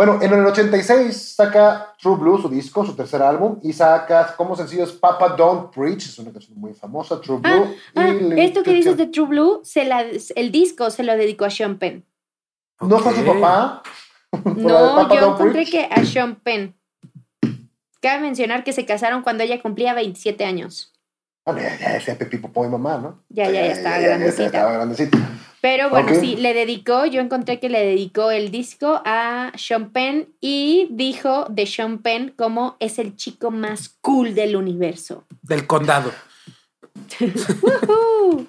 Bueno, 0.03 0.17
en 0.19 0.33
el 0.33 0.43
86 0.43 1.33
saca 1.35 1.93
True 2.01 2.15
Blue, 2.17 2.41
su 2.41 2.49
disco, 2.49 2.83
su 2.83 2.95
tercer 2.95 3.21
álbum, 3.21 3.59
y 3.61 3.71
saca 3.71 4.35
como 4.35 4.55
sencillos 4.55 4.93
Papa 4.93 5.29
Don't 5.37 5.71
Preach, 5.71 6.05
es 6.05 6.17
una 6.17 6.31
canción 6.31 6.59
muy 6.59 6.73
famosa, 6.73 7.21
True 7.21 7.39
Ah, 7.43 7.55
Blue. 7.57 7.75
ah, 7.93 8.07
y 8.35 8.39
esto 8.41 8.63
que 8.63 8.73
dices 8.73 8.97
de 8.97 9.05
True 9.05 9.27
Blue, 9.27 9.61
se 9.63 9.85
la, 9.85 10.03
el 10.35 10.51
disco 10.51 10.89
se 10.89 11.03
lo 11.03 11.15
dedicó 11.15 11.45
a 11.45 11.51
Sean 11.51 11.77
Penn. 11.77 12.03
¿No 12.79 12.97
fue 12.97 13.13
su 13.13 13.23
papá? 13.23 13.83
¿Por 14.31 14.47
la 14.47 14.53
de 14.55 14.61
No, 14.63 14.69
yo 15.13 15.21
Don't 15.21 15.33
encontré 15.35 15.51
Preach? 15.51 15.69
que 15.71 15.87
a 15.91 16.03
Sean 16.03 16.33
Penn. 16.37 16.73
Cabe 18.01 18.21
mencionar 18.21 18.63
que 18.63 18.73
se 18.73 18.87
casaron 18.87 19.21
cuando 19.21 19.43
ella 19.43 19.61
cumplía 19.61 19.93
27 19.93 20.43
años. 20.45 20.91
Bueno, 21.45 21.61
ya, 21.61 21.77
ya 21.77 21.93
decía 21.93 22.17
Pepi 22.17 22.37
Popó 22.39 22.65
y 22.65 22.69
mamá, 22.69 22.97
¿no? 22.97 23.19
Ya, 23.29 23.45
ya, 23.51 23.51
ya 23.67 23.71
estaba 23.73 23.99
ya 23.99 24.07
grandecita. 24.07 24.45
estaba 24.45 24.71
grandecita. 24.73 25.17
Pero 25.61 25.89
bueno, 25.91 26.11
Ok. 26.11 26.19
sí, 26.19 26.35
le 26.37 26.53
dedicó, 26.55 27.05
yo 27.05 27.21
encontré 27.21 27.59
que 27.59 27.69
le 27.69 27.85
dedicó 27.85 28.31
el 28.31 28.49
disco 28.49 29.01
a 29.05 29.51
Sean 29.55 29.91
Penn 29.91 30.27
y 30.41 30.87
dijo 30.89 31.45
de 31.49 31.67
Sean 31.67 31.99
Penn 31.99 32.33
como 32.35 32.75
es 32.79 32.97
el 32.97 33.15
chico 33.15 33.51
más 33.51 33.89
cool 34.01 34.33
del 34.33 34.55
universo. 34.55 35.25
Del 35.43 35.67
condado. 35.67 36.11
¡Woohoo! 37.61 38.47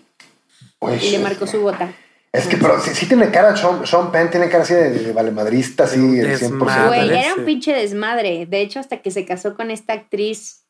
Uy, 0.80 0.94
Y 1.02 1.10
le 1.10 1.18
marcó 1.18 1.46
su 1.46 1.60
bota. 1.60 1.92
Es 2.32 2.46
que, 2.46 2.56
pero 2.56 2.80
sí, 2.80 2.94
sí 2.94 3.06
tiene 3.06 3.30
cara, 3.30 3.54
Sean, 3.56 3.86
Sean 3.86 4.10
Penn 4.10 4.30
tiene 4.30 4.48
cara 4.48 4.62
así 4.62 4.72
de, 4.72 4.90
de 4.90 5.12
valemadrista, 5.12 5.84
así, 5.84 5.98
el 6.00 6.28
Desmadre. 6.28 6.72
100%. 6.82 6.86
Güey, 6.88 7.18
era 7.18 7.34
un 7.34 7.44
pinche 7.44 7.72
desmadre. 7.74 8.46
De 8.46 8.62
hecho, 8.62 8.80
hasta 8.80 9.02
que 9.02 9.10
se 9.10 9.26
casó 9.26 9.54
con 9.54 9.70
esta 9.70 9.92
actriz. 9.92 10.64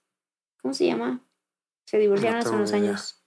¿Cómo 0.60 0.74
se 0.74 0.86
llama? 0.86 1.20
Se 1.84 1.98
divorciaron 1.98 2.40
No 2.40 2.46
hace 2.46 2.54
unos 2.56 2.70
idea. 2.70 2.80
años. 2.82 3.22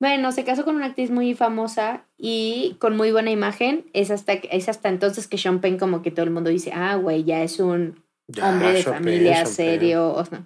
Bueno, 0.00 0.32
se 0.32 0.44
casó 0.44 0.64
con 0.64 0.76
una 0.76 0.86
actriz 0.86 1.10
muy 1.10 1.34
famosa 1.34 2.06
y 2.20 2.76
con 2.78 2.96
muy 2.96 3.10
buena 3.12 3.30
imagen. 3.30 3.86
Es 3.94 4.10
hasta, 4.10 4.34
es 4.34 4.68
hasta 4.68 4.88
entonces 4.88 5.26
que 5.26 5.38
Sean 5.38 5.60
Penn, 5.60 5.78
como 5.78 6.02
que 6.02 6.10
todo 6.10 6.24
el 6.24 6.30
mundo 6.30 6.50
dice, 6.50 6.70
ah, 6.74 6.96
güey, 6.96 7.24
ya 7.24 7.42
es 7.42 7.58
un 7.58 8.02
Ya, 8.28 8.48
hombre 8.50 8.74
de 8.74 8.82
Sean 8.82 8.94
familia 8.96 9.44
Penn. 9.44 9.46
serio. 9.46 10.12
O 10.12 10.24
sea, 10.24 10.42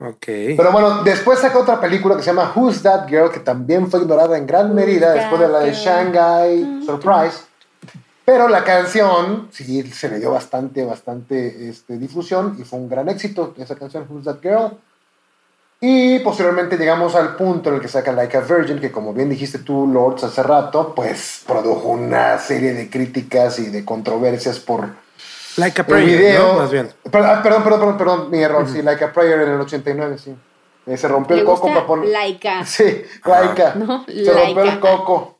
Ok. 0.00 0.26
Pero 0.56 0.72
bueno, 0.72 1.02
después 1.04 1.38
sacó 1.38 1.60
otra 1.60 1.80
película 1.80 2.16
que 2.16 2.22
se 2.22 2.30
llama 2.30 2.52
Who's 2.54 2.82
That 2.82 3.08
Girl, 3.08 3.30
que 3.30 3.40
también 3.40 3.90
fue 3.90 4.00
ignorada 4.00 4.36
en 4.36 4.46
gran 4.46 4.74
medida 4.74 5.12
después 5.12 5.40
de 5.40 5.48
la 5.48 5.60
de 5.60 5.72
Shanghai? 5.72 6.82
Surprise. 6.84 7.44
Pero 8.24 8.48
la 8.48 8.64
canción 8.64 9.48
sí 9.52 9.82
se 9.84 10.08
le 10.08 10.18
dio 10.18 10.30
bastante, 10.30 10.84
bastante 10.84 11.68
este, 11.68 11.98
difusión 11.98 12.56
y 12.58 12.64
fue 12.64 12.78
un 12.78 12.88
gran 12.88 13.08
éxito 13.08 13.54
esa 13.58 13.76
canción 13.76 14.06
Who's 14.08 14.24
That 14.24 14.40
Girl. 14.42 14.78
Y 15.86 16.18
posteriormente 16.20 16.78
llegamos 16.78 17.14
al 17.14 17.36
punto 17.36 17.68
en 17.68 17.74
el 17.74 17.80
que 17.82 17.88
saca 17.88 18.10
Like 18.10 18.38
a 18.38 18.40
Virgin, 18.40 18.80
que 18.80 18.90
como 18.90 19.12
bien 19.12 19.28
dijiste 19.28 19.58
tú, 19.58 19.86
Lords, 19.86 20.24
hace 20.24 20.42
rato, 20.42 20.94
pues 20.94 21.42
produjo 21.46 21.88
una 21.88 22.38
serie 22.38 22.72
de 22.72 22.88
críticas 22.88 23.58
y 23.58 23.66
de 23.66 23.84
controversias 23.84 24.58
por 24.60 24.88
Like 25.58 25.82
a 25.82 25.84
el 25.98 26.06
video. 26.06 26.54
¿no? 26.54 26.58
Más 26.60 26.70
bien. 26.70 26.88
Ah, 27.04 27.10
Perdón, 27.10 27.42
perdón, 27.42 27.62
perdón, 27.64 27.98
perdón, 27.98 28.30
mi 28.30 28.38
error, 28.38 28.66
sí, 28.66 28.80
Like 28.80 29.04
a 29.04 29.12
Prayer 29.12 29.42
en 29.42 29.50
el 29.50 29.60
89, 29.60 30.16
sí. 30.16 30.34
Eh, 30.86 30.96
se 30.96 31.06
rompió 31.06 31.36
el 31.36 31.44
coco 31.44 31.66
para 31.66 31.86
poner... 31.86 32.08
Laika. 32.08 32.64
Sí, 32.64 33.02
Laika. 33.22 33.74
¿no? 33.74 34.06
Se 34.06 34.32
rompió 34.32 34.62
el 34.62 34.80
coco. 34.80 35.38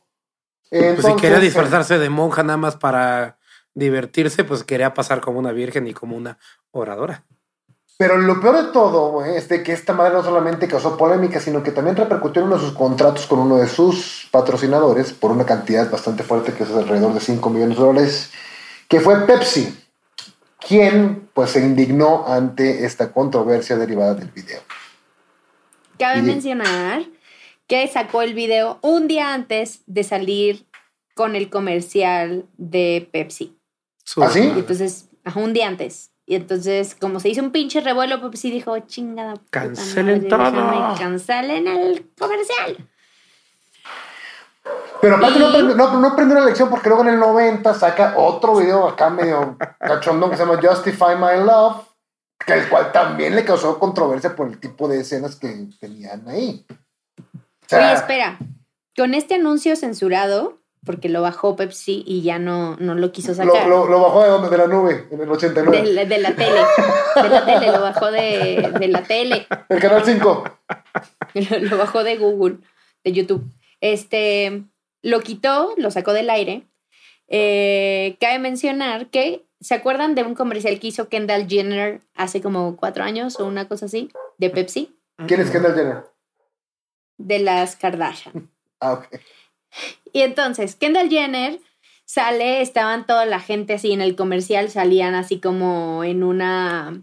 Pues 0.69 1.03
si 1.03 1.15
quería 1.15 1.39
disfrazarse 1.39 1.97
de 1.97 2.09
monja 2.11 2.43
nada 2.43 2.57
más 2.57 2.75
para 2.75 3.39
divertirse, 3.73 4.43
pues 4.43 4.63
quería 4.63 4.93
pasar 4.93 5.21
como 5.21 5.39
una 5.39 5.53
virgen 5.53 5.87
y 5.87 5.93
como 5.93 6.15
una 6.15 6.37
oradora. 6.69 7.23
Pero 7.97 8.17
lo 8.17 8.41
peor 8.41 8.65
de 8.65 8.71
todo, 8.73 9.23
es 9.23 9.47
de 9.47 9.63
que 9.63 9.71
esta 9.71 9.93
madre 9.93 10.13
no 10.15 10.23
solamente 10.23 10.67
causó 10.67 10.97
polémica, 10.97 11.39
sino 11.39 11.63
que 11.63 11.71
también 11.71 11.95
repercutió 11.95 12.41
en 12.41 12.49
uno 12.49 12.57
de 12.57 12.65
sus 12.65 12.73
contratos 12.73 13.25
con 13.25 13.39
uno 13.39 13.55
de 13.55 13.67
sus 13.69 14.27
patrocinadores 14.31 15.13
por 15.13 15.31
una 15.31 15.45
cantidad 15.45 15.89
bastante 15.89 16.23
fuerte, 16.23 16.53
que 16.53 16.63
es 16.63 16.71
alrededor 16.71 17.13
de 17.13 17.21
5 17.21 17.49
millones 17.49 17.77
de 17.77 17.83
dólares, 17.83 18.31
que 18.89 18.99
fue 18.99 19.25
Pepsi, 19.25 19.73
quien 20.59 21.29
pues 21.33 21.51
se 21.51 21.61
indignó 21.61 22.25
ante 22.27 22.85
esta 22.85 23.13
controversia 23.13 23.77
derivada 23.77 24.13
del 24.13 24.29
video. 24.29 24.61
Cabe 25.97 26.19
Y- 26.19 26.23
mencionar 26.23 27.03
que 27.67 27.87
sacó 27.87 28.21
el 28.21 28.33
video 28.33 28.77
un 28.81 29.07
día 29.07 29.33
antes 29.33 29.79
de 29.87 30.03
salir 30.03 30.65
con 31.13 31.35
el 31.37 31.49
comercial 31.49 32.45
de 32.57 33.07
Pepsi. 33.11 33.57
Su 34.03 34.21
¿Ah, 34.21 34.29
entonces, 34.35 35.07
ajá, 35.23 35.39
un 35.39 35.53
día 35.53 35.67
antes. 35.67 36.11
Y 36.27 36.35
entonces, 36.35 36.95
como 36.95 37.19
se 37.19 37.29
hizo 37.29 37.41
un 37.41 37.51
pinche 37.51 37.81
revuelo, 37.81 38.19
Pepsi 38.21 38.49
dijo, 38.49 38.77
chingada. 38.79 39.33
puta 39.35 39.45
Cancelen 39.51 40.27
madre, 40.27 40.29
todo". 40.29 40.39
déjame, 40.51 40.97
Cancelen 40.99 41.67
el 41.67 42.09
comercial. 42.17 42.89
Pero 45.01 45.17
aparte 45.17 45.37
no, 45.39 45.45
Y- 45.45 45.49
aprendió- 45.49 45.75
no, 45.75 45.99
no 45.99 46.07
aprendió 46.07 46.37
una 46.37 46.45
lección 46.45 46.69
porque 46.69 46.89
luego 46.89 47.03
en 47.03 47.09
el 47.09 47.19
90 47.19 47.73
saca 47.75 48.13
otro 48.17 48.55
video 48.55 48.87
acá 48.87 49.09
medio 49.09 49.55
cachondón 49.79 50.31
que 50.31 50.37
se 50.37 50.45
llama 50.45 50.59
Justify 50.61 51.15
My 51.15 51.45
Love, 51.45 51.85
que 52.43 52.53
el 52.53 52.69
cual 52.69 52.91
también 52.91 53.35
le 53.35 53.45
causó 53.45 53.77
controversia 53.77 54.35
por 54.35 54.47
el 54.47 54.59
tipo 54.59 54.87
de 54.87 55.01
escenas 55.01 55.35
que 55.35 55.67
tenían 55.79 56.27
ahí. 56.27 56.65
O 57.19 57.67
sea, 57.67 57.79
Oye, 57.79 57.93
espera. 57.93 58.39
Con 58.97 59.13
este 59.13 59.35
anuncio 59.35 59.75
censurado, 59.75 60.59
porque 60.85 61.09
lo 61.09 61.21
bajó 61.21 61.55
Pepsi 61.55 62.03
y 62.05 62.21
ya 62.21 62.37
no, 62.39 62.75
no 62.77 62.95
lo 62.95 63.11
quiso 63.11 63.33
sacar. 63.33 63.67
lo- 63.67 63.87
lo 63.87 63.99
bajó 64.01 64.23
de 64.23 64.29
donde? 64.29 64.49
De 64.49 64.57
la 64.57 64.67
nube, 64.67 65.07
en 65.11 65.19
el 65.21 65.29
89. 65.29 65.81
de, 65.81 65.93
la- 65.93 66.05
de 66.05 66.17
la 66.19 66.35
tele. 66.35 66.59
De 67.23 67.29
la 67.29 67.45
tele, 67.45 67.71
lo 67.71 67.81
bajó 67.81 68.11
de, 68.11 68.71
de 68.79 68.87
la 68.87 69.03
tele. 69.03 69.47
El 69.69 69.79
canal 69.79 70.03
5. 70.05 70.43
lo 71.61 71.77
bajó 71.77 72.03
de 72.03 72.17
Google, 72.17 72.57
de 73.03 73.11
YouTube. 73.11 73.43
Este, 73.81 74.63
lo 75.01 75.21
quitó, 75.21 75.73
lo 75.77 75.91
sacó 75.91 76.13
del 76.13 76.29
aire. 76.29 76.67
Eh, 77.27 78.17
cabe 78.21 78.39
mencionar 78.39 79.07
que, 79.09 79.45
¿se 79.59 79.73
acuerdan 79.73 80.13
de 80.15 80.23
un 80.23 80.35
comercial 80.35 80.79
que 80.79 80.87
hizo 80.87 81.09
Kendall 81.09 81.47
Jenner 81.47 82.01
hace 82.15 82.41
como 82.41 82.77
cuatro 82.77 83.03
años 83.03 83.39
o 83.39 83.45
una 83.45 83.67
cosa 83.67 83.87
así? 83.87 84.11
De 84.37 84.49
Pepsi, 84.49 84.95
¿Quién 85.27 85.41
es 85.41 85.49
Kendall 85.49 85.75
Jenner? 85.75 86.03
de 87.17 87.39
las 87.39 87.75
Kardashian. 87.77 88.51
Ah, 88.81 88.93
ok. 88.93 89.05
Y 90.13 90.21
entonces, 90.21 90.75
Kendall 90.75 91.09
Jenner 91.09 91.59
sale, 92.05 92.61
estaban 92.61 93.05
toda 93.05 93.25
la 93.25 93.39
gente 93.39 93.73
así 93.73 93.91
en 93.91 94.01
el 94.01 94.15
comercial, 94.15 94.69
salían 94.69 95.15
así 95.15 95.39
como 95.39 96.03
en 96.03 96.23
una, 96.23 97.01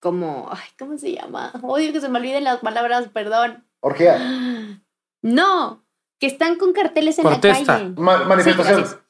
como, 0.00 0.48
ay, 0.52 0.68
¿cómo 0.78 0.98
se 0.98 1.12
llama? 1.12 1.52
Odio 1.62 1.92
que 1.92 2.00
se 2.00 2.08
me 2.08 2.18
olviden 2.18 2.44
las 2.44 2.58
palabras, 2.60 3.08
perdón. 3.12 3.64
Orgía. 3.80 4.18
No, 5.22 5.84
que 6.20 6.26
están 6.26 6.54
con 6.56 6.72
carteles 6.72 7.18
en 7.18 7.24
Protesta. 7.24 7.72
la 7.72 7.78
calle. 7.84 7.94
Ma- 7.96 8.24
manifestación. 8.24 8.76
Sí, 8.76 8.82
gracias. 8.84 9.00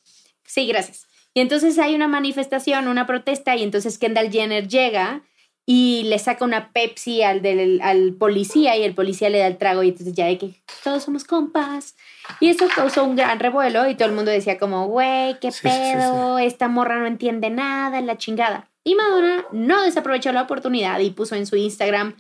Sí, 0.45 0.67
gracias. 0.67 1.07
Y 1.35 1.41
entonces 1.41 1.79
hay 1.79 1.95
una 1.95 2.09
manifestación, 2.09 2.89
una 2.89 3.07
protesta, 3.07 3.55
y 3.57 3.63
entonces 3.63 3.99
Kendall 3.99 4.31
Jenner 4.31 4.67
llega 4.67 5.23
y 5.67 6.05
le 6.05 6.19
saca 6.19 6.45
una 6.45 6.73
Pepsi 6.73 7.23
al, 7.23 7.43
del, 7.43 7.81
al 7.83 8.15
policía 8.15 8.77
y 8.79 8.85
el 8.85 8.95
policía 8.95 9.29
le 9.29 9.41
da 9.41 9.47
el 9.49 9.59
trago 9.59 9.83
y 9.83 9.89
entonces 9.89 10.15
ya 10.15 10.25
de 10.27 10.39
que 10.39 10.63
todos 10.83 11.03
somos 11.03 11.25
compas. 11.25 11.97
Y 12.41 12.51
eso 12.51 12.67
causó 12.75 13.05
un 13.05 13.17
gran 13.17 13.39
revuelo 13.39 13.89
y 13.89 13.95
todo 13.95 14.09
el 14.09 14.15
mundo 14.15 14.31
decía 14.31 14.59
como, 14.59 14.87
güey, 14.87 15.39
qué 15.41 15.51
Sí, 15.51 15.61
sí, 15.63 15.69
sí, 15.69 15.93
pedo, 15.95 16.39
esta 16.39 16.69
morra 16.69 16.99
no 16.99 17.07
entiende 17.07 17.51
nada, 17.51 18.01
la 18.01 18.19
chingada. 18.19 18.69
Y 18.85 18.95
Madonna 18.95 19.45
no 19.53 19.83
desaprovechó 19.83 20.33
la 20.33 20.43
oportunidad 20.43 21.01
y 21.01 21.11
puso 21.11 21.35
en 21.35 21.47
su 21.47 21.57
Instagram, 21.57 22.15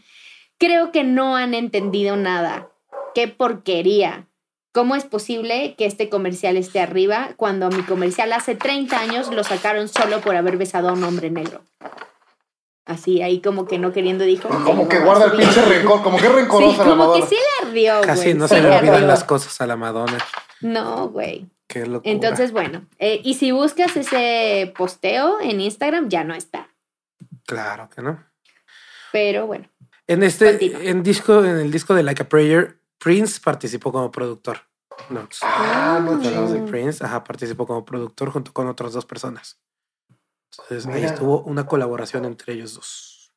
creo 0.58 0.90
que 0.90 1.04
no 1.04 1.36
han 1.36 1.54
entendido 1.54 2.16
nada. 2.16 2.68
Qué 3.14 3.28
porquería. 3.28 4.26
¿Cómo 4.72 4.94
es 4.94 5.04
posible 5.04 5.74
que 5.78 5.86
este 5.86 6.10
comercial 6.10 6.56
esté 6.56 6.80
arriba 6.80 7.30
cuando 7.36 7.70
mi 7.70 7.82
comercial 7.82 8.32
hace 8.32 8.54
30 8.54 8.98
años 8.98 9.32
lo 9.32 9.42
sacaron 9.42 9.88
solo 9.88 10.20
por 10.20 10.36
haber 10.36 10.58
besado 10.58 10.90
a 10.90 10.92
un 10.92 11.02
hombre 11.04 11.30
negro? 11.30 11.62
Así, 12.86 13.20
ahí 13.20 13.40
como 13.40 13.66
que 13.66 13.78
no 13.78 13.92
queriendo 13.92 14.24
dijo. 14.24 14.48
Como 14.48 14.88
que 14.88 15.00
guarda 15.00 15.24
el 15.26 15.32
pinche 15.32 15.60
rencor, 15.64 16.02
como 16.02 16.18
que 16.18 16.26
es 16.26 16.30
Sí, 16.32 16.36
rencorosa 16.38 16.78
la 16.84 16.90
como 16.90 17.12
que 17.14 17.18
Madonna. 17.20 17.26
sí 17.26 17.34
le 17.34 17.68
ardió, 17.68 17.94
güey. 17.96 18.06
Casi 18.06 18.34
no 18.34 18.46
sí 18.48 18.54
se 18.54 18.60
le 18.62 18.68
olvidan 18.68 18.94
ardió. 18.94 19.06
las 19.08 19.24
cosas 19.24 19.60
a 19.60 19.66
la 19.66 19.76
Madonna. 19.76 20.18
No, 20.60 21.08
güey. 21.08 21.46
Qué 21.66 21.84
locura. 21.84 22.02
Entonces, 22.12 22.52
bueno, 22.52 22.86
eh, 23.00 23.20
y 23.24 23.34
si 23.34 23.50
buscas 23.50 23.96
ese 23.96 24.72
posteo 24.78 25.40
en 25.40 25.60
Instagram, 25.60 26.08
ya 26.08 26.22
no 26.22 26.34
está. 26.34 26.68
Claro 27.44 27.88
que 27.94 28.02
no. 28.02 28.22
Pero 29.12 29.46
bueno, 29.48 29.68
En 30.06 30.22
este, 30.22 30.50
Continúa. 30.52 30.82
en 30.84 31.02
disco, 31.02 31.44
en 31.44 31.58
el 31.58 31.72
disco 31.72 31.92
de 31.94 32.04
Like 32.04 32.22
a 32.22 32.28
Prayer, 32.28 32.78
Prince 32.98 33.40
participó 33.42 33.90
como 33.90 34.12
productor. 34.12 34.60
No, 35.10 35.28
Ah, 35.42 36.00
no 36.02 36.22
chingues. 36.22 36.70
Prince, 36.70 37.04
ajá, 37.04 37.24
participó 37.24 37.66
como 37.66 37.84
productor 37.84 38.30
junto 38.30 38.52
con 38.52 38.68
otras 38.68 38.92
dos 38.92 39.04
personas. 39.04 39.58
Entonces 40.62 40.86
ahí 40.92 41.04
estuvo 41.04 41.40
una 41.42 41.66
colaboración 41.66 42.24
entre 42.24 42.54
ellos 42.54 42.74
dos. 42.74 43.32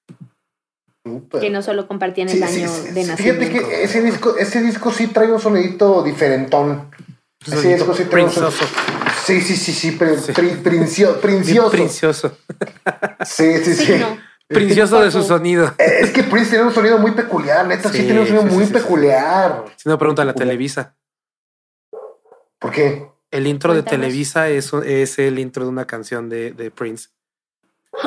Que 1.39 1.49
no 1.49 1.61
solo 1.61 1.87
compartían 1.87 2.29
el 2.29 2.37
Sí, 2.37 2.43
año 2.43 2.69
sí, 2.69 2.87
sí, 2.87 2.93
de 2.93 3.03
nacimiento. 3.05 3.45
Fíjate 3.45 3.49
que 3.49 3.83
ese 3.83 4.01
disco, 4.01 4.35
ese 4.37 4.61
disco 4.61 4.91
sí 4.91 5.07
trae 5.07 5.31
un 5.31 5.39
sonidito 5.39 6.03
diferentón. 6.03 6.91
Ese 7.45 7.75
disco 7.75 7.93
sí 7.93 8.03
trae 8.05 8.25
un 8.25 8.31
Sí, 9.25 9.41
sí, 9.41 9.55
sí, 9.55 9.73
sí, 9.73 9.97
Bien 9.97 10.63
princioso. 10.63 11.19
Princioso. 11.71 12.37
Sí, 13.25 13.57
sí, 13.63 13.75
sí. 13.75 13.85
Sí, 13.85 13.93
no. 13.99 14.17
Princioso 14.47 14.99
de 15.01 15.11
su 15.11 15.21
sonido. 15.21 15.73
Es 15.77 16.09
que 16.09 16.23
Prince 16.23 16.49
tiene 16.49 16.65
un 16.65 16.73
sonido 16.73 16.97
muy 16.97 17.11
peculiar, 17.11 17.67
neta, 17.67 17.89
sí, 17.89 17.99
Sí, 17.99 18.03
tiene 18.05 18.21
un 18.21 18.25
sonido 18.27 18.47
sí, 18.49 18.55
muy 18.55 18.65
sí. 18.65 18.73
peculiar. 18.73 19.65
Si 19.75 19.87
no, 19.87 19.97
pregunta 19.97 20.23
a 20.23 20.25
la 20.25 20.33
Televisa. 20.33 20.95
¿Por 22.57 22.71
qué? 22.71 23.07
El 23.31 23.47
intro 23.47 23.73
de. 23.73 23.83
Televisa 23.83 24.49
es, 24.49 24.73
es 24.73 25.19
el 25.19 25.39
intro 25.39 25.63
de 25.63 25.69
una 25.69 25.85
canción 25.85 26.29
de, 26.29 26.51
de 26.51 26.71
Prince. 26.71 27.09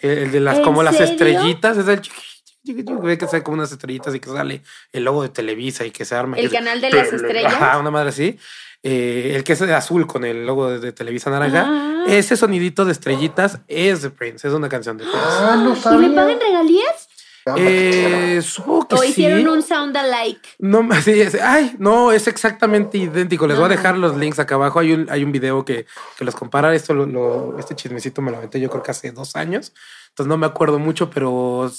El, 0.00 0.10
el 0.10 0.30
de 0.30 0.38
las, 0.38 0.58
¿En 0.58 0.62
como 0.62 0.84
las 0.84 1.00
estrellitas, 1.00 1.76
es 1.76 1.88
el 1.88 2.00
chiqui, 2.00 2.20
chiqui, 2.64 2.84
chiqui, 2.84 2.94
ve 3.02 3.18
que 3.18 3.26
sale 3.26 3.42
como 3.42 3.56
unas 3.56 3.72
estrellitas 3.72 4.14
y 4.14 4.20
que 4.20 4.30
sale 4.30 4.62
el 4.92 5.02
logo 5.02 5.24
de 5.24 5.28
Televisa 5.28 5.84
y 5.84 5.90
que 5.90 6.04
se 6.04 6.14
arma. 6.14 6.36
El 6.38 6.48
que- 6.50 6.54
canal 6.56 6.80
de 6.80 6.88
las 6.92 7.12
estrellas. 7.12 7.52
Ajá, 7.52 7.78
una 7.80 7.90
madre 7.90 8.10
así. 8.10 8.38
Eh, 8.84 9.32
el 9.34 9.42
que 9.42 9.54
es 9.54 9.58
de 9.58 9.74
azul 9.74 10.06
con 10.06 10.24
el 10.24 10.46
logo 10.46 10.70
de, 10.70 10.78
de 10.78 10.92
Televisa 10.92 11.30
naranja. 11.30 11.64
Ah. 11.66 12.04
Ese 12.06 12.36
sonidito 12.36 12.84
de 12.84 12.92
estrellitas 12.92 13.58
es 13.66 14.02
de 14.02 14.10
Prince, 14.10 14.46
es 14.46 14.54
una 14.54 14.68
canción 14.68 14.96
de 14.98 15.02
Prince. 15.04 15.18
Ah, 15.20 15.56
no 15.56 15.72
¿Y 15.74 16.08
le 16.08 16.14
pagan 16.14 16.38
regalías? 16.38 17.07
Eh, 17.56 18.40
supongo 18.42 18.88
que 18.88 18.94
¿O 18.96 18.98
sí. 18.98 19.08
hicieron 19.10 19.48
un 19.48 19.62
sound 19.62 19.96
alike? 19.96 20.48
No, 20.58 20.86
sí, 21.02 21.20
es- 21.20 21.34
ay, 21.40 21.74
no, 21.78 22.12
es 22.12 22.26
exactamente 22.28 22.98
idéntico. 22.98 23.46
Les 23.46 23.56
voy 23.56 23.66
a 23.66 23.68
dejar 23.68 23.96
los 23.96 24.16
links 24.16 24.38
acá 24.38 24.56
abajo. 24.56 24.78
Hay 24.80 24.92
un, 24.92 25.06
hay 25.10 25.24
un 25.24 25.32
video 25.32 25.64
que, 25.64 25.86
que 26.18 26.24
los 26.24 26.34
compara. 26.34 26.74
Esto 26.74 26.94
lo, 26.94 27.06
lo- 27.06 27.58
este 27.58 27.74
chismecito 27.74 28.20
me 28.22 28.30
lo 28.30 28.36
aventé 28.38 28.60
yo 28.60 28.68
creo 28.70 28.82
que 28.82 28.90
hace 28.90 29.10
dos 29.12 29.36
años. 29.36 29.72
Entonces 30.10 30.28
no 30.28 30.36
me 30.36 30.46
acuerdo 30.46 30.78
mucho, 30.78 31.10
pero 31.10 31.70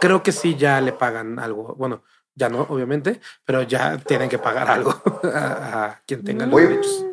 creo 0.00 0.22
que 0.22 0.32
sí 0.32 0.54
ya 0.56 0.80
le 0.80 0.92
pagan 0.92 1.38
algo. 1.38 1.74
Bueno, 1.78 2.02
ya 2.34 2.48
no, 2.50 2.66
obviamente, 2.68 3.20
pero 3.44 3.62
ya 3.62 3.96
tienen 3.98 4.28
que 4.28 4.38
pagar 4.38 4.70
algo 4.70 5.00
a, 5.34 5.84
a 5.84 6.02
quien 6.06 6.22
tenga 6.22 6.44
los 6.46 6.54
Oye, 6.54 6.66
derechos. 6.68 7.04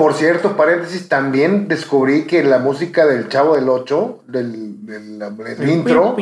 Por 0.00 0.14
cierto, 0.14 0.56
paréntesis, 0.56 1.10
también 1.10 1.68
descubrí 1.68 2.24
que 2.26 2.42
la 2.42 2.58
música 2.58 3.04
del 3.04 3.28
Chavo 3.28 3.54
del 3.54 3.68
8, 3.68 4.22
del, 4.26 4.86
del- 4.86 5.18
del 5.18 5.68
intro, 5.70 6.16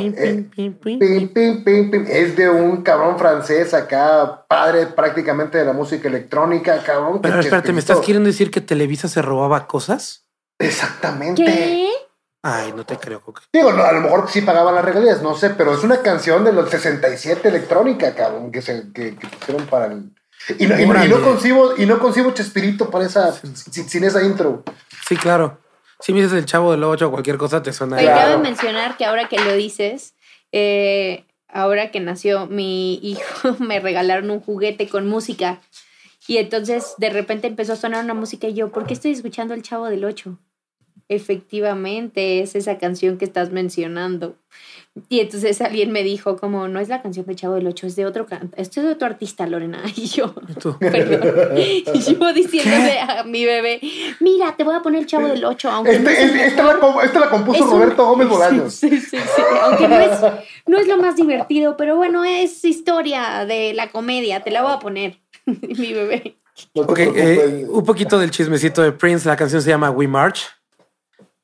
es 2.09 2.37
de 2.37 2.49
un 2.51 2.83
cabrón 2.83 3.19
francés 3.19 3.75
acá, 3.75 4.45
padre 4.49 4.87
prácticamente 4.87 5.59
de 5.59 5.65
la 5.65 5.73
música 5.73 6.09
electrónica, 6.09 6.83
cabrón. 6.83 7.21
Pero 7.23 7.39
espérate, 7.41 7.73
¿me 7.73 7.79
estás 7.79 8.01
queriendo 8.01 8.27
decir 8.27 8.51
que 8.51 8.61
Televisa 8.61 9.07
se 9.07 9.23
robaba 9.23 9.67
cosas? 9.69 10.25
Exactamente. 10.59 11.45
¿Qué? 11.45 11.89
Ay, 12.43 12.73
no 12.75 12.85
te 12.85 12.97
creo, 12.97 13.21
Coque. 13.21 13.43
Digo, 13.53 13.73
no, 13.73 13.83
a 13.85 13.93
lo 13.93 14.01
mejor 14.01 14.29
sí 14.29 14.41
pagaban 14.43 14.75
las 14.75 14.85
regalías, 14.85 15.23
no 15.23 15.35
sé, 15.37 15.51
pero 15.51 15.75
es 15.75 15.83
una 15.85 15.99
canción 16.03 16.45
de 16.45 16.53
los 16.53 16.71
67 16.71 17.49
electrónica, 17.49 18.15
cabrón, 18.15 18.51
que 18.51 18.63
se 18.63 18.93
que, 18.93 19.17
que 19.17 19.27
pusieron 19.29 19.67
para 19.67 19.87
el. 19.93 20.11
Y 20.59 20.67
no, 20.67 20.81
y 20.81 20.87
no- 20.87 21.05
y 21.05 21.09
no 21.09 21.21
concibo, 21.23 21.77
y 21.77 21.87
no 21.87 21.99
concibo 21.99 22.31
Chespirito 22.33 22.91
para 22.91 23.05
esa, 23.07 23.33
sin, 23.33 23.55
sin 23.89 24.05
esa 24.05 24.23
intro. 24.25 24.63
Sí, 25.09 25.17
claro. 25.17 25.61
Si 26.01 26.13
me 26.13 26.21
dices 26.23 26.39
el 26.39 26.47
chavo 26.47 26.71
del 26.71 26.85
8 26.85 27.09
o 27.09 27.11
cualquier 27.11 27.37
cosa, 27.39 27.63
te 27.63 27.73
suena. 27.73 27.97
Oye, 27.97 28.07
Claro. 28.07 28.21
cabe 28.33 28.39
mencionar 28.43 28.97
que 28.97 29.05
ahora 29.05 29.29
que 29.29 29.39
lo 29.39 29.53
dices, 29.55 30.15
eh, 30.53 31.25
ahora 31.49 31.91
que 31.91 32.01
nació 32.01 32.47
mi 32.47 32.95
hijo, 33.03 33.21
me 33.59 33.81
regalaron 33.81 34.31
un 34.31 34.41
juguete 34.41 34.89
con 34.89 35.09
música. 35.09 35.61
Y 36.27 36.37
entonces 36.37 36.95
de 36.99 37.11
repente 37.11 37.47
empezó 37.47 37.73
a 37.73 37.77
sonar 37.77 38.05
una 38.05 38.15
música 38.15 38.47
y 38.49 38.55
yo, 38.55 38.71
¿por 38.71 38.87
qué 38.87 38.95
estoy 38.95 39.13
escuchando 39.13 39.55
el 39.55 39.63
Chavo 39.63 39.87
del 39.87 40.05
Ocho? 40.05 40.39
Efectivamente, 41.09 42.41
es 42.41 42.55
esa 42.55 42.79
canción 42.79 43.17
que 43.19 43.25
estás 43.25 43.51
mencionando. 43.53 44.37
Y 45.09 45.21
entonces 45.21 45.61
alguien 45.61 45.93
me 45.93 46.03
dijo, 46.03 46.37
como, 46.37 46.67
no 46.67 46.81
es 46.81 46.89
la 46.89 47.03
canción 47.03 47.25
de 47.27 47.37
Chavo 47.37 47.55
del 47.55 47.69
Ocho, 47.69 47.87
es 47.87 47.95
de 47.95 48.05
otro, 48.05 48.27
esto 48.57 48.81
es 48.81 48.87
de 48.87 48.93
otro 48.93 49.07
artista, 49.07 49.47
Lorena. 49.47 49.81
Y 49.97 50.07
yo, 50.07 50.35
¿Y 50.49 50.55
tú? 50.55 50.77
perdón. 50.81 51.57
Y 51.57 51.85
yo 52.01 52.33
diciéndole 52.33 52.99
a 52.99 53.23
mi 53.25 53.45
bebé, 53.45 53.81
mira, 54.21 54.57
te 54.57 54.65
voy 54.65 54.75
a 54.75 54.83
poner 54.83 55.03
el 55.03 55.07
Chavo 55.07 55.29
del 55.29 55.45
Ocho, 55.45 55.71
aunque 55.71 55.99
no 56.01 56.11
Este, 56.11 56.13
es 56.13 56.19
el 56.31 56.37
este- 56.37 56.47
esta, 56.49 56.65
la, 56.65 57.03
esta 57.05 57.21
la 57.21 57.31
compuso 57.31 57.59
es 57.59 57.65
un- 57.65 57.71
Roberto 57.71 58.05
Gómez 58.07 58.29
Bolaños. 58.31 58.75
Sí, 58.75 58.91
sí, 58.99 59.17
sí. 59.19 59.43
Aunque 59.63 59.87
no 59.87 60.01
es, 60.01 60.11
no 60.67 60.79
es 60.79 60.89
lo 60.89 60.97
más 60.97 61.15
divertido, 61.15 61.77
pero 61.77 61.97
bueno, 61.97 62.25
es 62.25 62.65
historia 62.65 63.45
de 63.47 63.75
la 63.75 63.91
comedia. 63.91 64.41
Te 64.43 64.51
la 64.51 64.63
voy 64.63 64.73
a 64.73 64.79
poner. 64.81 65.19
Mi 65.47 65.93
bebé. 65.93 66.37
No 66.75 66.83
Ok, 66.83 66.99
eh, 66.99 67.67
un 67.69 67.85
poquito 67.85 68.19
del 68.19 68.33
chismecito 68.33 68.83
de 68.83 68.91
Prince. 68.91 69.29
La 69.29 69.37
canción 69.37 69.63
se 69.63 69.71
llama 69.71 69.91
We 69.93 70.09
March. 70.09 70.41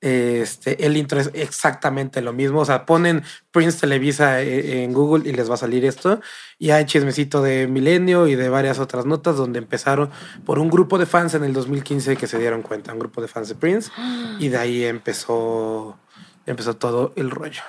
Este, 0.04 0.84
el 0.84 0.98
intro 0.98 1.18
es 1.18 1.30
exactamente 1.32 2.20
lo 2.20 2.34
mismo. 2.34 2.60
O 2.60 2.64
sea, 2.66 2.84
ponen 2.84 3.24
Prince 3.50 3.80
Televisa 3.80 4.42
eh, 4.42 4.84
en 4.84 4.92
Google 4.92 5.26
y 5.26 5.32
les 5.32 5.48
va 5.48 5.54
a 5.54 5.56
salir 5.56 5.86
esto. 5.86 6.20
Y 6.58 6.72
hay 6.72 6.84
chismecito 6.84 7.40
de 7.40 7.66
Milenio 7.66 8.28
y 8.28 8.34
de 8.34 8.50
varias 8.50 8.78
otras 8.78 9.06
notas 9.06 9.36
donde 9.36 9.60
empezaron 9.60 10.10
por 10.44 10.58
un 10.58 10.68
grupo 10.68 10.98
de 10.98 11.06
fans 11.06 11.32
en 11.32 11.42
el 11.42 11.54
2015 11.54 12.18
que 12.18 12.26
se 12.26 12.38
dieron 12.38 12.60
cuenta, 12.60 12.92
un 12.92 12.98
grupo 12.98 13.22
de 13.22 13.28
fans 13.28 13.48
de 13.48 13.54
Prince. 13.54 13.90
Y 14.38 14.48
de 14.48 14.58
ahí 14.58 14.84
empezó, 14.84 15.96
empezó 16.44 16.76
todo 16.76 17.12
el 17.16 17.30
rollo. 17.30 17.62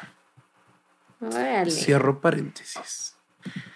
Órale. 1.21 1.71
Cierro 1.71 2.19
paréntesis. 2.19 3.04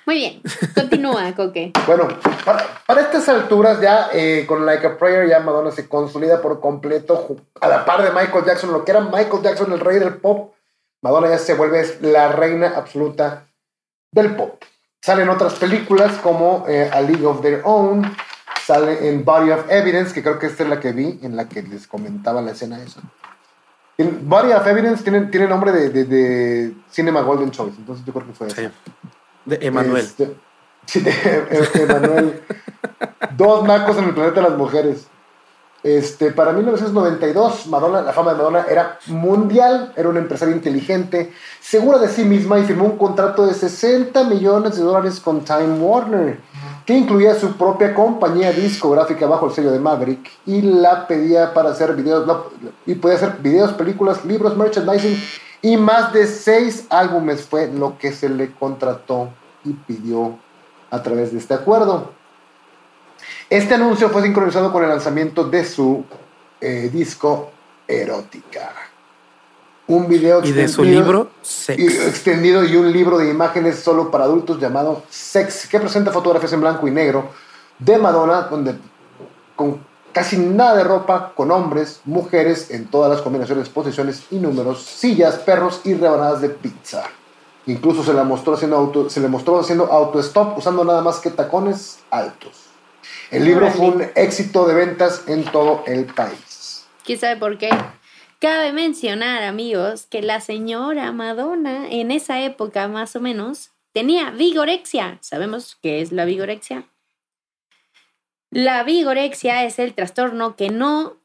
Muy 0.10 0.18
bien. 0.18 0.42
Continúa, 0.74 1.32
Coque. 1.36 1.72
Bueno, 1.86 2.08
para, 2.44 2.66
para 2.88 3.02
estas 3.02 3.30
alturas 3.30 3.80
ya 3.80 4.10
eh, 4.12 4.44
con 4.48 4.66
Like 4.66 4.88
a 4.88 4.98
Prayer 4.98 5.30
ya 5.30 5.40
Madonna 5.40 5.70
se 5.70 5.88
consolida 5.88 6.42
por 6.42 6.60
completo 6.60 7.38
a 7.62 7.68
la 7.68 7.86
par 7.86 8.02
de 8.02 8.10
Michael 8.10 8.44
Jackson, 8.44 8.72
lo 8.72 8.84
que 8.84 8.90
era 8.90 9.02
Michael 9.02 9.44
Jackson 9.44 9.72
el 9.72 9.80
rey 9.80 10.00
del 10.00 10.16
pop, 10.16 10.56
Madonna 11.04 11.30
ya 11.30 11.38
se 11.38 11.54
vuelve 11.54 11.86
la 12.02 12.30
reina 12.32 12.74
absoluta 12.76 13.46
del 14.12 14.36
pop. 14.36 14.64
Salen 15.00 15.30
otras 15.30 15.54
películas 15.54 16.14
como 16.24 16.66
eh, 16.68 16.90
A 16.92 17.02
League 17.02 17.24
of 17.28 17.42
Their 17.44 17.62
Own, 17.64 18.12
sale 18.66 19.08
en 19.10 19.24
Body 19.24 19.52
of 19.52 19.66
Evidence, 19.70 20.12
que 20.12 20.24
creo 20.24 20.40
que 20.40 20.48
esta 20.48 20.64
es 20.64 20.70
la 20.70 20.80
que 20.80 20.92
vi, 20.92 21.20
en 21.22 21.36
la 21.36 21.48
que 21.48 21.62
les 21.62 21.86
comentaba 21.86 22.42
la 22.42 22.54
escena 22.54 22.82
esa. 22.82 23.02
En 24.00 24.28
Body 24.28 24.54
of 24.54 24.66
Evidence 24.66 25.04
tiene, 25.04 25.28
tiene 25.28 25.46
nombre 25.48 25.72
de, 25.72 25.90
de- 25.92 26.06
de 26.06 26.74
Cinema 26.90 27.22
Golden 27.22 27.52
Choice, 27.52 27.76
entonces 27.78 28.04
yo 28.04 28.12
creo 28.12 28.26
que 28.26 28.34
fue 28.34 28.48
esa. 28.48 28.72
De 29.46 29.60
Emanuel. 29.62 30.06
Este, 30.06 30.36
E- 30.96 31.84
Emanuel. 31.84 32.42
Dos 33.38 33.64
nacos 33.64 33.98
en 33.98 34.06
el 34.06 34.14
planeta 34.14 34.42
de 34.42 34.50
las 34.50 34.58
mujeres. 34.58 35.08
Este, 35.82 36.32
para 36.32 36.52
1992, 36.52 37.68
Madonna, 37.68 38.02
la 38.02 38.12
fama 38.12 38.32
de 38.34 38.38
Madonna 38.40 38.66
era 38.70 39.00
mundial, 39.08 39.94
era 39.96 40.10
una 40.10 40.20
empresaria 40.20 40.54
inteligente, 40.54 41.32
segura 41.62 42.00
de 42.00 42.10
sí 42.10 42.26
misma 42.26 42.60
y 42.60 42.66
firmó 42.66 42.84
un 42.84 42.98
contrato 42.98 43.46
de 43.46 43.54
60 43.54 44.26
millones 44.26 44.76
de 44.76 44.84
dólares 44.84 45.22
con 45.22 45.46
Time 45.46 45.80
Warner, 45.80 46.38
que 46.86 46.98
incluía 46.98 47.34
su 47.36 47.54
propia 47.54 47.94
compañía 47.96 48.52
discográfica 48.52 49.26
bajo 49.26 49.46
el 49.46 49.54
sello 49.54 49.72
de 49.72 49.80
Maverick 49.80 50.30
y 50.46 50.62
la 50.64 51.08
pedía 51.08 51.54
para 51.54 51.70
hacer 51.70 51.96
videos, 51.96 52.26
y 52.86 52.96
podía 52.96 53.16
hacer 53.16 53.38
videos, 53.40 53.72
películas, 53.72 54.26
libros, 54.26 54.58
merchandising 54.58 55.18
y 55.62 55.78
más 55.78 56.14
de 56.14 56.26
seis 56.28 56.86
álbumes 56.90 57.42
fue 57.44 57.68
lo 57.68 57.98
que 57.98 58.12
se 58.14 58.30
le 58.30 58.52
contrató 58.54 59.30
y 59.66 59.74
pidió 59.74 60.38
a 60.90 61.02
través 61.04 61.32
de 61.32 61.40
este 61.40 61.54
acuerdo. 61.54 62.12
Este 63.50 63.74
anuncio 63.76 64.10
fue 64.10 64.22
sincronizado 64.24 64.72
con 64.72 64.84
el 64.84 64.90
lanzamiento 64.90 65.44
de 65.44 65.66
su 65.66 66.06
eh, 66.62 66.90
disco 66.92 67.52
Erótica. 67.88 68.72
Un 69.88 70.08
video 70.08 70.44
Y 70.46 70.52
de 70.52 70.68
su 70.68 70.84
extendido- 70.84 71.02
libro, 71.02 71.32
y- 71.42 71.46
Sex. 71.46 72.08
extendido 72.08 72.64
y 72.64 72.76
un 72.76 72.92
libro 72.92 73.18
de 73.18 73.30
imágenes 73.30 73.80
solo 73.80 74.12
para 74.12 74.26
adultos 74.26 74.60
llamado 74.60 75.04
Sex, 75.10 75.68
que 75.68 75.80
presenta 75.80 76.12
fotografías 76.12 76.54
en 76.54 76.62
blanco 76.62 76.88
y 76.88 76.92
negro 76.92 77.32
de 77.80 77.98
Madonna, 77.98 78.42
donde 78.44 78.76
con 79.56 79.84
casi 80.12 80.38
nada 80.38 80.76
de 80.76 80.84
ropa, 80.84 81.34
con 81.36 81.52
hombres, 81.52 82.02
mujeres, 82.06 82.72
en 82.72 82.88
todas 82.88 83.12
las 83.12 83.22
combinaciones, 83.22 83.70
posiciones 83.70 84.24
y 84.32 84.36
números, 84.36 84.84
sillas, 84.84 85.36
perros 85.38 85.82
y 85.84 85.94
rebanadas 85.94 86.42
de 86.42 86.50
pizza. 86.50 87.04
Incluso 87.66 88.04
se, 88.04 88.14
la 88.14 88.24
mostró 88.24 88.54
haciendo 88.54 88.78
auto, 88.78 89.10
se 89.10 89.20
le 89.20 89.28
mostró 89.28 89.60
haciendo 89.60 89.92
auto-stop 89.92 90.58
usando 90.58 90.84
nada 90.84 91.02
más 91.02 91.20
que 91.20 91.30
tacones 91.30 92.00
altos. 92.10 92.70
El 93.32 93.46
libro 93.46 93.70
fue 93.70 93.90
un 93.90 94.04
éxito 94.16 94.68
de 94.68 94.74
ventas 94.74 95.24
en 95.28 95.44
todo 95.44 95.84
el 95.86 96.06
país. 96.06 96.86
¿Quién 97.04 97.20
sabe 97.20 97.38
por 97.38 97.58
qué? 97.58 97.70
Cabe 98.40 98.72
mencionar, 98.72 99.44
amigos, 99.44 100.08
que 100.10 100.22
la 100.22 100.40
señora 100.40 101.12
Madonna 101.12 101.90
en 101.90 102.10
esa 102.10 102.42
época 102.42 102.88
más 102.88 103.16
o 103.16 103.20
menos 103.20 103.72
tenía 103.94 104.32
vigorexia. 104.32 105.18
¿Sabemos 105.22 105.78
qué 105.82 106.02
es 106.02 106.12
la 106.12 106.26
vigorexia? 106.26 106.86
La 108.52 108.84
vigorexia 108.84 109.64
es 109.64 109.78
el 109.78 109.94
trastorno 109.94 110.56
que 110.56 110.70
no 110.70 111.18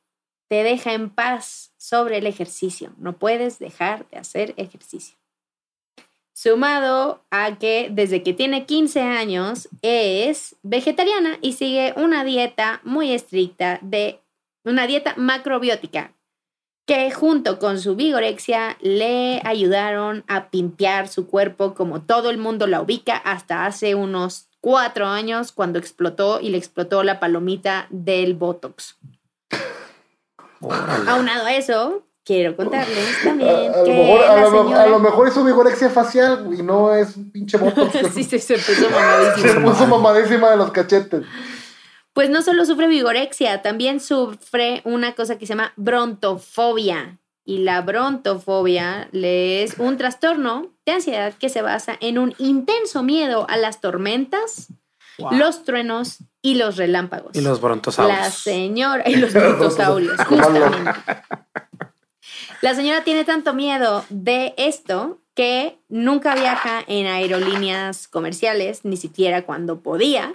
te 0.49 0.63
deja 0.63 0.93
en 0.93 1.09
paz 1.09 1.73
sobre 1.79 2.19
el 2.19 2.27
ejercicio. 2.27 2.93
No 2.99 3.19
puedes 3.19 3.59
dejar 3.59 4.07
de 4.11 4.19
hacer 4.19 4.53
ejercicio. 4.59 5.17
Sumado 6.35 7.25
a 7.31 7.59
que 7.59 7.89
desde 7.91 8.23
que 8.23 8.35
tiene 8.35 8.67
15 8.67 9.01
años 9.01 9.69
es 9.81 10.57
vegetariana 10.63 11.39
y 11.41 11.53
sigue 11.53 11.95
una 11.97 12.25
dieta 12.25 12.81
muy 12.85 13.13
estricta 13.13 13.79
de 13.81 14.21
una 14.65 14.87
dieta 14.87 15.15
macrobiótica 15.17 16.13
que 16.87 17.11
junto 17.11 17.59
con 17.59 17.81
su 17.81 17.97
vigorexia 17.97 18.77
le 18.81 19.41
ayudaron 19.45 20.25
a 20.27 20.51
pimpear 20.51 21.09
su 21.09 21.27
cuerpo 21.27 21.75
como 21.75 22.03
todo 22.03 22.29
el 22.29 22.37
mundo 22.37 22.67
la 22.67 22.83
ubica 22.83 23.17
hasta 23.17 23.65
hace 23.65 23.95
unos 23.95 24.49
cuatro 24.65 25.07
años 25.07 25.53
cuando 25.53 25.79
explotó 25.79 26.41
y 26.41 26.49
le 26.49 26.57
explotó 26.57 27.03
la 27.03 27.21
palomita 27.21 27.87
del 27.91 28.33
Botox. 28.33 28.97
Órale. 30.61 31.11
Aunado 31.11 31.45
a 31.47 31.53
eso, 31.55 32.07
quiero 32.25 32.57
contarles 32.57 33.23
también 33.23 33.51
A, 33.51 33.75
a 33.75 33.79
lo 33.79 33.85
que 33.85 33.93
mejor, 33.93 34.25
a, 34.25 34.37
lo, 34.37 34.51
mejor- 34.51 34.65
señora... 34.65 34.83
a 34.83 34.87
lo 34.87 34.99
mejor 35.01 35.29
es 35.29 35.35
su 35.35 35.45
vigorexia 35.45 35.91
facial 35.91 36.49
y 36.59 36.63
no 36.63 36.95
es 36.95 37.15
un 37.17 37.31
pinche 37.31 37.59
botox. 37.59 37.93
sí, 38.15 38.25
sí, 38.25 38.39
se 38.39 38.55
puso 38.55 38.73
se 38.75 38.89
mamadísimo. 38.89 39.71
puso 39.71 39.87
mamadísima 39.87 40.51
de 40.51 40.57
los 40.57 40.71
cachetes. 40.73 41.25
Pues 42.15 42.31
no 42.31 42.41
solo 42.43 42.65
sufre 42.65 42.87
vigorexia, 42.87 43.61
también 43.61 44.01
sufre 44.01 44.81
una 44.85 45.15
cosa 45.15 45.37
que 45.37 45.47
se 45.47 45.53
llama 45.55 45.73
brontofobia. 45.77 47.19
Y 47.45 47.59
la 47.59 47.83
brontofobia 47.83 49.09
le 49.13 49.63
es 49.63 49.79
un 49.79 49.99
trastorno 49.99 50.74
de 50.87 50.93
ansiedad 50.93 51.35
que 51.35 51.49
se 51.49 51.63
basa 51.63 51.97
en 52.01 52.19
un 52.19 52.35
intenso 52.39 53.03
miedo 53.03 53.47
a 53.49 53.57
las 53.57 53.81
tormentas, 53.81 54.69
Wow. 55.17 55.31
los 55.35 55.63
truenos 55.63 56.19
y 56.43 56.57
los 56.57 56.77
relámpagos. 56.77 57.37
Y 57.37 57.41
los 57.41 57.61
brontosaurios. 57.61 58.19
La 58.19 58.31
señora 58.31 59.05
y 59.09 59.15
los 59.15 59.33
brontosaurios, 59.33 60.21
justamente. 60.27 60.91
La 62.63 62.75
señora 62.75 63.05
tiene 63.05 63.25
tanto 63.25 63.55
miedo 63.55 64.05
de 64.09 64.55
esto 64.57 65.21
que 65.35 65.79
nunca 65.89 66.35
viaja 66.35 66.83
en 66.87 67.07
aerolíneas 67.07 68.09
comerciales, 68.09 68.85
ni 68.85 68.97
siquiera 68.97 69.43
cuando 69.45 69.81
podía. 69.81 70.35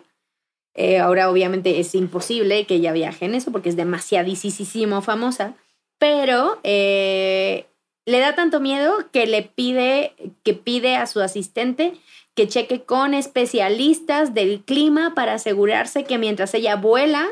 Eh, 0.76 1.00
ahora 1.00 1.30
obviamente 1.30 1.80
es 1.80 1.96
imposible 1.96 2.66
que 2.66 2.76
ella 2.76 2.94
viaje 2.94 3.26
en 3.26 3.36
eso 3.36 3.52
porque 3.52 3.70
es 3.70 3.76
demasiadísimo 3.76 5.02
famosa, 5.02 5.56
pero 5.98 6.60
eh, 6.64 7.66
le 8.10 8.20
da 8.20 8.34
tanto 8.34 8.60
miedo 8.60 9.12
que 9.12 9.28
le 9.28 9.44
pide, 9.44 10.16
que 10.44 10.56
pide 10.56 10.96
a 10.96 11.06
su 11.06 11.22
asistente 11.22 11.94
que 12.34 12.48
cheque 12.48 12.84
con 12.84 13.14
especialistas 13.14 14.34
del 14.34 14.64
clima 14.64 15.14
para 15.14 15.34
asegurarse 15.34 16.06
que 16.06 16.18
mientras 16.18 16.54
ella 16.54 16.76
vuela 16.76 17.28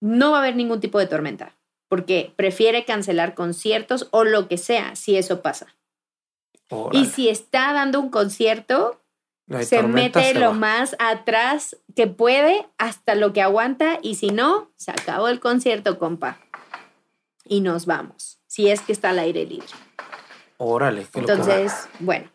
no 0.00 0.30
va 0.30 0.38
a 0.38 0.40
haber 0.40 0.56
ningún 0.56 0.80
tipo 0.80 0.98
de 0.98 1.06
tormenta, 1.06 1.54
porque 1.88 2.32
prefiere 2.36 2.84
cancelar 2.84 3.34
conciertos 3.34 4.08
o 4.10 4.24
lo 4.24 4.48
que 4.48 4.56
sea 4.56 4.96
si 4.96 5.16
eso 5.16 5.42
pasa. 5.42 5.66
Y 6.92 7.06
si 7.06 7.28
está 7.28 7.72
dando 7.72 8.00
un 8.00 8.08
concierto, 8.08 9.00
No 9.46 9.62
se 9.62 9.76
tormenta, 9.76 10.20
mete 10.20 10.32
se 10.32 10.38
lo 10.38 10.54
más 10.54 10.96
atrás 10.98 11.76
que 11.94 12.06
puede 12.06 12.66
hasta 12.78 13.14
lo 13.16 13.32
que 13.32 13.42
aguanta 13.42 13.98
y 14.00 14.14
si 14.14 14.28
no, 14.30 14.70
se 14.76 14.92
acabó 14.92 15.28
el 15.28 15.40
concierto, 15.40 15.98
compa. 15.98 16.40
Y 17.44 17.60
nos 17.60 17.84
vamos, 17.84 18.38
si 18.46 18.70
es 18.70 18.80
que 18.80 18.92
está 18.92 19.10
al 19.10 19.18
aire 19.18 19.44
libre. 19.44 19.68
Órale. 20.58 21.06
qué 21.12 21.20
locura. 21.20 21.34
Entonces, 21.34 21.88
bueno, 22.00 22.30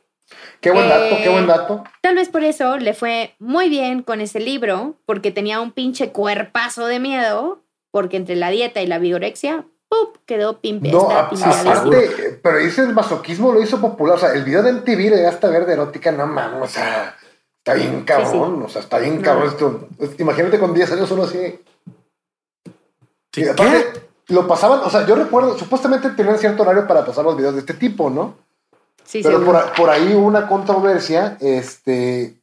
Qué 0.62 0.72
buen 0.72 0.88
dato, 0.88 1.16
qué 1.18 1.26
Eh, 1.26 1.30
buen 1.30 1.48
dato. 1.48 1.84
tal 2.02 2.16
vez 2.16 2.30
por 2.30 2.44
eso 2.44 2.78
le 2.78 2.94
fue 2.94 3.36
muy 3.40 3.68
bien 3.68 4.02
con 4.02 4.22
ese 4.22 4.40
libro, 4.40 4.96
porque 5.06 5.32
tenía 5.32 5.60
un 5.60 5.72
pinche 5.74 6.12
cuerpazo 6.12 6.86
de 6.86 7.00
miedo, 7.00 7.60
porque 7.92 8.16
entre 8.18 8.36
la 8.38 8.50
dieta 8.50 8.82
y 8.82 8.88
la 8.88 8.98
vigorexia, 9.00 9.66
¡pup! 9.90 10.18
quedó 10.26 10.60
pimpe, 10.62 10.90
No, 10.90 11.10
aparte, 11.12 12.40
pero 12.42 12.58
dice 12.60 12.82
el 12.84 12.94
masoquismo 12.94 13.52
lo 13.52 13.62
hizo 13.62 13.82
popular. 13.82 14.16
O 14.16 14.20
sea, 14.20 14.32
el 14.34 14.46
video 14.46 14.64
del 14.64 14.84
TV 14.84 15.10
de 15.10 15.28
hasta 15.28 15.50
verde 15.50 15.74
erótica, 15.74 16.14
no 16.14 16.26
mames, 16.28 16.62
o 16.62 16.68
sea, 16.68 17.18
está 17.58 17.74
bien 17.74 18.04
cabrón, 18.06 18.64
o 18.64 18.70
sea, 18.70 18.82
está 18.82 19.00
bien 19.00 19.18
No. 19.18 19.22
cabrón 19.24 19.50
esto. 19.50 19.90
Imagínate 20.20 20.60
con 20.60 20.74
10 20.74 20.92
años 20.94 21.12
uno 21.12 21.24
así. 21.24 21.60
Sí, 23.34 23.42
Y 23.42 23.44
¿qué? 23.44 23.50
aparte, 23.50 24.02
lo 24.28 24.48
pasaban, 24.48 24.82
o 24.84 24.90
sea, 24.90 25.06
yo 25.06 25.16
recuerdo, 25.16 25.58
supuestamente 25.58 26.10
tenían 26.12 26.38
cierto 26.38 26.64
horario 26.64 26.88
para 26.88 27.06
pasar 27.06 27.26
los 27.26 27.36
videos 27.36 27.54
de 27.54 27.62
este 27.62 27.74
tipo, 27.74 28.10
¿no? 28.10 28.36
Sí, 29.04 29.22
Pero 29.24 29.44
por, 29.44 29.74
por 29.74 29.90
ahí 29.90 30.14
hubo 30.14 30.26
una 30.26 30.48
controversia, 30.48 31.38
este, 31.42 32.38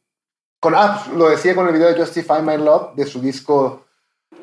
con, 0.60 0.74
ah, 0.74 1.02
pues, 1.04 1.16
lo 1.16 1.28
decía 1.28 1.54
con 1.54 1.66
el 1.66 1.72
video 1.72 1.88
de 1.88 1.98
Justify 1.98 2.42
My 2.42 2.58
Love, 2.58 2.94
de 2.94 3.06
su 3.06 3.20
disco 3.20 3.84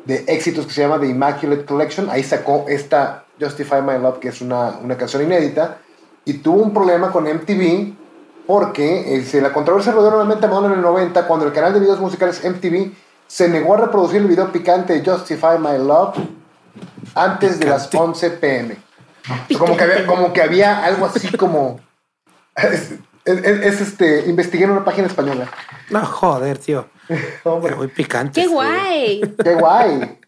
de 0.05 0.23
éxitos 0.27 0.65
que 0.65 0.73
se 0.73 0.81
llama 0.81 0.99
The 0.99 1.07
Immaculate 1.07 1.65
Collection, 1.65 2.09
ahí 2.09 2.23
sacó 2.23 2.65
esta 2.67 3.25
Justify 3.39 3.81
My 3.81 3.99
Love, 3.99 4.19
que 4.19 4.29
es 4.29 4.41
una, 4.41 4.77
una 4.81 4.97
canción 4.97 5.23
inédita, 5.23 5.79
y 6.23 6.33
tuvo 6.35 6.63
un 6.63 6.73
problema 6.73 7.11
con 7.11 7.25
MTV, 7.25 7.93
porque 8.47 9.15
este, 9.15 9.41
la 9.41 9.51
controversia 9.51 9.91
rodeó 9.91 10.11
nuevamente 10.11 10.45
a 10.45 10.49
Madonna 10.49 10.67
en 10.69 10.79
el 10.79 10.81
90, 10.81 11.27
cuando 11.27 11.45
el 11.45 11.53
canal 11.53 11.73
de 11.73 11.79
videos 11.79 11.99
musicales 11.99 12.43
MTV 12.43 12.91
se 13.27 13.49
negó 13.49 13.73
a 13.73 13.77
reproducir 13.77 14.21
el 14.21 14.27
video 14.27 14.51
picante 14.51 14.99
de 14.99 15.11
Justify 15.11 15.57
My 15.59 15.77
Love 15.77 16.15
antes 17.13 17.59
de 17.59 17.65
las 17.67 17.89
11 17.93 18.29
pm. 18.31 18.77
Como, 19.57 19.75
que 19.75 19.83
había, 19.83 20.05
como 20.05 20.33
que 20.33 20.41
había 20.41 20.83
algo 20.85 21.05
así 21.07 21.35
como... 21.37 21.79
Es, 22.55 22.91
es- 23.43 23.43
es, 23.43 23.81
este, 23.81 24.29
investigué 24.29 24.65
en 24.65 24.71
una 24.71 24.85
página 24.85 25.07
española. 25.07 25.49
No, 25.89 26.05
joder, 26.05 26.59
tío. 26.59 26.87
Hombre, 27.43 27.75
Muy 27.75 27.87
picante. 27.87 28.39
¡Qué 28.39 28.47
guay! 28.47 29.35
qué 29.43 29.55
guay. 29.55 30.19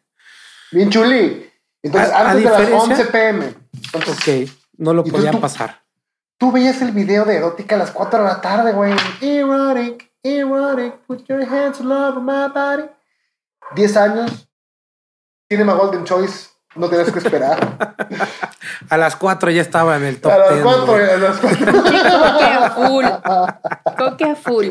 Bien 0.71 0.89
chuli. 0.89 1.47
Entonces, 1.83 2.11
A- 2.11 2.17
a 2.17 2.31
antes 2.31 2.43
de 2.43 2.49
las 2.49 2.59
diferencia- 2.61 2.95
11 2.97 3.05
pm. 3.05 3.53
Entonces, 3.93 4.49
Ok, 4.49 4.51
no 4.79 4.93
lo 4.95 5.01
¿Y 5.03 5.05
tú- 5.05 5.11
podían 5.11 5.33
tú? 5.35 5.39
pasar. 5.41 5.83
tú 6.39 6.51
veías 6.51 6.81
el 6.81 6.91
video 6.91 7.23
de 7.23 7.35
erótica 7.37 7.75
a 7.75 7.77
las 7.77 7.91
4 7.91 8.19
de 8.19 8.25
la 8.25 8.41
tarde, 8.41 8.73
güey. 8.73 8.93
Erotic, 9.21 10.11
erotic, 10.23 10.95
put 11.05 11.23
your 11.27 11.43
hands 11.43 11.79
all 11.79 11.91
over 11.91 12.19
my 12.19 12.51
body. 12.53 12.89
10 13.75 13.95
años. 13.97 14.49
Cinema 15.49 15.73
Golden 15.73 16.03
Choice. 16.03 16.49
No 16.75 16.89
tenías 16.89 17.11
que 17.11 17.19
esperar. 17.19 17.97
A 18.89 18.97
las 18.97 19.15
4 19.15 19.49
ya 19.51 19.61
estaba 19.61 19.97
en 19.97 20.03
el 20.03 20.21
top 20.21 20.31
a 20.31 20.37
las 20.37 20.53
10, 20.53 20.63
4, 20.63 20.85
güey. 20.85 21.09
a 21.09 21.17
las 21.17 21.37
4. 21.39 21.71
Coque 21.73 22.45
a 22.45 22.69
full. 22.69 23.05
Coque 23.97 24.23
a 24.25 24.35
full. 24.35 24.67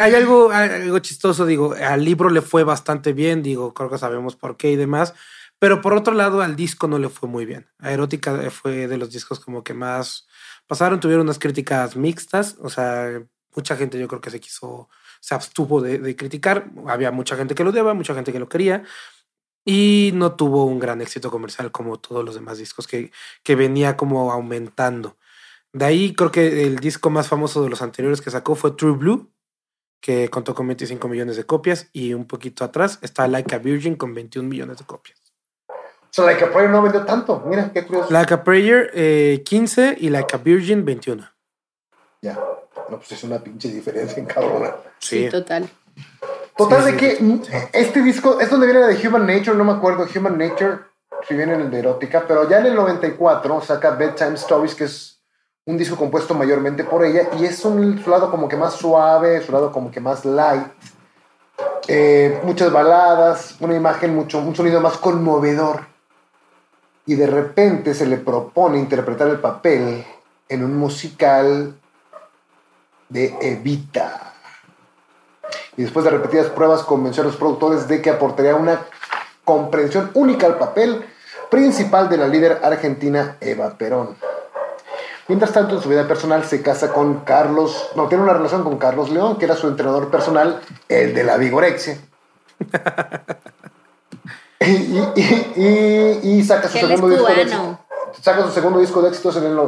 Hay 0.00 0.14
algo, 0.14 0.50
algo 0.50 0.98
chistoso, 1.00 1.44
digo, 1.44 1.74
al 1.74 2.04
libro 2.04 2.30
le 2.30 2.40
fue 2.40 2.64
bastante 2.64 3.12
bien, 3.12 3.42
digo, 3.42 3.74
creo 3.74 3.90
que 3.90 3.98
sabemos 3.98 4.36
por 4.36 4.56
qué 4.56 4.70
y 4.70 4.76
demás, 4.76 5.14
pero 5.58 5.80
por 5.80 5.94
otro 5.94 6.14
lado 6.14 6.40
al 6.40 6.56
disco 6.56 6.86
no 6.86 6.98
le 6.98 7.08
fue 7.08 7.28
muy 7.28 7.44
bien. 7.44 7.68
A 7.78 7.90
Erótica 7.90 8.50
fue 8.50 8.86
de 8.86 8.96
los 8.96 9.10
discos 9.10 9.40
como 9.40 9.64
que 9.64 9.74
más 9.74 10.26
pasaron, 10.66 11.00
tuvieron 11.00 11.26
unas 11.26 11.38
críticas 11.38 11.96
mixtas, 11.96 12.56
o 12.60 12.70
sea, 12.70 13.22
mucha 13.54 13.76
gente 13.76 13.98
yo 13.98 14.08
creo 14.08 14.20
que 14.20 14.30
se 14.30 14.40
quiso, 14.40 14.88
se 15.24 15.34
abstuvo 15.34 15.80
de, 15.80 15.98
de 15.98 16.16
criticar, 16.16 16.66
había 16.86 17.10
mucha 17.10 17.34
gente 17.34 17.54
que 17.54 17.64
lo 17.64 17.70
odiaba, 17.70 17.94
mucha 17.94 18.14
gente 18.14 18.30
que 18.30 18.38
lo 18.38 18.46
quería. 18.46 18.84
Y 19.64 20.10
no 20.12 20.36
tuvo 20.36 20.66
un 20.66 20.78
gran 20.78 21.00
éxito 21.00 21.30
comercial 21.30 21.72
como 21.72 21.98
todos 21.98 22.22
los 22.22 22.34
demás 22.34 22.58
discos 22.58 22.86
que, 22.86 23.10
que 23.42 23.54
venía 23.54 23.96
como 23.96 24.30
aumentando. 24.30 25.16
De 25.72 25.86
ahí 25.86 26.14
creo 26.14 26.30
que 26.30 26.64
el 26.64 26.76
disco 26.78 27.08
más 27.08 27.26
famoso 27.26 27.62
de 27.62 27.70
los 27.70 27.80
anteriores 27.80 28.20
que 28.20 28.30
sacó 28.30 28.54
fue 28.54 28.72
True 28.72 28.98
Blue, 28.98 29.32
que 29.98 30.28
contó 30.28 30.54
con 30.54 30.66
25 30.66 31.08
millones 31.08 31.38
de 31.38 31.44
copias. 31.44 31.88
Y 31.94 32.12
un 32.12 32.26
poquito 32.26 32.62
atrás 32.62 32.98
está 33.00 33.26
Like 33.26 33.54
a 33.54 33.58
Virgin 33.58 33.96
con 33.96 34.12
21 34.12 34.46
millones 34.46 34.76
de 34.76 34.84
copias. 34.84 35.18
So, 36.10 36.26
like 36.26 36.44
a 36.44 36.52
Prayer 36.52 36.68
no 36.68 36.82
vendió 36.82 37.06
tanto. 37.06 37.42
Mira, 37.46 37.72
qué 37.72 37.86
curioso. 37.86 38.12
Like 38.12 38.34
a 38.34 38.44
Prayer 38.44 38.90
eh, 38.92 39.42
15 39.42 39.96
y 39.98 40.10
Like 40.10 40.36
a 40.36 40.38
Virgin 40.38 40.84
21. 40.84 41.26
Ya. 42.20 42.38
No, 42.88 42.98
pues 42.98 43.12
es 43.12 43.24
una 43.24 43.38
pinche 43.38 43.68
diferencia 43.68 44.18
en 44.18 44.26
cabrona. 44.26 44.70
Sí, 44.98 45.24
Sí. 45.24 45.30
total. 45.30 45.68
Total 46.56 46.84
Sí, 46.84 46.92
de 46.92 46.92
sí, 46.92 46.98
que 46.98 47.16
sí, 47.16 47.42
este 47.72 48.02
disco 48.02 48.38
es 48.40 48.48
donde 48.50 48.66
viene 48.66 48.80
la 48.80 48.86
de 48.88 49.08
Human 49.08 49.26
Nature, 49.26 49.56
no 49.56 49.64
me 49.64 49.72
acuerdo, 49.72 50.06
Human 50.14 50.38
Nature, 50.38 50.78
si 51.26 51.34
viene 51.34 51.54
en 51.54 51.62
el 51.62 51.70
de 51.70 51.78
erótica, 51.80 52.24
pero 52.28 52.48
ya 52.48 52.58
en 52.58 52.66
el 52.66 52.74
94 52.74 53.60
saca 53.62 53.90
Bedtime 53.92 54.34
Stories, 54.34 54.74
que 54.74 54.84
es 54.84 55.18
un 55.66 55.78
disco 55.78 55.96
compuesto 55.96 56.34
mayormente 56.34 56.84
por 56.84 57.04
ella, 57.04 57.28
y 57.38 57.44
es 57.46 57.64
un 57.64 58.02
su 58.02 58.10
lado 58.10 58.30
como 58.30 58.48
que 58.48 58.56
más 58.56 58.74
suave, 58.74 59.40
su 59.44 59.50
lado 59.50 59.72
como 59.72 59.90
que 59.90 60.00
más 60.00 60.24
light, 60.24 60.66
Eh, 61.86 62.40
muchas 62.44 62.72
baladas, 62.72 63.56
una 63.60 63.74
imagen, 63.74 64.14
mucho, 64.14 64.38
un 64.38 64.56
sonido 64.56 64.80
más 64.80 64.96
conmovedor. 64.96 65.86
Y 67.06 67.14
de 67.14 67.26
repente 67.26 67.92
se 67.94 68.06
le 68.06 68.16
propone 68.16 68.78
interpretar 68.78 69.28
el 69.28 69.38
papel 69.38 70.02
en 70.48 70.64
un 70.64 70.76
musical 70.78 71.74
de 73.08 73.36
Evita. 73.40 74.32
Y 75.76 75.82
después 75.82 76.04
de 76.04 76.10
repetidas 76.10 76.46
pruebas 76.48 76.82
convenció 76.82 77.22
a 77.22 77.26
los 77.26 77.36
productores 77.36 77.88
de 77.88 78.00
que 78.00 78.10
aportaría 78.10 78.54
una 78.54 78.80
comprensión 79.44 80.10
única 80.14 80.46
al 80.46 80.58
papel 80.58 81.04
principal 81.50 82.08
de 82.08 82.16
la 82.16 82.28
líder 82.28 82.60
argentina 82.62 83.36
Eva 83.40 83.76
Perón. 83.76 84.16
Mientras 85.26 85.52
tanto, 85.52 85.76
en 85.76 85.82
su 85.82 85.88
vida 85.88 86.06
personal 86.06 86.44
se 86.44 86.62
casa 86.62 86.92
con 86.92 87.20
Carlos, 87.20 87.90
no, 87.96 88.08
tiene 88.08 88.24
una 88.24 88.34
relación 88.34 88.62
con 88.62 88.76
Carlos 88.78 89.10
León, 89.10 89.38
que 89.38 89.46
era 89.46 89.56
su 89.56 89.66
entrenador 89.68 90.10
personal, 90.10 90.60
el 90.88 91.14
de 91.14 91.24
la 91.24 91.36
vigorexia. 91.38 91.98
y, 94.60 94.70
y- 94.70 95.12
y- 95.16 95.52
y- 95.56 96.20
y 96.38 96.44
saca 96.44 96.68
su 96.68 96.74
segundo 96.88 97.08
disco 97.08 97.26
de. 97.28 97.34
Saca 98.20 98.42
su 98.42 98.50
segundo 98.50 98.80
disco 98.80 99.02
de 99.02 99.08
éxitos 99.08 99.36
en 99.36 99.44
el, 99.44 99.58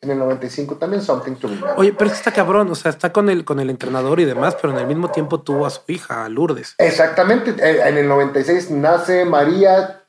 en 0.00 0.10
el 0.10 0.18
95 0.18 0.76
también, 0.76 1.02
Something 1.02 1.34
to 1.34 1.48
Remember. 1.48 1.74
Oye, 1.76 1.92
pero 1.92 2.06
es 2.06 2.12
que 2.12 2.18
está 2.18 2.32
cabrón, 2.32 2.70
o 2.70 2.74
sea, 2.74 2.90
está 2.90 3.12
con 3.12 3.28
el, 3.28 3.44
con 3.44 3.60
el 3.60 3.70
entrenador 3.70 4.20
y 4.20 4.24
demás, 4.24 4.56
pero 4.60 4.72
en 4.72 4.78
el 4.78 4.86
mismo 4.86 5.10
tiempo 5.10 5.40
tuvo 5.40 5.66
a 5.66 5.70
su 5.70 5.82
hija, 5.88 6.24
a 6.24 6.28
Lourdes. 6.28 6.74
Exactamente, 6.78 7.50
eh, 7.58 7.88
en 7.88 7.98
el 7.98 8.08
96 8.08 8.70
nace 8.70 9.24
María 9.24 10.00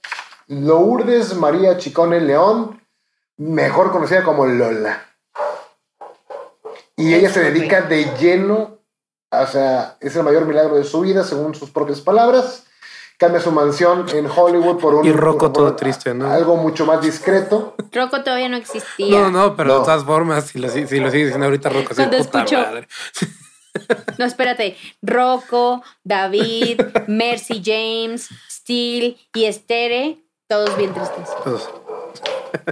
Lourdes 0.52 1.34
María 1.36 1.78
Chicone 1.78 2.20
León, 2.20 2.82
mejor 3.38 3.90
conocida 3.92 4.22
como 4.22 4.46
Lola. 4.46 5.02
Y 6.98 7.14
ella 7.14 7.30
se 7.30 7.42
dedica 7.42 7.84
de 7.84 8.04
lleno, 8.20 8.80
o 9.32 9.48
sea, 9.48 9.96
es 10.02 10.14
el 10.14 10.24
mayor 10.24 10.46
milagro 10.46 10.76
de 10.76 10.84
su 10.84 11.00
vida, 11.00 11.24
según 11.24 11.56
sus 11.56 11.70
propias 11.72 12.02
palabras. 12.02 12.66
Cambia 13.22 13.40
su 13.40 13.52
mansión 13.52 14.08
en 14.16 14.26
Hollywood 14.26 14.80
por 14.80 14.96
un... 14.96 15.06
Y 15.06 15.12
Rocco 15.12 15.38
por- 15.46 15.54
todo 15.54 15.66
por 15.68 15.76
triste, 15.76 16.12
¿no? 16.16 16.28
Algo 16.32 16.58
mucho 16.58 16.88
más 16.88 17.02
discreto. 17.04 17.76
Rocco 17.92 18.24
todavía 18.24 18.50
no 18.50 18.58
existía. 18.58 19.20
No, 19.20 19.30
no, 19.30 19.56
pero 19.56 19.74
No. 19.76 19.80
de 19.82 19.86
todas 19.86 20.04
formas, 20.04 20.46
si 20.48 20.58
lo, 20.58 20.68
si 20.70 20.80
lo 21.00 21.12
sigue 21.12 21.26
diciendo 21.26 21.46
ahorita 21.46 21.70
Rocco, 21.70 21.90
puta 21.90 22.18
escucho- 22.18 22.58
madre. 22.58 22.88
No, 24.18 24.26
espérate. 24.26 24.76
Rocco, 25.04 25.84
David, 26.04 26.82
Mercy 27.08 27.62
James, 27.64 28.28
Steel 28.50 29.18
y 29.36 29.46
Estere, 29.46 30.18
todos 30.48 30.76
bien 30.76 30.92
tristes. 30.94 31.30
Pues, 31.44 31.70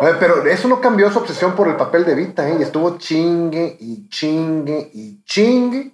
Oye, 0.00 0.12
pero 0.20 0.44
eso 0.46 0.68
no 0.68 0.80
cambió 0.80 1.10
su 1.10 1.18
obsesión 1.18 1.54
por 1.54 1.66
el 1.68 1.76
papel 1.76 2.04
de 2.04 2.14
Vita, 2.14 2.48
¿eh? 2.48 2.56
Y 2.58 2.62
estuvo 2.62 2.98
chingue 2.98 3.76
y 3.80 4.08
chingue 4.08 4.90
y 4.94 5.22
chingue 5.24 5.92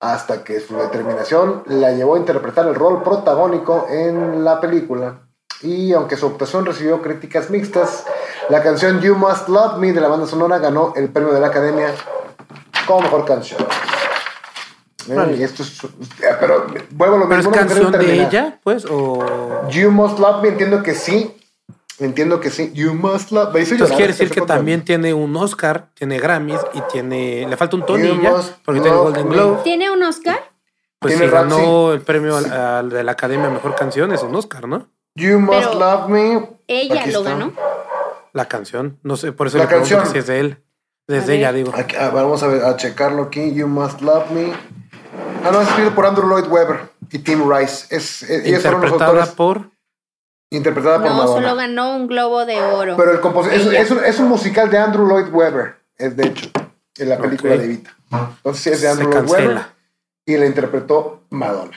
hasta 0.00 0.44
que 0.44 0.60
su 0.60 0.76
determinación 0.76 1.62
la 1.66 1.92
llevó 1.92 2.16
a 2.16 2.18
interpretar 2.18 2.66
el 2.66 2.74
rol 2.74 3.02
protagónico 3.02 3.86
en 3.88 4.44
la 4.44 4.60
película. 4.60 5.20
Y 5.62 5.92
aunque 5.94 6.16
su 6.16 6.26
actuación 6.26 6.66
recibió 6.66 7.00
críticas 7.00 7.48
mixtas, 7.50 8.04
la 8.50 8.62
canción 8.62 9.00
You 9.00 9.16
Must 9.16 9.48
Love 9.48 9.78
Me 9.78 9.92
de 9.92 10.00
la 10.00 10.08
banda 10.08 10.26
sonora 10.26 10.58
ganó 10.58 10.92
el 10.96 11.08
premio 11.08 11.32
de 11.32 11.40
la 11.40 11.46
Academia 11.46 11.88
como 12.86 13.00
mejor 13.02 13.24
canción. 13.24 13.60
Eh, 15.08 15.14
Vale. 15.14 15.36
y 15.36 15.42
esto 15.42 15.62
es, 15.62 15.84
eh, 15.84 16.36
pero 16.40 16.66
vuelvo 16.90 17.16
a 17.16 17.18
lo 17.20 17.28
¿Pero 17.28 17.40
es 17.40 17.48
canción 17.48 17.92
de 17.92 18.22
ella, 18.22 18.58
pues? 18.62 18.84
O... 18.86 19.68
You 19.70 19.90
Must 19.90 20.18
Love 20.18 20.42
Me, 20.42 20.48
entiendo 20.48 20.82
que 20.82 20.94
sí. 20.94 21.34
Entiendo 21.98 22.40
que 22.40 22.50
sí. 22.50 22.72
You 22.74 22.92
Must 22.94 23.30
Love 23.32 23.54
Me. 23.54 23.60
hizo 23.62 23.72
Entonces 23.74 23.96
quiere 23.96 24.12
decir 24.12 24.30
que 24.30 24.42
también 24.42 24.84
tiene 24.84 25.14
un 25.14 25.34
Oscar, 25.36 25.88
tiene 25.94 26.18
Grammys 26.18 26.60
y 26.74 26.80
tiene... 26.92 27.46
Le 27.48 27.56
falta 27.56 27.76
un 27.76 27.86
Tony 27.86 28.08
You 28.08 28.20
ya, 28.22 28.32
porque 28.64 28.80
tiene 28.82 28.96
Golden. 28.96 29.28
Globe. 29.28 29.60
¿Tiene 29.64 29.90
un 29.90 30.02
Oscar? 30.02 30.38
Pues 30.98 31.14
Tiene 31.14 31.28
sí, 31.28 31.32
ganó 31.32 31.92
el 31.92 32.00
premio 32.02 32.36
al- 32.36 32.52
al 32.52 32.90
de 32.90 33.02
la 33.04 33.12
Academia 33.12 33.48
Mejor 33.48 33.74
Canción, 33.74 34.12
es 34.12 34.22
un 34.22 34.34
Oscar, 34.34 34.66
¿no? 34.68 34.88
You 35.14 35.38
Must 35.38 35.58
Pero 35.68 35.74
Love 35.78 36.08
Me. 36.08 36.50
Ella 36.68 37.00
Aquí 37.00 37.10
lo 37.12 37.18
está. 37.20 37.30
ganó. 37.30 37.52
La 38.32 38.46
canción, 38.46 38.98
no 39.02 39.16
sé, 39.16 39.32
por 39.32 39.46
eso 39.46 39.56
La 39.56 39.64
le 39.64 39.68
pregunto 39.68 39.88
canción. 39.96 40.12
que 40.12 40.12
si 40.12 40.18
es 40.18 40.26
de 40.26 40.40
él. 40.40 40.62
Desde 41.08 41.36
ella, 41.36 41.52
digo. 41.52 41.72
Aquí- 41.74 41.96
ah, 41.98 42.10
vamos 42.12 42.42
a, 42.42 42.48
ver, 42.48 42.64
a 42.64 42.76
checarlo 42.76 43.22
aquí. 43.22 43.54
You 43.54 43.68
Must 43.68 44.00
Love 44.02 44.30
Me. 44.32 44.52
Ah, 45.44 45.50
no, 45.52 45.60
es 45.62 45.68
escrito 45.68 45.94
por 45.94 46.04
Andrew 46.04 46.28
Lloyd 46.28 46.46
Webber 46.48 46.90
y 47.10 47.18
Tim 47.20 47.48
Rice. 47.50 47.86
Es, 47.94 48.26
fueron 48.62 48.80
los 48.82 49.36
Interpretada 50.50 50.98
por. 50.98 51.06
Por 51.06 51.10
No, 51.12 51.16
Madonna. 51.18 51.40
solo 51.48 51.56
ganó 51.56 51.96
un 51.96 52.06
globo 52.06 52.46
de 52.46 52.60
oro. 52.62 52.96
Pero 52.96 53.12
el 53.12 53.20
compositor 53.20 53.74
es, 53.74 53.90
un, 53.90 54.04
es 54.04 54.18
un 54.20 54.28
musical 54.28 54.70
de 54.70 54.78
Andrew 54.78 55.06
Lloyd 55.08 55.32
Webber, 55.32 55.76
es 55.98 56.16
de 56.16 56.26
hecho, 56.28 56.50
en 56.98 57.08
la 57.08 57.18
película 57.18 57.56
de 57.56 57.64
Evita. 57.64 57.94
Entonces 58.12 58.62
sí 58.62 58.70
es 58.70 58.80
de 58.80 58.86
Se 58.86 58.92
Andrew 58.92 59.10
Lloyd 59.10 59.28
Webber 59.30 59.62
y 60.24 60.36
la 60.36 60.46
interpretó 60.46 61.22
Madonna. 61.30 61.76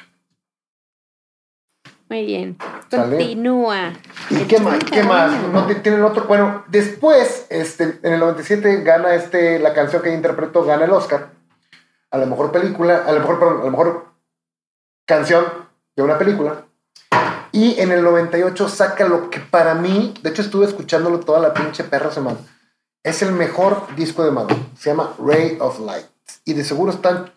Muy 2.10 2.26
bien. 2.26 2.58
Sale. 2.90 3.18
Continúa. 3.18 3.94
¿Y 4.32 4.38
qué 4.46 4.60
más? 4.60 4.80
30 4.80 4.96
¿Qué 4.96 5.04
más? 5.04 5.32
años. 5.32 5.54
¿No 5.54 5.68
te- 5.68 5.76
tienen 5.76 6.02
otro? 6.04 6.26
Bueno, 6.26 6.64
después, 6.68 7.46
este, 7.50 8.00
en 8.02 8.14
el 8.14 8.20
97 8.20 8.82
gana 8.82 9.14
este, 9.14 9.60
la 9.60 9.74
canción 9.76 10.02
que 10.02 10.12
interpretó, 10.14 10.64
gana 10.64 10.86
el 10.86 10.92
Oscar. 10.92 11.30
A 12.10 12.18
la 12.18 12.26
mejor 12.26 12.52
película, 12.52 13.04
a 13.06 13.12
lo 13.12 13.20
mejor, 13.20 13.38
perdón, 13.40 13.62
a 13.62 13.66
la 13.66 13.70
mejor 13.72 14.06
canción 15.06 15.46
de 15.96 16.02
una 16.02 16.18
película. 16.18 16.66
Y 17.52 17.80
en 17.80 17.92
el 17.92 18.04
98 18.04 18.70
saca 18.70 19.08
lo 19.08 19.30
que 19.30 19.40
para 19.40 19.76
mí, 19.76 20.14
de 20.22 20.30
hecho 20.30 20.42
estuve 20.42 20.66
escuchándolo 20.66 21.20
toda 21.20 21.40
la 21.40 21.54
pinche 21.54 21.84
perra 21.84 22.12
semana. 22.12 22.38
Es 23.04 23.22
el 23.22 23.32
mejor 23.32 23.88
disco 23.96 24.24
de 24.24 24.32
Madonna. 24.32 24.68
Se 24.78 24.90
llama 24.90 25.14
Ray 25.20 25.58
of 25.60 25.80
Light. 25.80 26.06
Y 26.46 26.54
de 26.54 26.64
seguro 26.64 26.92
están 26.92 27.32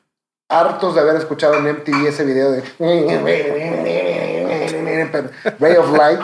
hartos 0.48 0.94
de 0.94 1.00
haber 1.00 1.16
escuchado 1.16 1.54
en 1.54 1.64
MTV 1.64 2.08
ese 2.08 2.24
video 2.24 2.50
de 2.50 2.62
Ray 5.58 5.76
of 5.76 5.96
Light. 5.96 6.20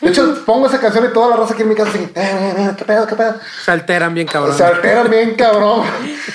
De 0.00 0.08
hecho, 0.08 0.44
pongo 0.46 0.66
esa 0.66 0.80
canción 0.80 1.04
y 1.04 1.12
toda 1.12 1.28
la 1.28 1.36
raza 1.36 1.52
aquí 1.54 1.62
en 1.62 1.68
mi 1.68 1.74
casa 1.74 1.90
así, 1.90 2.06
¿qué 2.76 2.84
pedo, 2.84 3.06
qué 3.06 3.16
pedo? 3.16 3.34
Se 3.64 3.70
alteran 3.70 4.14
bien 4.14 4.26
cabrón. 4.26 4.56
Se 4.56 4.64
alteran 4.64 5.10
bien 5.10 5.34
cabrón. 5.34 5.84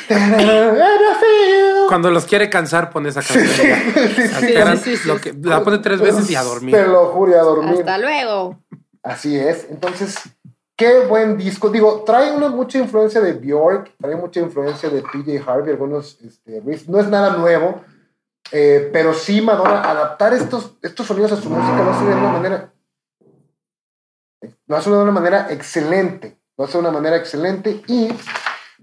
Cuando 1.88 2.12
los 2.12 2.26
quiere 2.26 2.50
cansar, 2.50 2.90
pone 2.90 3.10
esa 3.10 3.22
canción. 3.22 3.48
Sí, 3.48 4.28
sí, 4.84 4.98
sí, 4.98 5.08
lo 5.08 5.20
que- 5.20 5.34
la 5.34 5.64
pone 5.64 5.80
tres 5.80 6.02
veces 6.02 6.30
y 6.30 6.36
a 6.36 6.44
dormir. 6.44 6.76
Te 6.76 6.88
lo 6.88 7.08
juro, 7.08 7.32
y 7.32 7.36
a 7.36 7.42
dormir. 7.42 7.80
Hasta 7.80 7.98
luego. 7.98 8.60
Así 9.04 9.38
es. 9.38 9.68
Entonces, 9.70 10.18
qué 10.76 11.02
buen 11.02 11.38
disco. 11.38 11.70
Digo, 11.70 12.04
trae 12.06 12.32
una, 12.32 12.50
mucha 12.50 12.80
influencia 12.80 13.22
de 13.22 13.34
Bjork, 13.34 13.94
trae 14.00 14.16
mucha 14.16 14.40
influencia 14.40 14.90
de 14.90 15.02
PJ 15.02 15.44
Harvey, 15.46 15.72
algunos 15.72 16.20
este, 16.22 16.62
riffs. 16.66 16.90
No 16.90 17.00
es 17.00 17.08
nada 17.08 17.38
nuevo, 17.38 17.82
eh, 18.52 18.90
pero 18.92 19.14
sí, 19.14 19.42
Madonna, 19.42 19.82
adaptar 19.82 20.34
estos, 20.34 20.74
estos 20.82 21.06
sonidos 21.06 21.32
a 21.32 21.38
su 21.38 21.50
música 21.50 21.84
lo 21.84 21.92
hace 21.92 22.06
de 22.06 22.16
una 22.16 22.32
manera. 22.32 22.74
Lo 24.68 24.76
hace 24.76 24.90
de 24.90 24.98
una 24.98 25.12
manera 25.12 25.48
excelente. 25.52 26.38
Lo 26.58 26.66
hace 26.66 26.74
de 26.74 26.80
una 26.80 26.92
manera 26.92 27.18
excelente. 27.18 27.82
Y 27.88 28.10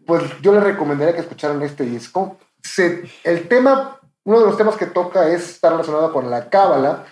pues 0.06 0.22
yo 0.40 0.52
le 0.52 0.60
recomendaría 0.60 1.14
que 1.14 1.20
escucharan 1.20 1.62
este 1.62 1.84
disco. 1.84 2.36
Se- 2.62 3.02
el 3.24 3.48
tema, 3.48 3.98
uno 4.24 4.40
de 4.40 4.46
los 4.46 4.56
temas 4.56 4.76
que 4.76 4.86
toca 4.86 5.28
es 5.28 5.48
está 5.50 5.70
relacionado 5.70 6.12
con 6.12 6.30
la 6.30 6.48
cábala 6.48 7.04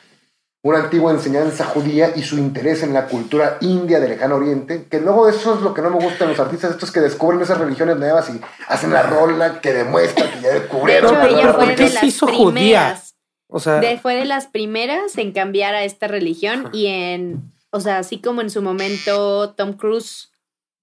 una 0.63 0.79
antigua 0.79 1.11
enseñanza 1.11 1.65
judía 1.65 2.13
y 2.15 2.23
su 2.23 2.37
interés 2.37 2.83
en 2.83 2.93
la 2.93 3.07
cultura 3.07 3.57
india 3.63 3.99
del 3.99 4.11
lejano 4.11 4.37
oriente, 4.37 4.85
que 4.91 5.01
luego 5.01 5.27
eso 5.27 5.55
es 5.55 5.63
lo 5.63 5.73
que 5.73 5.81
no 5.81 5.89
me 5.89 5.97
gusta 6.05 6.25
en 6.25 6.31
los 6.31 6.39
artistas, 6.41 6.73
estos 6.73 6.93
que 6.93 7.01
descubren 7.01 7.41
esas 7.41 7.57
religiones 7.57 7.97
nuevas 7.97 8.29
y 8.29 8.39
hacen 8.69 8.93
la 8.93 9.03
rola 9.05 9.63
que 9.63 9.73
demuestra 9.73 10.31
que 10.31 10.41
ya 10.43 10.49
De 10.53 10.61
descubrieron. 10.61 11.11
hecho, 11.15 11.21
pero- 11.23 11.33
ella 11.33 11.41
pero 11.41 11.55
fue 11.55 11.65
¿por 11.65 11.75
qué 11.77 11.83
de 11.85 11.89
se 11.89 11.95
las 11.95 12.05
hizo 12.05 12.27
primeras. 12.27 12.45
judía? 12.53 13.01
O 13.49 13.59
sea, 13.59 13.81
de- 13.81 13.99
fue 13.99 14.15
de 14.17 14.27
las 14.27 14.49
primeras 14.49 15.17
en 15.17 15.33
cambiar 15.33 15.75
a 15.75 15.83
esta 15.85 16.09
religión 16.09 16.69
y 16.75 16.89
en, 16.89 17.53
o 17.71 17.81
sea, 17.81 17.97
así 17.97 18.21
como 18.21 18.43
en 18.43 18.51
su 18.51 18.61
momento 18.61 19.55
Tom 19.55 19.73
Cruise 19.73 20.31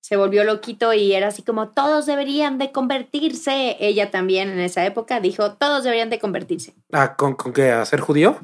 se 0.02 0.16
volvió 0.16 0.44
loquito 0.44 0.94
y 0.94 1.14
era 1.14 1.28
así 1.28 1.44
como 1.44 1.70
todos 1.70 2.06
deberían 2.06 2.58
de 2.58 2.72
convertirse. 2.72 3.78
Ella 3.80 4.12
también 4.12 4.50
en 4.50 4.60
esa 4.60 4.86
época 4.86 5.20
dijo 5.20 5.54
todos 5.54 5.84
deberían 5.84 6.10
de 6.10 6.20
convertirse. 6.20 6.74
ah, 6.94 7.16
¿con, 7.16 7.36
¿con 7.36 7.54
qué? 7.54 7.72
¿A 7.72 7.86
ser 7.86 8.00
judío? 8.00 8.40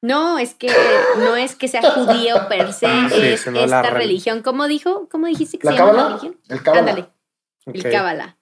No, 0.00 0.38
es 0.38 0.54
que 0.54 0.68
no 1.18 1.36
es 1.36 1.54
que 1.54 1.68
sea 1.68 1.82
judío 1.82 2.48
per 2.48 2.72
se, 2.72 2.86
Sí, 3.10 3.20
es 3.22 3.46
esta 3.46 3.90
religión. 3.90 4.42
¿Cómo 4.42 4.66
dijo? 4.66 5.08
¿Cómo 5.08 5.26
dijiste 5.26 5.58
que 5.58 5.66
¿La 5.66 5.72
se 5.72 5.78
llama 5.78 5.92
la 5.92 6.08
religión? 6.08 6.40
El 6.48 6.62
cábala. 6.62 6.80
Ándale, 6.80 7.08
el 7.66 7.82
cábala. 7.90 8.36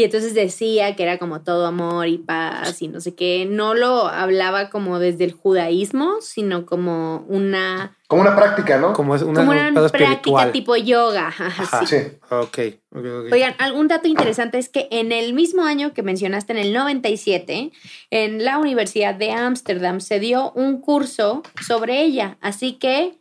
Y 0.00 0.04
entonces 0.04 0.32
decía 0.32 0.96
que 0.96 1.02
era 1.02 1.18
como 1.18 1.42
todo 1.42 1.66
amor 1.66 2.08
y 2.08 2.16
paz 2.16 2.80
y 2.80 2.88
no 2.88 3.02
sé 3.02 3.14
qué. 3.14 3.46
No 3.46 3.74
lo 3.74 4.08
hablaba 4.08 4.70
como 4.70 4.98
desde 4.98 5.24
el 5.24 5.32
judaísmo, 5.32 6.22
sino 6.22 6.64
como 6.64 7.26
una, 7.28 7.98
Como 8.06 8.22
una 8.22 8.34
práctica, 8.34 8.78
¿no? 8.78 8.94
Como 8.94 9.14
es 9.14 9.20
una, 9.20 9.40
como 9.40 9.50
una 9.50 9.74
práctica 9.74 10.12
espiritual. 10.12 10.52
tipo 10.52 10.74
yoga. 10.74 11.26
ajá, 11.26 11.84
sí. 11.84 11.98
Sí. 11.98 12.06
Ok, 12.30 12.58
ok, 12.92 13.04
ok. 13.26 13.32
Oigan, 13.32 13.54
algún 13.58 13.88
dato 13.88 14.08
interesante 14.08 14.56
es 14.56 14.70
que 14.70 14.88
en 14.90 15.12
el 15.12 15.34
mismo 15.34 15.64
año 15.64 15.92
que 15.92 16.02
mencionaste, 16.02 16.54
en 16.54 16.60
el 16.60 16.72
97, 16.72 17.70
en 18.08 18.42
la 18.42 18.56
Universidad 18.56 19.14
de 19.14 19.32
Ámsterdam 19.32 20.00
se 20.00 20.18
dio 20.18 20.50
un 20.52 20.80
curso 20.80 21.42
sobre 21.60 22.00
ella. 22.00 22.38
Así 22.40 22.78
que 22.78 23.20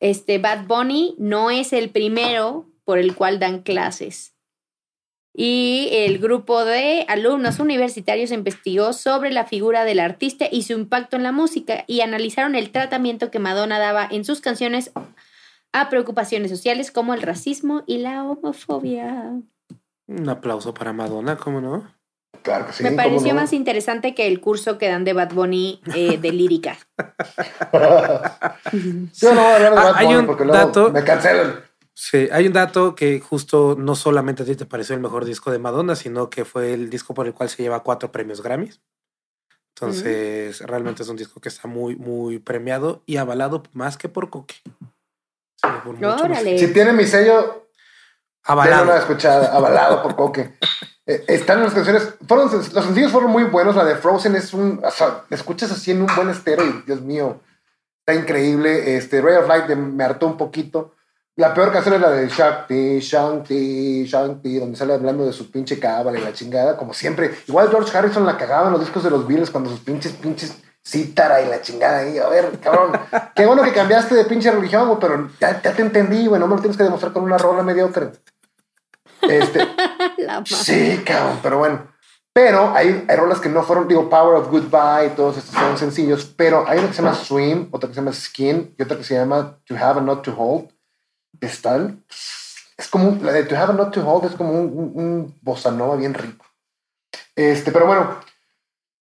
este 0.00 0.36
Bad 0.36 0.66
Bunny 0.66 1.14
no 1.16 1.50
es 1.50 1.72
el 1.72 1.88
primero 1.88 2.66
por 2.84 2.98
el 2.98 3.14
cual 3.14 3.38
dan 3.38 3.62
clases. 3.62 4.29
Y 5.32 5.88
el 5.92 6.18
grupo 6.18 6.64
de 6.64 7.04
alumnos 7.08 7.60
universitarios 7.60 8.32
investigó 8.32 8.92
sobre 8.92 9.30
la 9.30 9.44
figura 9.46 9.84
del 9.84 10.00
artista 10.00 10.46
y 10.50 10.62
su 10.64 10.72
impacto 10.72 11.16
en 11.16 11.22
la 11.22 11.30
música 11.32 11.84
y 11.86 12.00
analizaron 12.00 12.54
el 12.56 12.70
tratamiento 12.72 13.30
que 13.30 13.38
Madonna 13.38 13.78
daba 13.78 14.08
en 14.10 14.24
sus 14.24 14.40
canciones 14.40 14.90
a 15.72 15.88
preocupaciones 15.88 16.50
sociales 16.50 16.90
como 16.90 17.14
el 17.14 17.22
racismo 17.22 17.84
y 17.86 17.98
la 17.98 18.24
homofobia. 18.24 19.34
Un 20.08 20.28
aplauso 20.28 20.74
para 20.74 20.92
Madonna, 20.92 21.36
¿cómo 21.36 21.60
no? 21.60 21.84
Claro 22.42 22.66
que 22.66 22.72
sí. 22.72 22.82
Me 22.82 22.90
¿cómo 22.90 23.02
pareció 23.02 23.28
no? 23.34 23.40
más 23.40 23.52
interesante 23.52 24.14
que 24.16 24.26
el 24.26 24.40
curso 24.40 24.78
que 24.78 24.88
dan 24.88 25.04
de 25.04 25.12
Bad 25.12 25.32
Bunny 25.32 25.80
eh, 25.94 26.18
de 26.18 26.32
lírica. 26.32 26.76
Yo 28.72 29.34
no 29.34 29.40
voy 29.42 29.52
a 29.52 29.56
hablar 29.56 29.72
de 29.74 29.78
Ah, 29.78 29.84
Bad 29.84 29.94
hay 29.96 30.06
Bunny 30.06 30.18
un 30.18 30.26
porque 30.26 30.44
luego 30.44 30.58
dato- 30.66 30.90
me 30.90 31.04
cancelan. 31.04 31.60
Sí, 32.02 32.30
hay 32.32 32.46
un 32.46 32.54
dato 32.54 32.94
que 32.94 33.20
justo 33.20 33.76
no 33.78 33.94
solamente 33.94 34.42
a 34.42 34.46
ti 34.46 34.56
te 34.56 34.64
pareció 34.64 34.94
el 34.94 35.02
mejor 35.02 35.26
disco 35.26 35.50
de 35.50 35.58
Madonna, 35.58 35.94
sino 35.94 36.30
que 36.30 36.46
fue 36.46 36.72
el 36.72 36.88
disco 36.88 37.12
por 37.12 37.26
el 37.26 37.34
cual 37.34 37.50
se 37.50 37.62
lleva 37.62 37.82
cuatro 37.82 38.10
premios 38.10 38.42
Grammys. 38.42 38.80
Entonces, 39.74 40.60
realmente 40.62 41.02
es 41.02 41.10
un 41.10 41.16
disco 41.16 41.42
que 41.42 41.50
está 41.50 41.68
muy, 41.68 41.96
muy 41.96 42.38
premiado 42.38 43.02
y 43.04 43.18
avalado 43.18 43.64
más 43.74 43.98
que 43.98 44.08
por 44.08 44.30
Coque. 44.30 44.54
sino 45.56 45.84
por 45.84 45.94
mucho 45.96 46.08
más. 46.08 46.22
Órale. 46.22 46.58
Si 46.58 46.72
tiene 46.72 46.94
mi 46.94 47.04
sello, 47.04 47.68
Avalado. 48.44 48.84
una 48.84 48.96
escuchada, 48.96 49.54
avalado 49.54 50.02
por 50.02 50.16
Coque. 50.16 50.56
Eh, 51.06 51.24
están 51.28 51.62
las 51.62 51.72
canciones, 51.74 52.14
fueron, 52.28 52.52
los 52.52 52.84
sencillos 52.84 53.10
fueron 53.10 53.30
muy 53.30 53.42
buenos. 53.44 53.74
La 53.74 53.84
de 53.84 53.96
Frozen 53.96 54.36
es 54.36 54.52
un, 54.54 54.80
o 54.84 54.90
sea, 54.90 55.24
escuchas 55.30 55.72
así 55.72 55.90
en 55.90 56.02
un 56.02 56.08
buen 56.14 56.28
estero 56.28 56.64
y 56.64 56.82
Dios 56.86 57.00
mío, 57.00 57.40
está 57.98 58.14
increíble. 58.20 58.96
Este 58.96 59.20
Ray 59.20 59.36
of 59.36 59.48
Light 59.48 59.64
de- 59.66 59.76
me 59.76 60.04
hartó 60.04 60.26
un 60.26 60.36
poquito. 60.36 60.94
La 61.36 61.54
peor 61.54 61.72
canción 61.72 61.94
es 61.94 62.00
la 62.00 62.10
de 62.10 62.28
Shakti, 62.28 63.00
Shanti, 63.00 64.04
Shanti, 64.04 64.58
donde 64.58 64.76
sale 64.76 64.94
hablando 64.94 65.24
de 65.24 65.32
su 65.32 65.50
pinche 65.50 65.78
cábala 65.78 66.18
y 66.18 66.22
la 66.22 66.32
chingada, 66.32 66.76
como 66.76 66.92
siempre. 66.92 67.34
Igual 67.46 67.70
George 67.70 67.96
Harrison 67.96 68.26
la 68.26 68.36
cagaba 68.36 68.66
en 68.66 68.72
los 68.72 68.80
discos 68.80 69.04
de 69.04 69.10
los 69.10 69.26
Beatles 69.26 69.50
cuando 69.50 69.70
sus 69.70 69.80
pinches, 69.80 70.12
pinches 70.12 70.56
cítara 70.86 71.40
y 71.42 71.48
la 71.48 71.62
chingada 71.62 71.98
ahí. 71.98 72.18
A 72.18 72.28
ver, 72.28 72.58
cabrón, 72.60 72.92
qué 73.34 73.46
bueno 73.46 73.62
que 73.62 73.72
cambiaste 73.72 74.14
de 74.14 74.24
pinche 74.24 74.50
religión, 74.50 74.86
güey, 74.88 74.98
pero 75.00 75.30
ya, 75.40 75.62
ya 75.62 75.72
te 75.72 75.82
entendí, 75.82 76.26
güey, 76.26 76.40
no 76.40 76.46
me 76.46 76.56
lo 76.56 76.60
tienes 76.60 76.76
que 76.76 76.84
demostrar 76.84 77.12
con 77.12 77.22
una 77.22 77.38
rola 77.38 77.62
mediocre. 77.62 78.10
Este, 79.22 79.66
La 80.18 80.42
Sí, 80.44 81.02
cabrón, 81.06 81.38
pero 81.42 81.58
bueno. 81.58 81.86
Pero 82.32 82.72
hay, 82.76 83.04
hay 83.08 83.16
rolas 83.16 83.40
que 83.40 83.48
no 83.48 83.62
fueron, 83.64 83.88
digo, 83.88 84.08
Power 84.08 84.36
of 84.36 84.50
Goodbye, 84.50 85.10
todos 85.16 85.36
estos 85.36 85.52
son 85.52 85.76
sencillos, 85.76 86.32
pero 86.36 86.64
hay 86.66 86.78
una 86.78 86.88
que 86.88 86.94
se 86.94 87.02
llama 87.02 87.14
Swim, 87.14 87.68
otra 87.72 87.88
que 87.88 87.94
se 87.94 88.00
llama 88.00 88.12
Skin 88.12 88.74
y 88.78 88.82
otra 88.82 88.96
que 88.96 89.04
se 89.04 89.14
llama 89.14 89.58
To 89.64 89.74
Have 89.74 89.98
and 89.98 90.06
Not 90.06 90.22
to 90.22 90.34
Hold. 90.36 90.68
Están, 91.40 92.04
es 92.76 92.88
como, 92.90 93.18
la 93.22 93.32
de 93.32 93.44
To 93.44 93.56
Have 93.56 93.74
Not 93.74 93.92
to 93.94 94.06
Hold 94.06 94.26
es 94.30 94.36
como 94.36 94.52
un, 94.52 94.66
un, 94.66 94.92
un 94.94 95.38
bossa 95.42 95.70
nova 95.70 95.96
bien 95.96 96.14
rico. 96.14 96.44
Este, 97.36 97.72
pero 97.72 97.86
bueno, 97.86 98.16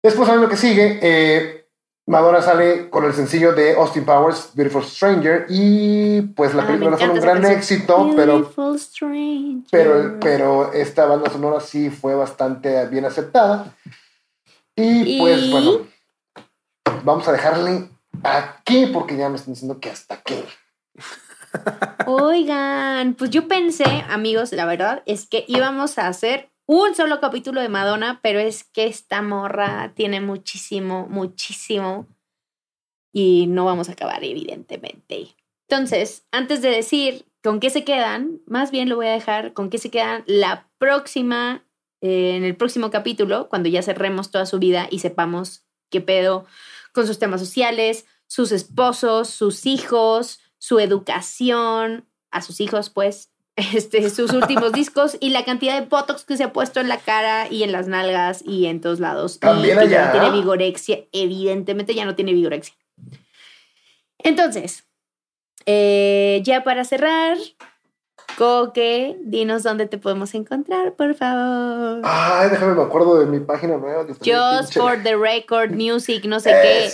después 0.02 0.28
a 0.28 0.36
lo 0.36 0.48
que 0.48 0.56
sigue, 0.56 0.98
eh, 1.02 1.66
Madonna 2.08 2.40
sale 2.40 2.88
con 2.88 3.04
el 3.04 3.12
sencillo 3.14 3.52
de 3.52 3.74
Austin 3.74 4.04
Powers, 4.04 4.50
Beautiful 4.54 4.84
Stranger, 4.84 5.46
y 5.48 6.20
pues 6.22 6.54
la 6.54 6.62
Ah, 6.62 6.66
película 6.66 6.90
me 6.92 6.96
fue 6.98 7.08
un 7.10 7.20
gran 7.20 7.44
éxito, 7.44 8.10
pero 8.14 8.52
pero, 9.70 10.20
pero 10.20 10.72
esta 10.72 11.06
banda 11.06 11.30
sonora 11.30 11.60
sí 11.60 11.90
fue 11.90 12.14
bastante 12.14 12.86
bien 12.86 13.04
aceptada. 13.04 13.74
Y, 14.76 15.16
Y- 15.16 15.18
pues 15.20 15.50
bueno, 15.50 15.86
vamos 17.02 17.26
a 17.26 17.32
dejarle 17.32 17.88
aquí 18.22 18.86
porque 18.86 19.16
ya 19.16 19.28
me 19.28 19.36
están 19.36 19.54
diciendo 19.54 19.80
que 19.80 19.90
hasta 19.90 20.14
aquí. 20.14 20.44
Oigan, 22.06 23.14
pues 23.14 23.30
yo 23.30 23.48
pensé, 23.48 23.84
amigos, 24.08 24.52
la 24.52 24.66
verdad 24.66 25.02
es 25.06 25.26
que 25.26 25.44
íbamos 25.48 25.98
a 25.98 26.08
hacer 26.08 26.50
un 26.66 26.94
solo 26.94 27.20
capítulo 27.20 27.60
de 27.60 27.68
Madonna, 27.68 28.20
pero 28.22 28.40
es 28.40 28.64
que 28.64 28.86
esta 28.86 29.22
morra 29.22 29.92
tiene 29.94 30.20
muchísimo, 30.20 31.06
muchísimo 31.08 32.06
y 33.12 33.46
no 33.46 33.64
vamos 33.64 33.88
a 33.88 33.92
acabar, 33.92 34.22
evidentemente. 34.24 35.28
Entonces, 35.68 36.26
antes 36.32 36.62
de 36.62 36.70
decir 36.70 37.24
con 37.42 37.60
qué 37.60 37.70
se 37.70 37.84
quedan, 37.84 38.40
más 38.46 38.70
bien 38.70 38.88
lo 38.88 38.96
voy 38.96 39.06
a 39.06 39.12
dejar 39.12 39.52
con 39.52 39.70
qué 39.70 39.78
se 39.78 39.90
quedan 39.90 40.24
la 40.26 40.68
próxima, 40.78 41.64
eh, 42.00 42.36
en 42.36 42.44
el 42.44 42.56
próximo 42.56 42.90
capítulo, 42.90 43.48
cuando 43.48 43.68
ya 43.68 43.82
cerremos 43.82 44.30
toda 44.30 44.46
su 44.46 44.58
vida 44.58 44.88
y 44.90 44.98
sepamos 44.98 45.64
qué 45.88 46.00
pedo 46.00 46.46
con 46.92 47.06
sus 47.06 47.18
temas 47.18 47.40
sociales, 47.40 48.06
sus 48.26 48.52
esposos, 48.52 49.30
sus 49.30 49.66
hijos, 49.66 50.40
su 50.66 50.80
educación, 50.80 52.08
a 52.32 52.42
sus 52.42 52.60
hijos, 52.60 52.90
pues, 52.90 53.30
este, 53.56 54.10
sus 54.10 54.32
últimos 54.32 54.72
discos 54.80 55.16
y 55.20 55.30
la 55.30 55.44
cantidad 55.44 55.80
de 55.80 55.86
botox 55.86 56.24
que 56.24 56.36
se 56.36 56.42
ha 56.42 56.52
puesto 56.52 56.80
en 56.80 56.88
la 56.88 56.98
cara 56.98 57.46
y 57.48 57.62
en 57.62 57.70
las 57.70 57.86
nalgas 57.86 58.42
y 58.44 58.66
en 58.66 58.80
todos 58.80 58.98
lados. 58.98 59.38
También 59.38 59.78
y 59.78 59.82
que 59.82 59.88
ya 59.90 60.00
allá. 60.00 60.06
no 60.06 60.20
tiene 60.20 60.36
vigorexia, 60.36 61.04
evidentemente 61.12 61.94
ya 61.94 62.04
no 62.04 62.16
tiene 62.16 62.32
vigorexia. 62.32 62.74
Entonces, 64.18 64.82
eh, 65.66 66.40
ya 66.42 66.64
para 66.64 66.84
cerrar, 66.84 67.38
Coque, 68.36 69.16
dinos 69.22 69.62
dónde 69.62 69.86
te 69.86 69.98
podemos 69.98 70.34
encontrar, 70.34 70.94
por 70.94 71.14
favor. 71.14 72.00
Ay, 72.02 72.50
déjame 72.50 72.74
me 72.74 72.82
acuerdo 72.82 73.20
de 73.20 73.26
mi 73.26 73.38
página 73.38 73.76
nueva. 73.76 74.04
que 74.04 74.14
Just 74.14 74.74
for 74.74 75.00
the 75.00 75.16
record, 75.16 75.70
music, 75.70 76.24
no 76.24 76.40
sé 76.40 76.50
qué. 76.50 76.90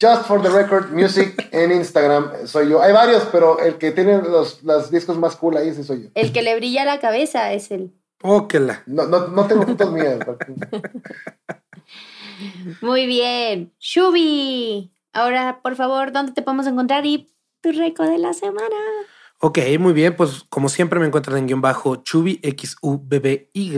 Just 0.00 0.26
for 0.26 0.42
the 0.42 0.48
record, 0.48 0.90
music 0.90 1.48
en 1.52 1.72
Instagram 1.72 2.30
soy 2.46 2.70
yo. 2.70 2.82
Hay 2.82 2.92
varios, 2.92 3.24
pero 3.30 3.58
el 3.60 3.76
que 3.76 3.92
tiene 3.92 4.20
los, 4.22 4.62
los 4.62 4.90
discos 4.90 5.16
más 5.16 5.36
cool 5.36 5.56
ahí 5.56 5.72
sí 5.72 5.84
soy 5.84 6.04
yo. 6.04 6.08
El 6.14 6.32
que 6.32 6.42
le 6.42 6.56
brilla 6.56 6.84
la 6.84 7.00
cabeza 7.00 7.52
es 7.52 7.70
el. 7.70 7.92
Óquela. 8.22 8.82
No, 8.86 9.06
no, 9.06 9.28
no 9.28 9.46
tengo 9.46 9.62
fotos 9.62 9.92
mías. 9.92 10.18
Muy 12.80 13.06
bien. 13.06 13.72
Shubi. 13.78 14.90
Ahora, 15.12 15.60
por 15.62 15.76
favor, 15.76 16.10
¿dónde 16.10 16.32
te 16.32 16.42
podemos 16.42 16.66
encontrar? 16.66 17.06
Y 17.06 17.30
tu 17.60 17.70
récord 17.72 18.08
de 18.08 18.18
la 18.18 18.32
semana. 18.32 18.76
Ok, 19.40 19.58
muy 19.78 19.92
bien, 19.92 20.16
pues 20.16 20.44
como 20.48 20.70
siempre 20.70 20.98
me 20.98 21.06
encuentran 21.06 21.36
en 21.36 21.46
guion 21.46 21.60
bajo 21.60 21.96
Chubi 21.96 22.40
X 22.42 22.76
U 22.80 22.98
B 23.02 23.18
B 23.18 23.50
Y 23.52 23.76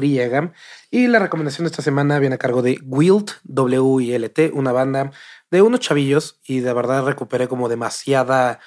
y 0.90 1.06
la 1.08 1.18
recomendación 1.18 1.64
de 1.64 1.70
esta 1.70 1.82
semana 1.82 2.20
viene 2.20 2.36
a 2.36 2.38
cargo 2.38 2.62
de 2.62 2.78
Wilt 2.84 3.32
W 3.42 4.04
I 4.04 4.12
L 4.12 4.28
T, 4.28 4.52
una 4.54 4.70
banda 4.70 5.10
de 5.56 5.62
unos 5.62 5.80
chavillos 5.80 6.38
y 6.46 6.60
de 6.60 6.72
verdad 6.72 7.04
recuperé 7.04 7.48
como 7.48 7.68
demasiada 7.68 8.60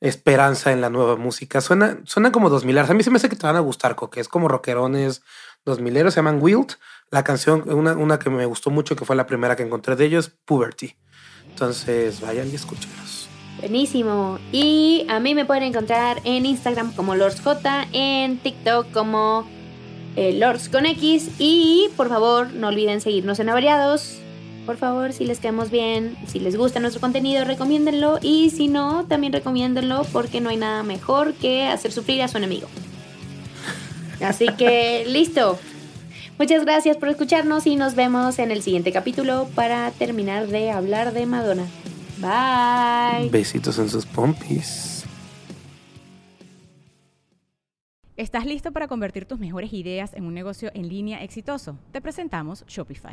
esperanza 0.00 0.72
en 0.72 0.80
la 0.80 0.90
nueva 0.90 1.16
música. 1.16 1.60
Suena, 1.60 1.98
suena 2.04 2.30
como 2.30 2.50
2000 2.50 2.78
A 2.78 2.94
mí 2.94 3.02
se 3.02 3.10
me 3.10 3.16
hace 3.16 3.28
que 3.28 3.36
te 3.36 3.46
van 3.46 3.56
a 3.56 3.60
gustar, 3.60 3.96
que 4.10 4.20
es 4.20 4.28
como 4.28 4.48
rockerones 4.48 5.22
2000 5.64 6.10
se 6.10 6.16
llaman 6.16 6.42
Wilt. 6.42 6.74
La 7.10 7.24
canción, 7.24 7.64
una, 7.70 7.92
una 7.92 8.18
que 8.18 8.30
me 8.30 8.44
gustó 8.46 8.70
mucho, 8.70 8.96
que 8.96 9.04
fue 9.04 9.16
la 9.16 9.26
primera 9.26 9.56
que 9.56 9.62
encontré 9.62 9.96
de 9.96 10.04
ellos, 10.04 10.30
Puberty. 10.44 10.96
Entonces 11.48 12.20
vayan 12.20 12.50
y 12.50 12.54
escúchenlos. 12.54 13.28
Buenísimo. 13.58 14.38
Y 14.52 15.06
a 15.08 15.20
mí 15.20 15.34
me 15.34 15.44
pueden 15.44 15.62
encontrar 15.62 16.20
en 16.24 16.44
Instagram 16.44 16.92
como 16.94 17.14
LordsJ, 17.14 17.48
en 17.92 18.38
TikTok 18.38 18.90
como 18.92 19.48
eh, 20.16 20.34
Lords 20.34 20.68
con 20.68 20.86
X. 20.86 21.30
Y 21.38 21.88
por 21.96 22.08
favor, 22.08 22.52
no 22.52 22.68
olviden 22.68 23.00
seguirnos 23.00 23.38
en 23.38 23.48
Avariados. 23.48 24.18
Por 24.66 24.78
favor, 24.78 25.12
si 25.12 25.26
les 25.26 25.40
quedamos 25.40 25.70
bien, 25.70 26.16
si 26.26 26.40
les 26.40 26.56
gusta 26.56 26.80
nuestro 26.80 27.00
contenido, 27.00 27.44
recomiéndenlo. 27.44 28.18
Y 28.22 28.50
si 28.50 28.68
no, 28.68 29.04
también 29.04 29.32
recomiéndenlo 29.32 30.04
porque 30.12 30.40
no 30.40 30.48
hay 30.48 30.56
nada 30.56 30.82
mejor 30.82 31.34
que 31.34 31.66
hacer 31.66 31.92
sufrir 31.92 32.22
a 32.22 32.28
su 32.28 32.38
enemigo. 32.38 32.66
Así 34.22 34.46
que, 34.56 35.04
listo. 35.08 35.58
Muchas 36.38 36.64
gracias 36.64 36.96
por 36.96 37.08
escucharnos 37.10 37.66
y 37.66 37.76
nos 37.76 37.94
vemos 37.94 38.38
en 38.38 38.50
el 38.50 38.62
siguiente 38.62 38.90
capítulo 38.90 39.48
para 39.54 39.90
terminar 39.92 40.48
de 40.48 40.70
hablar 40.70 41.12
de 41.12 41.26
Madonna. 41.26 41.66
Bye. 42.18 43.28
Besitos 43.28 43.78
en 43.78 43.88
sus 43.88 44.06
pompis. 44.06 45.04
¿Estás 48.16 48.46
listo 48.46 48.72
para 48.72 48.88
convertir 48.88 49.26
tus 49.26 49.38
mejores 49.38 49.72
ideas 49.72 50.14
en 50.14 50.24
un 50.24 50.34
negocio 50.34 50.70
en 50.74 50.88
línea 50.88 51.22
exitoso? 51.22 51.78
Te 51.92 52.00
presentamos 52.00 52.64
Shopify. 52.66 53.12